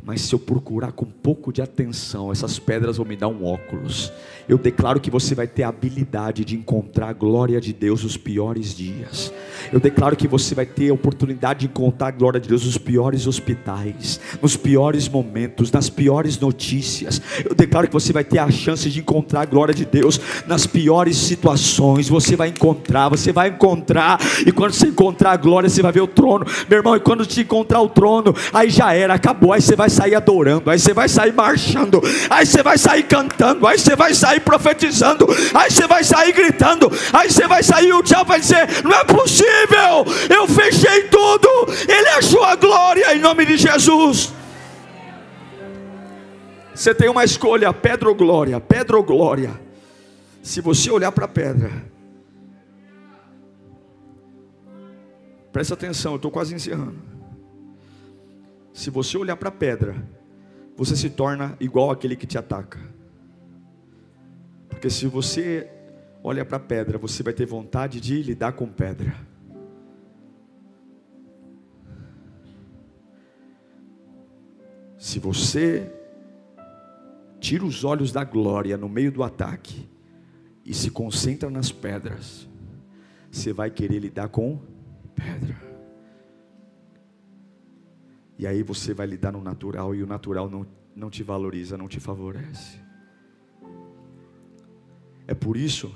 mas 0.02 0.20
se 0.20 0.34
eu 0.34 0.38
procurar 0.38 0.92
com 0.92 1.06
um 1.06 1.10
pouco 1.10 1.50
de 1.50 1.62
atenção, 1.62 2.30
essas 2.30 2.58
pedras 2.58 2.98
vão 2.98 3.06
me 3.06 3.16
dar 3.16 3.28
um 3.28 3.46
óculos. 3.46 4.12
Eu 4.50 4.58
declaro 4.58 4.98
que 4.98 5.12
você 5.12 5.32
vai 5.32 5.46
ter 5.46 5.62
a 5.62 5.68
habilidade 5.68 6.44
de 6.44 6.56
encontrar 6.56 7.10
a 7.10 7.12
glória 7.12 7.60
de 7.60 7.72
Deus 7.72 8.02
nos 8.02 8.16
piores 8.16 8.74
dias. 8.74 9.32
Eu 9.72 9.78
declaro 9.78 10.16
que 10.16 10.26
você 10.26 10.56
vai 10.56 10.66
ter 10.66 10.90
a 10.90 10.92
oportunidade 10.92 11.60
de 11.60 11.66
encontrar 11.66 12.08
a 12.08 12.10
glória 12.10 12.40
de 12.40 12.48
Deus 12.48 12.64
nos 12.64 12.76
piores 12.76 13.28
hospitais, 13.28 14.18
nos 14.42 14.56
piores 14.56 15.08
momentos, 15.08 15.70
nas 15.70 15.88
piores 15.88 16.36
notícias. 16.36 17.22
Eu 17.48 17.54
declaro 17.54 17.86
que 17.86 17.92
você 17.92 18.12
vai 18.12 18.24
ter 18.24 18.40
a 18.40 18.50
chance 18.50 18.90
de 18.90 18.98
encontrar 18.98 19.42
a 19.42 19.44
glória 19.44 19.72
de 19.72 19.84
Deus 19.84 20.20
nas 20.48 20.66
piores 20.66 21.16
situações. 21.16 22.08
Você 22.08 22.34
vai 22.34 22.48
encontrar, 22.48 23.08
você 23.08 23.32
vai 23.32 23.50
encontrar, 23.50 24.18
e 24.44 24.50
quando 24.50 24.72
você 24.72 24.88
encontrar 24.88 25.30
a 25.30 25.36
glória, 25.36 25.68
você 25.68 25.80
vai 25.80 25.92
ver 25.92 26.00
o 26.00 26.08
trono, 26.08 26.44
meu 26.68 26.78
irmão. 26.78 26.96
E 26.96 27.00
quando 27.00 27.24
te 27.24 27.42
encontrar 27.42 27.80
o 27.82 27.88
trono, 27.88 28.34
aí 28.52 28.68
já 28.68 28.92
era, 28.92 29.14
acabou. 29.14 29.52
Aí 29.52 29.62
você 29.62 29.76
vai 29.76 29.88
sair 29.88 30.16
adorando, 30.16 30.68
aí 30.70 30.78
você 30.80 30.92
vai 30.92 31.08
sair 31.08 31.32
marchando, 31.32 32.00
aí 32.28 32.44
você 32.44 32.64
vai 32.64 32.76
sair 32.76 33.04
cantando, 33.04 33.64
aí 33.64 33.78
você 33.78 33.94
vai 33.94 34.12
sair 34.12 34.39
profetizando, 34.40 35.26
aí 35.54 35.70
você 35.70 35.86
vai 35.86 36.02
sair 36.02 36.32
gritando, 36.32 36.90
aí 37.12 37.30
você 37.30 37.46
vai 37.46 37.62
sair, 37.62 37.92
o 37.92 38.02
diabo 38.02 38.28
vai 38.28 38.40
dizer: 38.40 38.82
não 38.82 38.92
é 38.92 39.04
possível, 39.04 40.04
eu 40.34 40.48
fechei 40.48 41.04
tudo, 41.04 41.48
ele 41.88 42.08
achou 42.08 42.42
a 42.44 42.56
glória 42.56 43.14
em 43.14 43.20
nome 43.20 43.46
de 43.46 43.56
Jesus. 43.56 44.32
Você 46.74 46.94
tem 46.94 47.10
uma 47.10 47.24
escolha, 47.24 47.72
pedra 47.74 48.08
ou 48.08 48.14
glória, 48.14 48.58
pedra 48.58 48.96
ou 48.96 49.02
glória. 49.02 49.50
Se 50.42 50.62
você 50.62 50.90
olhar 50.90 51.12
para 51.12 51.26
a 51.26 51.28
pedra, 51.28 51.70
presta 55.52 55.74
atenção, 55.74 56.12
eu 56.12 56.16
estou 56.16 56.30
quase 56.30 56.54
encerrando. 56.54 56.96
Se 58.72 58.88
você 58.88 59.18
olhar 59.18 59.36
para 59.36 59.50
a 59.50 59.52
pedra, 59.52 59.94
você 60.74 60.96
se 60.96 61.10
torna 61.10 61.54
igual 61.60 61.90
aquele 61.90 62.16
que 62.16 62.26
te 62.26 62.38
ataca. 62.38 62.80
Porque 64.80 64.88
se 64.88 65.06
você 65.06 65.70
olha 66.24 66.42
para 66.42 66.56
a 66.56 66.60
pedra, 66.60 66.96
você 66.96 67.22
vai 67.22 67.34
ter 67.34 67.44
vontade 67.44 68.00
de 68.00 68.22
lidar 68.22 68.52
com 68.52 68.66
pedra. 68.66 69.14
Se 74.96 75.18
você 75.18 75.92
tira 77.38 77.62
os 77.62 77.84
olhos 77.84 78.10
da 78.10 78.24
glória 78.24 78.78
no 78.78 78.88
meio 78.88 79.12
do 79.12 79.22
ataque 79.22 79.86
e 80.64 80.72
se 80.72 80.90
concentra 80.90 81.50
nas 81.50 81.70
pedras, 81.70 82.48
você 83.30 83.52
vai 83.52 83.70
querer 83.70 83.98
lidar 83.98 84.30
com 84.30 84.62
pedra. 85.14 85.60
E 88.38 88.46
aí 88.46 88.62
você 88.62 88.94
vai 88.94 89.06
lidar 89.06 89.32
no 89.32 89.42
natural 89.42 89.94
e 89.94 90.02
o 90.02 90.06
natural 90.06 90.48
não, 90.48 90.66
não 90.96 91.10
te 91.10 91.22
valoriza, 91.22 91.76
não 91.76 91.86
te 91.86 92.00
favorece. 92.00 92.79
É 95.30 95.34
por 95.34 95.56
isso 95.56 95.94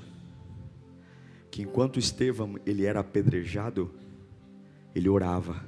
que 1.51 1.61
enquanto 1.61 1.99
Estevão 1.99 2.55
ele 2.65 2.85
era 2.85 3.01
apedrejado, 3.01 3.93
ele 4.95 5.09
orava. 5.09 5.61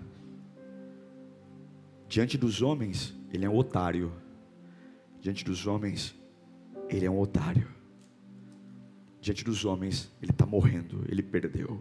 Diante 2.07 2.37
dos 2.37 2.61
homens, 2.61 3.13
ele 3.29 3.43
é 3.43 3.49
um 3.49 3.57
otário. 3.57 4.13
Diante 5.19 5.43
dos 5.43 5.67
homens, 5.67 6.15
ele 6.87 7.05
é 7.05 7.11
um 7.11 7.19
otário. 7.19 7.67
Diante 9.19 9.43
dos 9.43 9.65
homens, 9.65 10.13
ele 10.21 10.31
está 10.31 10.45
morrendo, 10.45 11.03
ele 11.09 11.21
perdeu. 11.21 11.77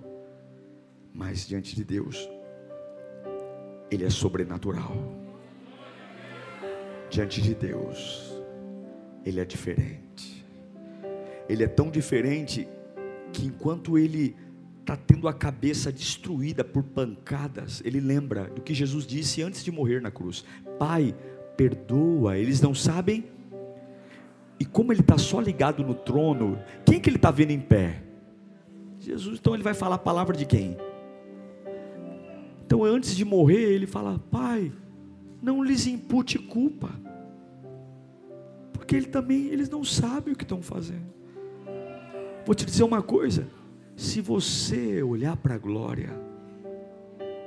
Mas 1.14 1.46
diante 1.46 1.76
de 1.76 1.84
Deus, 1.84 2.28
ele 3.92 4.04
é 4.04 4.10
sobrenatural. 4.10 4.92
Diante 7.10 7.40
de 7.40 7.54
Deus, 7.54 8.32
ele 9.24 9.38
é 9.38 9.44
diferente. 9.44 10.05
Ele 11.48 11.64
é 11.64 11.68
tão 11.68 11.90
diferente 11.90 12.68
que 13.32 13.46
enquanto 13.46 13.98
ele 13.98 14.36
está 14.80 14.96
tendo 14.96 15.26
a 15.26 15.32
cabeça 15.32 15.90
destruída 15.90 16.62
por 16.62 16.84
pancadas, 16.84 17.82
ele 17.84 17.98
lembra 17.98 18.44
do 18.44 18.62
que 18.62 18.72
Jesus 18.72 19.04
disse 19.04 19.42
antes 19.42 19.64
de 19.64 19.72
morrer 19.72 20.00
na 20.00 20.10
cruz: 20.10 20.44
Pai, 20.78 21.14
perdoa, 21.56 22.38
eles 22.38 22.60
não 22.60 22.74
sabem. 22.74 23.24
E 24.58 24.64
como 24.64 24.92
ele 24.92 25.00
está 25.00 25.18
só 25.18 25.40
ligado 25.40 25.84
no 25.84 25.94
trono, 25.94 26.58
quem 26.84 27.00
que 27.00 27.10
ele 27.10 27.16
está 27.16 27.30
vendo 27.30 27.50
em 27.50 27.60
pé? 27.60 28.02
Jesus, 29.00 29.38
então 29.38 29.54
ele 29.54 29.62
vai 29.62 29.74
falar 29.74 29.96
a 29.96 29.98
palavra 29.98 30.36
de 30.36 30.46
quem? 30.46 30.76
Então 32.64 32.82
antes 32.82 33.14
de 33.14 33.24
morrer, 33.24 33.72
ele 33.72 33.86
fala: 33.86 34.18
Pai, 34.30 34.72
não 35.42 35.62
lhes 35.62 35.86
impute 35.86 36.38
culpa, 36.38 36.90
porque 38.72 38.96
ele 38.96 39.06
também, 39.06 39.46
eles 39.46 39.68
não 39.68 39.84
sabem 39.84 40.32
o 40.32 40.36
que 40.36 40.44
estão 40.44 40.62
fazendo. 40.62 41.15
Vou 42.46 42.54
te 42.54 42.64
dizer 42.64 42.84
uma 42.84 43.02
coisa: 43.02 43.48
se 43.96 44.20
você 44.20 45.02
olhar 45.02 45.36
para 45.36 45.56
a 45.56 45.58
glória, 45.58 46.16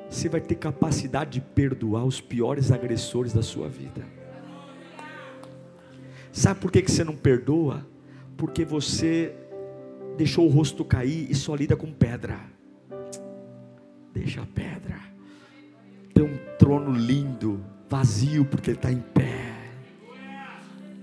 você 0.09 0.27
vai 0.27 0.41
ter 0.41 0.55
capacidade 0.55 1.31
de 1.31 1.41
perdoar 1.41 2.03
os 2.03 2.19
piores 2.19 2.69
agressores 2.69 3.31
da 3.31 3.41
sua 3.41 3.69
vida. 3.69 4.05
Sabe 6.33 6.59
por 6.59 6.69
que, 6.69 6.81
você 6.81 7.05
não 7.05 7.15
perdoa? 7.15 7.87
Porque 8.35 8.65
você 8.65 9.33
deixou 10.17 10.45
o 10.45 10.49
rosto 10.49 10.83
cair 10.83 11.31
e 11.31 11.33
só 11.33 11.55
lida 11.55 11.77
com 11.77 11.93
pedra. 11.93 12.37
Deixa 14.13 14.41
a 14.41 14.45
pedra. 14.45 14.99
Tem 16.13 16.25
um 16.25 16.37
trono 16.57 16.91
lindo, 16.91 17.63
vazio, 17.87 18.43
porque 18.43 18.71
ele 18.71 18.77
está 18.77 18.91
em 18.91 18.99
pé. 18.99 19.55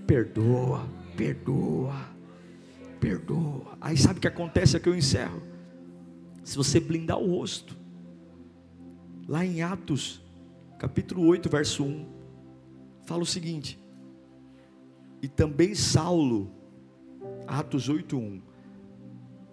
Perdoa, 0.05 0.87
perdoa 1.15 2.16
perdoa. 2.99 3.77
Aí 3.79 3.97
sabe 3.97 4.19
o 4.19 4.21
que 4.21 4.27
acontece 4.27 4.75
aqui 4.77 4.89
eu 4.89 4.95
encerro? 4.95 5.41
Se 6.43 6.55
você 6.55 6.79
blindar 6.79 7.17
o 7.17 7.37
rosto, 7.37 7.77
lá 9.27 9.45
em 9.45 9.61
Atos, 9.61 10.21
capítulo 10.79 11.25
8, 11.25 11.49
verso 11.49 11.83
1, 11.83 12.07
fala 13.05 13.23
o 13.23 13.25
seguinte: 13.25 13.79
E 15.21 15.27
também 15.27 15.75
Saulo, 15.75 16.51
Atos 17.45 17.89
8, 17.89 18.17
1, 18.17 18.41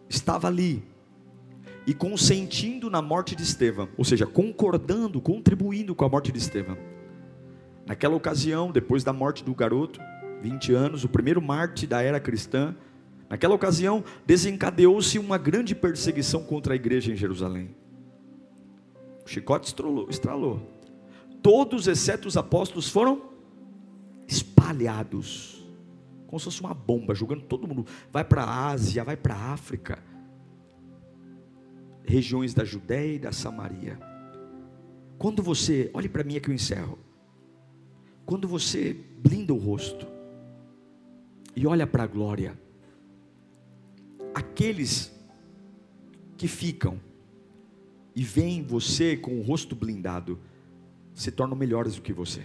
estava 0.09 0.49
ali, 0.49 0.85
e 1.87 1.93
consentindo 1.93 2.89
na 2.89 3.03
morte 3.03 3.35
de 3.35 3.43
Estevão, 3.43 3.89
ou 3.97 4.05
seja, 4.05 4.27
concordando, 4.27 5.21
contribuindo 5.21 5.95
com 5.95 6.05
a 6.05 6.09
morte 6.09 6.33
de 6.33 6.39
Estevão. 6.39 6.79
Naquela 7.87 8.15
ocasião, 8.15 8.73
depois 8.73 9.05
da 9.05 9.13
morte 9.13 9.45
do 9.45 9.55
garoto, 9.55 10.01
20 10.41 10.73
anos, 10.73 11.05
o 11.05 11.09
primeiro 11.09 11.43
mártir 11.43 11.89
da 11.89 12.03
era 12.03 12.19
cristã, 12.19 12.75
Naquela 13.29 13.55
ocasião, 13.55 14.05
desencadeou-se 14.27 15.19
uma 15.19 15.39
grande 15.39 15.75
perseguição 15.75 16.45
contra 16.45 16.75
a 16.75 16.77
igreja 16.77 17.13
em 17.13 17.17
Jerusalém. 17.17 17.75
O 19.25 19.29
chicote 19.29 19.67
estralou, 19.67 20.09
estralou. 20.11 20.71
Todos, 21.43 21.89
exceto 21.89 22.29
os 22.29 22.37
apóstolos, 22.37 22.89
foram 22.89 23.23
espalhados, 24.27 25.67
como 26.27 26.39
se 26.39 26.45
fosse 26.45 26.61
uma 26.61 26.75
bomba, 26.75 27.15
jogando 27.15 27.43
todo 27.43 27.67
mundo. 27.67 27.87
Vai 28.13 28.25
para 28.25 28.43
a 28.43 28.69
Ásia, 28.69 29.05
vai 29.05 29.17
para 29.17 29.35
a 29.35 29.53
África, 29.53 30.03
regiões 32.05 32.53
da 32.55 32.65
Judéia 32.65 33.15
e 33.15 33.19
da 33.19 33.33
Samaria. 33.33 33.99
Quando 35.19 35.43
você, 35.43 35.91
olhe 35.95 36.09
para 36.09 36.25
mim 36.25 36.37
aqui 36.37 36.51
eu 36.51 36.55
encerro. 36.55 36.99
Quando 38.27 38.49
você 38.49 38.95
blinda 39.19 39.53
o 39.53 39.59
rosto 39.59 40.07
e 41.55 41.67
olha 41.67 41.87
para 41.87 42.05
a 42.05 42.07
glória, 42.07 42.59
aqueles 44.35 45.13
que 46.37 46.49
ficam 46.49 47.01
e 48.15 48.23
veem 48.23 48.63
você 48.63 49.17
com 49.17 49.39
o 49.39 49.43
rosto 49.43 49.75
blindado 49.75 50.39
se 51.15 51.31
tornam 51.31 51.57
melhores 51.57 51.95
do 51.95 52.03
que 52.03 52.13
você. 52.13 52.43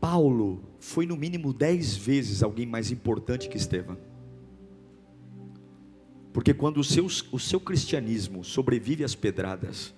Paulo 0.00 0.64
foi 0.80 1.06
no 1.06 1.16
mínimo 1.16 1.52
dez 1.52 1.96
vezes 1.96 2.42
alguém 2.42 2.66
mais 2.66 2.90
importante 2.90 3.48
que 3.48 3.56
Estevão. 3.56 3.96
Porque 6.32 6.54
quando 6.54 6.78
o 6.78 6.84
seu, 6.84 7.06
o 7.06 7.38
seu 7.38 7.60
cristianismo 7.60 8.42
sobrevive 8.42 9.04
às 9.04 9.14
pedradas, 9.14 9.94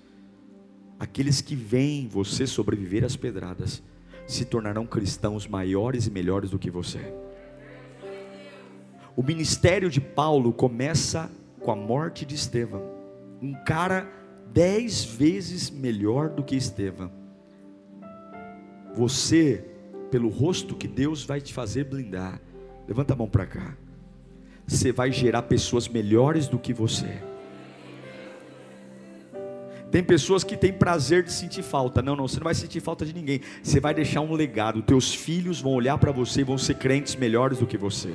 aqueles 0.99 1.41
que 1.41 1.55
veem 1.55 2.09
você 2.09 2.47
sobreviver 2.47 3.05
às 3.05 3.17
pedradas 3.17 3.83
se 4.27 4.45
tornarão 4.45 4.85
cristãos 4.85 5.47
maiores 5.47 6.07
e 6.07 6.11
melhores 6.11 6.51
do 6.51 6.59
que 6.59 6.71
você. 6.71 7.15
O 9.17 9.23
ministério 9.23 9.89
de 9.89 10.01
Paulo 10.01 10.53
começa 10.53 11.31
com 11.61 11.71
a 11.71 11.77
morte 11.77 12.27
de 12.27 12.35
Estevão, 12.35 12.83
um 13.41 13.55
cara 13.55 14.11
dez 14.53 15.05
vezes 15.05 15.71
melhor 15.71 16.29
do 16.29 16.43
que 16.43 16.57
Estevão. 16.57 17.11
Você, 18.95 19.65
pelo 20.11 20.29
rosto 20.29 20.75
que 20.75 20.89
Deus 20.89 21.25
vai 21.25 21.41
te 21.41 21.53
fazer 21.53 21.85
blindar, 21.85 22.41
levanta 22.87 23.13
a 23.13 23.17
mão 23.17 23.29
para 23.29 23.47
cá. 23.47 23.77
Você 24.67 24.93
vai 24.93 25.13
gerar 25.13 25.43
pessoas 25.43 25.89
melhores 25.89 26.49
do 26.49 26.59
que 26.59 26.73
você. 26.73 27.23
Tem 29.91 30.03
pessoas 30.03 30.43
que 30.43 30.57
têm 30.57 30.73
prazer 30.73 31.23
de 31.23 31.33
sentir 31.33 31.63
falta. 31.63 32.03
Não, 32.03 32.17
não, 32.17 32.27
você 32.27 32.39
não 32.41 32.45
vai 32.45 32.55
sentir 32.55 32.81
falta 32.81 33.07
de 33.07 33.15
ninguém. 33.15 33.41
Você 33.63 33.79
vai 33.79 33.95
deixar 33.95 34.21
um 34.23 34.35
legado. 34.35 34.83
Teus 34.83 35.15
filhos 35.15 35.61
vão 35.61 35.73
olhar 35.73 35.99
para 35.99 36.11
você 36.11 36.41
e 36.41 36.45
vão 36.45 36.59
ser 36.59 36.75
crentes 36.75 37.15
melhores 37.15 37.59
do 37.59 37.67
que 37.67 37.79
você. 37.79 38.11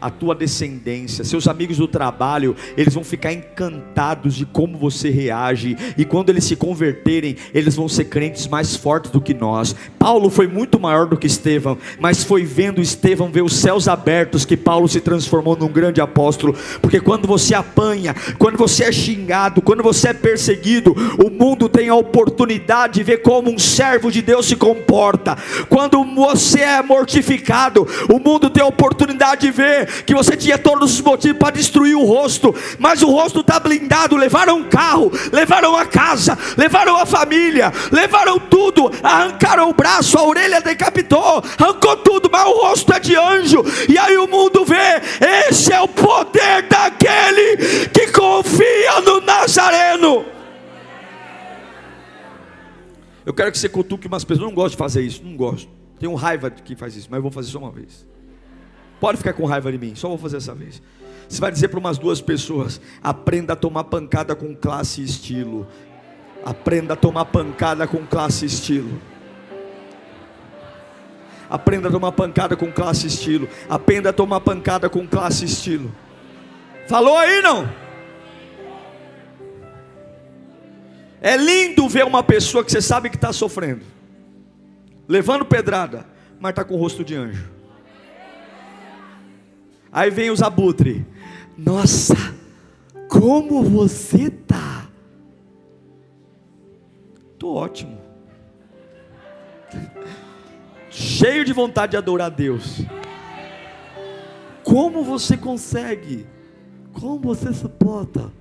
A 0.00 0.10
tua 0.10 0.34
descendência, 0.34 1.24
seus 1.24 1.46
amigos 1.46 1.76
do 1.76 1.86
trabalho, 1.86 2.56
eles 2.76 2.94
vão 2.94 3.04
ficar 3.04 3.32
encantados 3.32 4.34
de 4.34 4.44
como 4.44 4.76
você 4.76 5.08
reage. 5.08 5.76
E 5.96 6.04
quando 6.04 6.30
eles 6.30 6.44
se 6.44 6.56
converterem, 6.56 7.36
eles 7.54 7.76
vão 7.76 7.88
ser 7.88 8.06
crentes 8.06 8.48
mais 8.48 8.74
fortes 8.74 9.10
do 9.10 9.20
que 9.20 9.34
nós. 9.34 9.76
Paulo 9.98 10.30
foi 10.30 10.48
muito 10.48 10.80
maior 10.80 11.06
do 11.06 11.16
que 11.16 11.26
Estevão, 11.26 11.78
mas 12.00 12.24
foi 12.24 12.44
vendo 12.44 12.80
Estevão 12.80 13.30
ver 13.30 13.42
os 13.42 13.54
céus 13.54 13.86
abertos 13.86 14.44
que 14.44 14.56
Paulo 14.56 14.88
se 14.88 15.00
transformou 15.00 15.56
num 15.56 15.68
grande 15.68 16.00
apóstolo. 16.00 16.56
Porque 16.80 17.00
quando 17.00 17.28
você 17.28 17.54
apanha, 17.54 18.14
quando 18.38 18.56
você 18.56 18.84
é 18.84 18.92
xingado, 18.92 19.62
quando 19.62 19.82
você 19.82 20.08
é 20.08 20.14
perseguido, 20.14 20.94
o 21.22 21.28
mundo 21.28 21.68
tem 21.68 21.88
a 21.88 21.94
oportunidade 21.94 22.94
de 22.94 23.02
ver 23.02 23.18
como 23.18 23.50
um 23.50 23.58
servo 23.58 24.10
de 24.10 24.22
Deus 24.22 24.46
se 24.46 24.56
comporta. 24.56 25.36
Quando 25.68 26.02
você 26.14 26.60
é 26.60 26.82
mortificado, 26.82 27.86
o 28.10 28.18
mundo 28.18 28.48
tem 28.48 28.62
a 28.62 28.66
oportunidade 28.66 29.42
de 29.42 29.50
ver 29.50 30.04
que 30.04 30.14
você 30.14 30.36
tinha 30.36 30.56
todos 30.56 30.94
os 30.94 31.00
motivos 31.02 31.38
para 31.38 31.50
destruir 31.50 31.94
o 31.94 32.04
rosto, 32.04 32.54
mas 32.78 33.02
o 33.02 33.10
rosto 33.10 33.40
está 33.40 33.60
blindado. 33.60 34.16
Levaram 34.16 34.58
um 34.58 34.64
carro, 34.64 35.12
levaram 35.30 35.76
a 35.76 35.84
casa, 35.84 36.38
levaram 36.56 36.96
a 36.96 37.04
família, 37.04 37.70
levaram 37.92 38.38
tudo, 38.38 38.90
arrancaram 39.02 39.68
o 39.68 39.74
braço, 39.74 40.18
a 40.18 40.24
orelha 40.24 40.60
decapitou, 40.60 41.42
arrancou 41.58 41.96
tudo, 41.98 42.30
mas 42.32 42.46
o 42.46 42.62
rosto 42.62 42.92
é 42.94 43.00
de 43.00 43.14
anjo. 43.14 43.62
E 43.88 43.98
aí 43.98 44.16
o 44.16 44.26
mundo 44.26 44.64
vê: 44.64 45.02
esse 45.48 45.70
é 45.70 45.80
o 45.80 45.88
poder 45.88 46.62
daquele 46.62 47.88
que 47.88 48.06
confia 48.08 49.00
no 49.04 49.20
Nazareno. 49.20 50.39
Eu 53.24 53.34
quero 53.34 53.52
que 53.52 53.58
você 53.58 53.68
cutuque 53.68 54.06
umas 54.06 54.24
pessoas. 54.24 54.42
Eu 54.42 54.48
não 54.48 54.54
gosto 54.54 54.72
de 54.72 54.78
fazer 54.78 55.02
isso, 55.02 55.22
não 55.24 55.36
gosto. 55.36 55.68
Tenho 55.98 56.14
raiva 56.14 56.50
de 56.50 56.62
quem 56.62 56.74
faz 56.74 56.96
isso, 56.96 57.08
mas 57.10 57.18
eu 57.18 57.22
vou 57.22 57.30
fazer 57.30 57.50
só 57.50 57.58
uma 57.58 57.70
vez. 57.70 58.06
Pode 58.98 59.18
ficar 59.18 59.32
com 59.32 59.44
raiva 59.44 59.70
de 59.70 59.78
mim, 59.78 59.94
só 59.94 60.08
vou 60.08 60.18
fazer 60.18 60.38
essa 60.38 60.54
vez. 60.54 60.82
Você 61.28 61.40
vai 61.40 61.52
dizer 61.52 61.68
para 61.68 61.78
umas 61.78 61.98
duas 61.98 62.20
pessoas: 62.20 62.80
aprenda 63.02 63.52
a 63.52 63.56
tomar 63.56 63.84
pancada 63.84 64.34
com 64.34 64.54
classe 64.54 65.00
e 65.00 65.04
estilo. 65.04 65.66
Aprenda 66.44 66.94
a 66.94 66.96
tomar 66.96 67.26
pancada 67.26 67.86
com 67.86 68.04
classe 68.06 68.44
e 68.44 68.48
estilo. 68.48 69.00
Aprenda 71.48 71.88
a 71.88 71.90
tomar 71.90 72.12
pancada 72.12 72.56
com 72.56 72.72
classe 72.72 73.04
e 73.04 73.08
estilo. 73.08 73.48
Aprenda 73.68 74.10
a 74.10 74.12
tomar 74.12 74.40
pancada 74.40 74.88
com 74.88 75.06
classe 75.06 75.44
e 75.44 75.48
estilo. 75.48 75.92
Falou 76.88 77.16
aí 77.16 77.42
não? 77.42 77.68
É 81.20 81.36
lindo 81.36 81.86
ver 81.88 82.04
uma 82.04 82.22
pessoa 82.22 82.64
que 82.64 82.72
você 82.72 82.80
sabe 82.80 83.10
que 83.10 83.16
está 83.16 83.32
sofrendo, 83.32 83.84
levando 85.06 85.44
pedrada, 85.44 86.06
mas 86.38 86.50
está 86.50 86.64
com 86.64 86.74
o 86.74 86.78
rosto 86.78 87.04
de 87.04 87.14
anjo. 87.14 87.50
Aí 89.92 90.10
vem 90.10 90.30
os 90.30 90.42
abutre. 90.42 91.06
Nossa, 91.58 92.14
como 93.08 93.62
você 93.62 94.30
tá? 94.30 94.88
Tô 97.38 97.54
ótimo. 97.54 97.98
Cheio 100.88 101.44
de 101.44 101.52
vontade 101.52 101.90
de 101.90 101.96
adorar 101.96 102.28
a 102.28 102.30
Deus. 102.30 102.82
Como 104.62 105.02
você 105.02 105.36
consegue? 105.36 106.26
Como 106.92 107.18
você 107.18 107.52
suporta? 107.52 108.32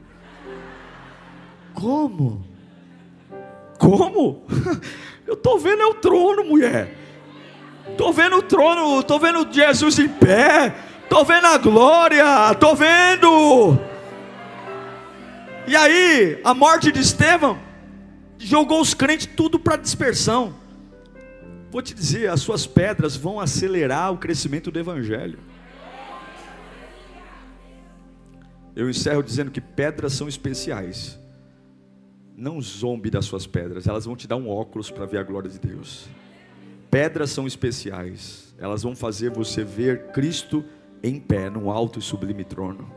Como? 1.73 2.48
Como? 3.97 4.45
Eu 5.25 5.35
estou 5.35 5.59
vendo 5.59 5.81
é 5.81 5.85
o 5.85 5.93
trono, 5.93 6.43
mulher. 6.43 6.95
Estou 7.87 8.11
vendo 8.11 8.37
o 8.37 8.41
trono, 8.41 8.99
estou 8.99 9.19
vendo 9.19 9.47
Jesus 9.51 9.99
em 9.99 10.07
pé. 10.07 10.73
Estou 11.03 11.23
vendo 11.23 11.45
a 11.45 11.57
glória, 11.57 12.51
estou 12.51 12.75
vendo. 12.75 13.79
E 15.67 15.75
aí, 15.75 16.41
a 16.43 16.53
morte 16.53 16.91
de 16.91 16.99
Estevão 16.99 17.59
jogou 18.39 18.81
os 18.81 18.93
crentes 18.93 19.27
tudo 19.27 19.59
para 19.59 19.75
dispersão. 19.75 20.55
Vou 21.69 21.81
te 21.81 21.93
dizer, 21.93 22.29
as 22.29 22.41
suas 22.41 22.65
pedras 22.65 23.15
vão 23.15 23.39
acelerar 23.39 24.11
o 24.11 24.17
crescimento 24.17 24.71
do 24.71 24.79
Evangelho. 24.79 25.37
Eu 28.75 28.89
encerro 28.89 29.21
dizendo 29.21 29.51
que 29.51 29.61
pedras 29.61 30.13
são 30.13 30.27
especiais 30.27 31.19
não 32.39 32.61
zombe 32.61 33.09
das 33.09 33.25
suas 33.25 33.45
pedras, 33.45 33.85
elas 33.85 34.05
vão 34.05 34.15
te 34.15 34.27
dar 34.27 34.37
um 34.37 34.49
óculos 34.49 34.89
para 34.89 35.05
ver 35.05 35.17
a 35.17 35.23
glória 35.23 35.49
de 35.49 35.59
Deus. 35.59 36.07
Pedras 36.89 37.29
são 37.31 37.45
especiais, 37.45 38.55
elas 38.57 38.81
vão 38.81 38.95
fazer 38.95 39.29
você 39.29 39.63
ver 39.63 40.11
Cristo 40.11 40.63
em 41.03 41.19
pé, 41.19 41.49
num 41.49 41.69
alto 41.69 41.99
e 41.99 42.01
sublime 42.01 42.43
trono. 42.43 42.89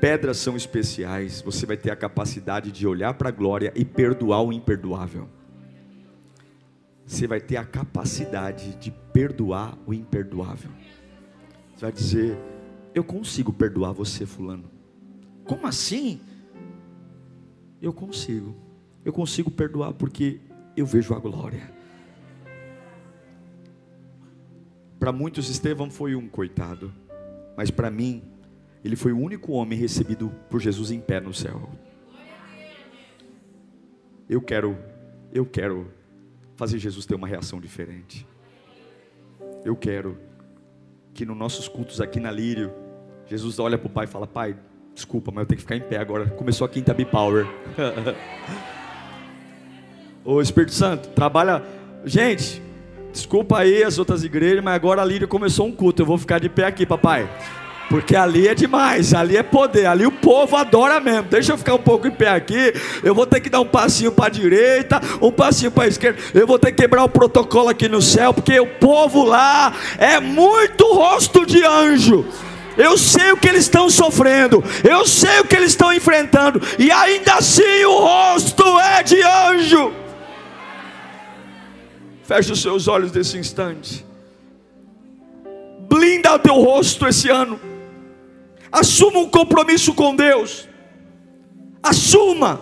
Pedras 0.00 0.36
são 0.38 0.56
especiais, 0.56 1.40
você 1.40 1.64
vai 1.64 1.76
ter 1.76 1.90
a 1.90 1.96
capacidade 1.96 2.70
de 2.70 2.86
olhar 2.86 3.14
para 3.14 3.28
a 3.28 3.32
glória 3.32 3.72
e 3.74 3.84
perdoar 3.84 4.42
o 4.42 4.52
imperdoável. 4.52 5.28
Você 7.06 7.26
vai 7.26 7.40
ter 7.40 7.56
a 7.56 7.64
capacidade 7.64 8.74
de 8.74 8.90
perdoar 9.12 9.78
o 9.86 9.94
imperdoável. 9.94 10.70
Você 11.74 11.82
vai 11.82 11.92
dizer: 11.92 12.38
Eu 12.92 13.04
consigo 13.04 13.52
perdoar 13.52 13.92
você, 13.92 14.26
Fulano. 14.26 14.68
Como 15.44 15.66
assim? 15.66 16.20
Eu 17.80 17.92
consigo. 17.92 18.54
Eu 19.04 19.12
consigo 19.12 19.50
perdoar 19.50 19.92
porque 19.92 20.40
eu 20.76 20.84
vejo 20.84 21.14
a 21.14 21.18
glória. 21.18 21.70
Para 24.98 25.12
muitos, 25.12 25.48
Estevão 25.48 25.90
foi 25.90 26.14
um 26.14 26.26
coitado, 26.28 26.92
mas 27.56 27.70
para 27.70 27.90
mim, 27.90 28.22
ele 28.84 28.96
foi 28.96 29.12
o 29.12 29.18
único 29.18 29.52
homem 29.52 29.78
recebido 29.78 30.30
por 30.50 30.60
Jesus 30.60 30.90
em 30.90 31.00
pé 31.00 31.20
no 31.20 31.34
céu. 31.34 31.70
Eu 34.28 34.40
quero, 34.40 34.76
eu 35.32 35.46
quero 35.46 35.92
fazer 36.56 36.78
Jesus 36.78 37.06
ter 37.06 37.14
uma 37.14 37.28
reação 37.28 37.60
diferente. 37.60 38.26
Eu 39.64 39.76
quero 39.76 40.18
que 41.14 41.24
nos 41.24 41.36
nossos 41.36 41.68
cultos 41.68 42.00
aqui 42.00 42.18
na 42.18 42.30
Lírio, 42.30 42.72
Jesus 43.26 43.58
olha 43.58 43.78
para 43.78 43.86
o 43.86 43.90
Pai 43.90 44.04
e 44.06 44.08
fala: 44.08 44.26
Pai, 44.26 44.56
Desculpa, 44.96 45.30
mas 45.30 45.42
eu 45.42 45.46
tenho 45.46 45.56
que 45.58 45.62
ficar 45.62 45.76
em 45.76 45.80
pé 45.80 45.98
agora. 45.98 46.24
Começou 46.24 46.64
a 46.64 46.68
quinta 46.70 46.94
B-Power. 46.94 47.46
Ô 50.24 50.40
Espírito 50.40 50.72
Santo, 50.72 51.10
trabalha. 51.10 51.62
Gente, 52.02 52.62
desculpa 53.12 53.58
aí 53.58 53.84
as 53.84 53.98
outras 53.98 54.24
igrejas, 54.24 54.64
mas 54.64 54.74
agora 54.74 55.02
a 55.02 55.04
Líria 55.04 55.28
começou 55.28 55.66
um 55.66 55.72
culto. 55.72 56.00
Eu 56.00 56.06
vou 56.06 56.16
ficar 56.16 56.40
de 56.40 56.48
pé 56.48 56.64
aqui, 56.64 56.86
papai. 56.86 57.28
Porque 57.90 58.16
ali 58.16 58.48
é 58.48 58.54
demais, 58.54 59.12
ali 59.12 59.36
é 59.36 59.42
poder, 59.42 59.84
ali 59.84 60.06
o 60.06 60.10
povo 60.10 60.56
adora 60.56 60.98
mesmo. 60.98 61.24
Deixa 61.24 61.52
eu 61.52 61.58
ficar 61.58 61.74
um 61.74 61.82
pouco 61.82 62.08
em 62.08 62.10
pé 62.10 62.30
aqui. 62.30 62.72
Eu 63.04 63.14
vou 63.14 63.26
ter 63.26 63.40
que 63.40 63.50
dar 63.50 63.60
um 63.60 63.66
passinho 63.66 64.10
para 64.10 64.26
a 64.26 64.30
direita, 64.30 64.98
um 65.20 65.30
passinho 65.30 65.70
para 65.70 65.84
a 65.84 65.88
esquerda. 65.88 66.18
Eu 66.32 66.46
vou 66.46 66.58
ter 66.58 66.72
que 66.72 66.78
quebrar 66.78 67.04
o 67.04 67.08
protocolo 67.10 67.68
aqui 67.68 67.86
no 67.86 68.00
céu, 68.00 68.32
porque 68.32 68.58
o 68.58 68.66
povo 68.66 69.24
lá 69.24 69.74
é 69.98 70.18
muito 70.20 70.90
rosto 70.94 71.44
de 71.44 71.62
anjo. 71.62 72.24
Eu 72.76 72.98
sei 72.98 73.32
o 73.32 73.36
que 73.36 73.48
eles 73.48 73.62
estão 73.62 73.88
sofrendo, 73.88 74.62
eu 74.84 75.06
sei 75.06 75.40
o 75.40 75.44
que 75.44 75.56
eles 75.56 75.70
estão 75.70 75.92
enfrentando, 75.92 76.60
e 76.78 76.90
ainda 76.90 77.34
assim 77.34 77.84
o 77.84 77.98
rosto 77.98 78.78
é 78.78 79.02
de 79.02 79.22
anjo. 79.22 79.92
Feche 82.24 82.52
os 82.52 82.60
seus 82.60 82.88
olhos 82.88 83.12
nesse 83.12 83.38
instante. 83.38 84.04
Blinda 85.88 86.34
o 86.34 86.38
teu 86.38 86.54
rosto 86.54 87.06
esse 87.06 87.30
ano. 87.30 87.58
Assuma 88.70 89.20
um 89.20 89.30
compromisso 89.30 89.94
com 89.94 90.14
Deus. 90.14 90.68
Assuma. 91.82 92.60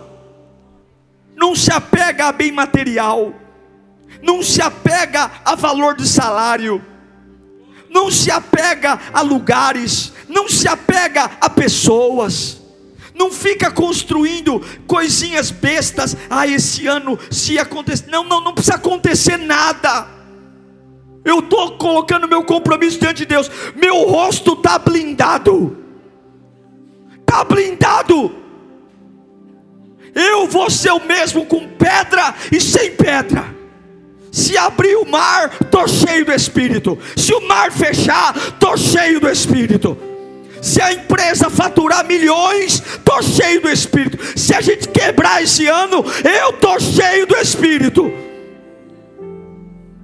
Não 1.35 1.55
se 1.55 1.71
apega 1.71 2.27
a 2.27 2.31
bem 2.31 2.51
material. 2.51 3.33
Não 4.21 4.43
se 4.43 4.61
apega 4.61 5.31
a 5.43 5.55
valor 5.55 5.95
de 5.95 6.07
salário 6.07 6.81
não 7.95 8.11
se 8.11 8.29
apega 8.29 8.99
a 9.13 9.21
lugares, 9.21 10.11
não 10.27 10.49
se 10.49 10.67
apega 10.67 11.31
a 11.39 11.49
pessoas, 11.49 12.61
não 13.15 13.31
fica 13.31 13.71
construindo 13.71 14.61
coisinhas 14.85 15.49
bestas. 15.49 16.17
Ah, 16.29 16.45
esse 16.45 16.85
ano 16.87 17.17
se 17.31 17.57
acontecer, 17.57 18.07
não, 18.11 18.25
não, 18.25 18.41
não 18.41 18.53
precisa 18.53 18.75
acontecer 18.75 19.37
nada. 19.37 20.07
Eu 21.23 21.39
estou 21.39 21.77
colocando 21.77 22.27
meu 22.27 22.43
compromisso 22.43 22.99
diante 22.99 23.19
de 23.19 23.27
Deus. 23.27 23.49
Meu 23.73 24.03
rosto 24.09 24.53
está 24.53 24.77
blindado. 24.77 25.77
Está 27.21 27.45
blindado. 27.45 28.35
Eu 30.13 30.47
vou 30.47 30.69
ser 30.69 30.91
o 30.91 30.99
mesmo 30.99 31.45
com 31.45 31.65
pedra 31.69 32.35
e 32.51 32.59
sem 32.59 32.91
pedra. 32.91 33.54
Se 34.35 34.57
abrir 34.57 34.97
o 34.97 35.05
mar, 35.05 35.49
estou 35.61 35.87
cheio 35.87 36.25
do 36.25 36.33
Espírito. 36.33 36.99
Se 37.15 37.33
o 37.33 37.47
mar 37.47 37.71
fechar, 37.71 38.35
estou 38.35 38.75
cheio 38.75 39.17
do 39.17 39.29
Espírito. 39.29 39.97
Se 40.61 40.81
a 40.81 40.91
empresa 40.91 41.49
faturar 41.49 42.05
milhões, 42.05 42.83
estou 42.85 43.23
cheio 43.23 43.61
do 43.61 43.69
Espírito. 43.69 44.17
Se 44.37 44.53
a 44.53 44.59
gente 44.59 44.89
quebrar 44.89 45.41
esse 45.41 45.67
ano, 45.67 46.03
eu 46.21 46.49
estou 46.49 46.77
cheio 46.81 47.25
do 47.25 47.37
Espírito. 47.37 48.11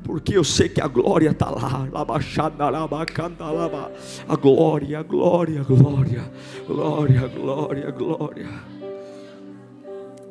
Porque 0.02 0.38
eu 0.38 0.46
sei 0.46 0.70
que 0.70 0.80
a 0.80 0.88
glória 0.88 1.32
está 1.32 1.50
lá. 1.50 1.86
A 4.30 4.36
glória, 4.38 5.00
a 5.00 5.04
glória, 5.04 5.60
a 5.60 5.64
glória. 5.64 6.32
Glória, 6.66 7.28
glória, 7.28 7.92
glória. 7.92 8.50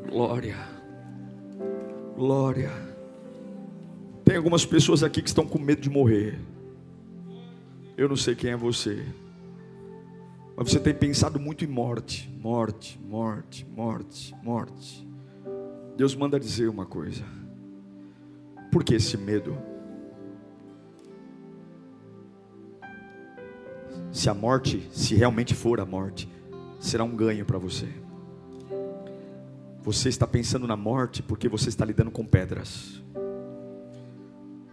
Glória. 0.09 0.57
Glória. 2.16 2.89
Tem 4.31 4.37
algumas 4.37 4.64
pessoas 4.64 5.03
aqui 5.03 5.20
que 5.20 5.28
estão 5.28 5.45
com 5.45 5.59
medo 5.59 5.81
de 5.81 5.91
morrer. 5.91 6.39
Eu 7.97 8.09
não 8.09 8.14
sei 8.14 8.37
quem 8.37 8.53
é 8.53 8.57
você. 8.57 9.05
Mas 10.57 10.70
você 10.70 10.78
tem 10.78 10.95
pensado 10.95 11.41
muito 11.41 11.64
em 11.64 11.66
morte, 11.66 12.31
morte, 12.41 12.97
morte, 13.01 13.66
morte, 13.74 14.33
morte. 14.41 15.09
Deus 15.97 16.14
manda 16.14 16.39
dizer 16.39 16.68
uma 16.68 16.87
coisa. 16.87 17.24
Por 18.70 18.85
que 18.85 18.95
esse 18.95 19.16
medo? 19.16 19.59
Se 24.12 24.31
a 24.31 24.35
morte, 24.35 24.89
se 24.93 25.16
realmente 25.16 25.57
for 25.57 25.81
a 25.81 25.85
morte, 25.85 26.28
será 26.78 27.03
um 27.03 27.16
ganho 27.16 27.45
para 27.45 27.59
você. 27.59 27.89
Você 29.83 30.09
está 30.09 30.24
pensando 30.24 30.68
na 30.68 30.76
morte 30.76 31.20
porque 31.20 31.49
você 31.49 31.68
está 31.68 31.85
lidando 31.85 32.12
com 32.12 32.24
pedras. 32.24 33.03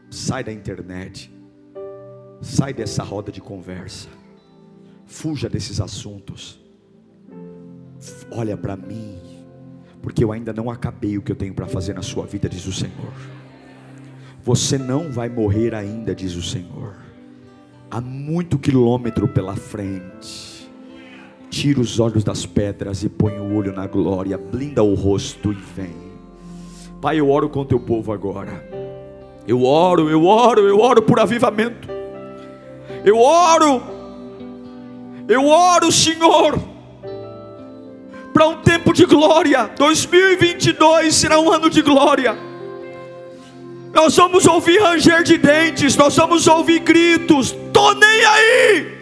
Sai 0.09 0.43
da 0.43 0.51
internet. 0.51 1.31
Sai 2.41 2.73
dessa 2.73 3.03
roda 3.03 3.31
de 3.31 3.41
conversa. 3.41 4.09
Fuja 5.05 5.49
desses 5.49 5.81
assuntos. 5.81 6.59
Olha 8.31 8.55
para 8.55 8.75
mim, 8.75 9.17
porque 10.01 10.23
eu 10.23 10.31
ainda 10.31 10.53
não 10.53 10.69
acabei 10.69 11.17
o 11.17 11.21
que 11.21 11.31
eu 11.31 11.35
tenho 11.35 11.53
para 11.53 11.67
fazer 11.67 11.93
na 11.93 12.01
sua 12.01 12.25
vida, 12.25 12.47
diz 12.47 12.65
o 12.67 12.71
Senhor. 12.71 13.13
Você 14.43 14.77
não 14.77 15.11
vai 15.11 15.27
morrer 15.27 15.73
ainda, 15.73 16.13
diz 16.13 16.35
o 16.35 16.41
Senhor. 16.41 16.95
Há 17.89 17.99
muito 17.99 18.59
quilômetro 18.59 19.27
pela 19.27 19.55
frente. 19.55 20.69
Tira 21.49 21.79
os 21.79 21.99
olhos 21.99 22.23
das 22.23 22.45
pedras 22.45 23.03
e 23.03 23.09
põe 23.09 23.39
o 23.39 23.55
olho 23.55 23.73
na 23.73 23.87
glória, 23.87 24.37
blinda 24.37 24.83
o 24.83 24.93
rosto 24.93 25.51
e 25.51 25.55
vem. 25.55 25.95
Pai, 27.01 27.19
eu 27.19 27.29
oro 27.29 27.49
com 27.49 27.65
teu 27.65 27.79
povo 27.79 28.11
agora. 28.11 28.76
Eu 29.47 29.63
oro, 29.63 30.09
eu 30.09 30.25
oro, 30.25 30.67
eu 30.67 30.79
oro 30.79 31.01
por 31.01 31.19
avivamento. 31.19 31.87
Eu 33.05 33.17
oro, 33.17 33.81
eu 35.29 35.47
oro, 35.47 35.91
Senhor, 35.91 36.59
para 38.33 38.47
um 38.47 38.57
tempo 38.57 38.91
de 38.91 39.05
glória. 39.05 39.71
2022 39.77 41.15
será 41.15 41.39
um 41.39 41.49
ano 41.51 41.69
de 41.69 41.81
glória. 41.81 42.37
Nós 43.93 44.15
vamos 44.17 44.45
ouvir 44.45 44.81
ranger 44.81 45.23
de 45.23 45.37
dentes, 45.37 45.95
nós 45.95 46.15
vamos 46.15 46.45
ouvir 46.47 46.79
gritos. 46.79 47.55
Tô 47.71 47.93
nem 47.93 48.25
aí, 48.25 48.97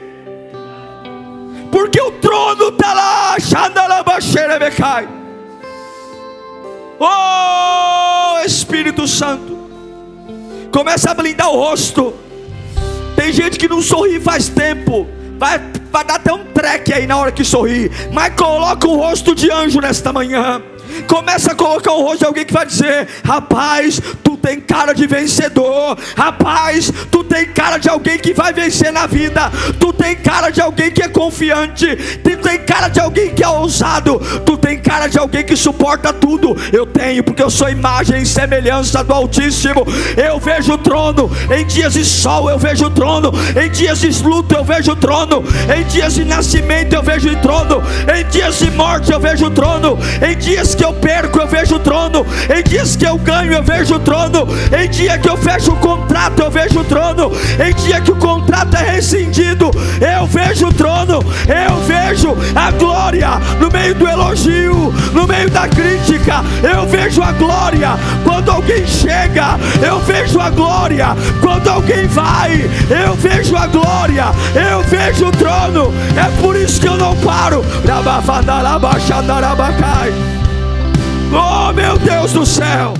porque 1.71 1.99
o 1.99 2.11
trono 2.11 2.69
está 2.69 2.93
lá. 2.93 3.35
Oh 6.99 8.39
Espírito 8.45 9.07
Santo, 9.07 9.54
começa 10.75 11.11
a 11.11 11.13
blindar 11.13 11.49
o 11.49 11.55
rosto. 11.55 12.13
Tem 13.15 13.31
gente 13.31 13.57
que 13.57 13.65
não 13.65 13.81
sorri 13.81 14.19
faz 14.19 14.49
tempo. 14.49 15.07
Vai, 15.39 15.57
vai 15.89 16.03
dar 16.03 16.15
até 16.15 16.33
um 16.33 16.43
treque 16.51 16.91
aí 16.91 17.07
na 17.07 17.15
hora 17.15 17.31
que 17.31 17.45
sorri. 17.45 17.89
Mas 18.11 18.35
coloca 18.35 18.85
o 18.85 18.97
rosto 18.97 19.33
de 19.33 19.49
anjo 19.49 19.79
nesta 19.79 20.11
manhã. 20.11 20.61
Começa 21.07 21.51
a 21.51 21.55
colocar 21.55 21.91
o 21.91 22.01
rosto 22.01 22.19
de 22.19 22.25
alguém 22.25 22.45
que 22.45 22.53
vai 22.53 22.65
dizer: 22.65 23.07
Rapaz, 23.23 24.01
tu 24.23 24.35
tem 24.37 24.61
cara 24.61 24.93
de 24.93 25.07
vencedor. 25.07 25.97
Rapaz, 26.15 26.91
tu 27.09 27.23
tem 27.23 27.47
cara 27.47 27.79
de 27.79 27.89
alguém 27.89 28.19
que 28.19 28.31
vai 28.31 28.53
vencer 28.53 28.91
na 28.91 29.07
vida. 29.07 29.51
Tu 29.79 29.91
tem 29.93 30.15
cara 30.15 30.51
de 30.51 30.61
alguém 30.61 30.91
que 30.91 31.01
é 31.01 31.07
confiante. 31.07 31.95
Tu 32.23 32.37
tem 32.37 32.59
cara 32.59 32.87
de 32.89 32.99
alguém 32.99 33.33
que 33.33 33.43
é 33.43 33.47
ousado. 33.47 34.19
Tu 34.45 34.55
tem 34.57 34.77
cara 34.79 35.07
de 35.07 35.17
alguém 35.17 35.43
que 35.43 35.55
suporta 35.55 36.13
tudo. 36.13 36.55
Eu 36.71 36.85
tenho, 36.85 37.23
porque 37.23 37.41
eu 37.41 37.49
sou 37.49 37.69
imagem 37.69 38.21
e 38.21 38.25
semelhança 38.25 39.03
do 39.03 39.13
Altíssimo. 39.13 39.83
Eu 40.15 40.39
vejo 40.39 40.73
o 40.73 40.77
trono. 40.77 41.31
Em 41.49 41.65
dias 41.65 41.93
de 41.93 42.05
sol 42.05 42.47
eu 42.47 42.59
vejo 42.59 42.85
o 42.85 42.91
trono. 42.91 43.31
Em 43.59 43.69
dias 43.71 43.99
de 43.99 44.23
luto 44.23 44.53
eu 44.53 44.63
vejo 44.63 44.91
o 44.91 44.95
trono. 44.95 45.43
Em 45.75 45.83
dias 45.85 46.13
de 46.13 46.23
nascimento 46.23 46.93
eu 46.93 47.01
vejo 47.01 47.29
o 47.29 47.35
trono. 47.37 47.81
Em 48.15 48.23
dias 48.29 48.59
de 48.59 48.69
morte 48.69 49.11
eu 49.11 49.19
vejo 49.19 49.47
o 49.47 49.51
trono. 49.51 49.97
Em 50.21 50.37
dias 50.37 50.75
que 50.75 50.84
eu 50.85 50.93
perco, 50.93 51.39
eu 51.39 51.47
vejo 51.47 51.75
o 51.75 51.79
trono. 51.79 52.25
Em 52.55 52.63
dias 52.63 52.95
que 52.95 53.05
eu 53.05 53.17
ganho, 53.17 53.53
eu 53.53 53.63
vejo 53.63 53.95
o 53.95 53.99
trono. 53.99 54.47
Em 54.71 54.87
dia 54.87 55.17
que 55.17 55.27
eu 55.27 55.35
fecho 55.35 55.71
o 55.71 55.77
contrato, 55.77 56.39
eu 56.41 56.51
vejo 56.51 56.79
o 56.79 56.83
trono. 56.83 57.31
Em 57.59 57.73
dia 57.73 57.99
que 58.01 58.11
o 58.11 58.15
contrato 58.15 58.75
é 58.75 58.91
rescindido, 58.91 59.71
eu 59.99 60.27
vejo 60.27 60.67
o 60.67 60.73
trono. 60.73 61.23
Eu 61.47 61.77
vejo 61.87 62.35
a 62.55 62.71
glória 62.71 63.29
no 63.59 63.71
meio 63.71 63.95
do 63.95 64.07
elogio, 64.07 64.93
no 65.11 65.27
meio 65.27 65.49
da 65.49 65.67
crítica. 65.67 66.43
Eu 66.61 66.85
vejo 66.87 67.21
a 67.23 67.31
glória 67.31 67.91
quando 68.23 68.51
alguém 68.51 68.85
chega. 68.85 69.57
Eu 69.81 69.99
vejo 70.01 70.39
a 70.39 70.51
glória 70.51 71.07
quando 71.41 71.67
alguém 71.67 72.05
vai. 72.07 72.69
Eu 72.89 73.15
vejo 73.15 73.55
a 73.55 73.65
glória. 73.65 74.25
Eu 74.53 74.83
vejo 74.83 75.27
o 75.27 75.31
trono. 75.31 75.91
É 76.15 76.41
por 76.41 76.55
isso 76.55 76.79
que 76.79 76.87
eu 76.87 76.97
não 76.97 77.15
paro. 77.17 77.65
Oh 81.31 81.73
meu 81.73 81.97
Deus 81.97 82.33
do 82.33 82.45
céu! 82.45 82.93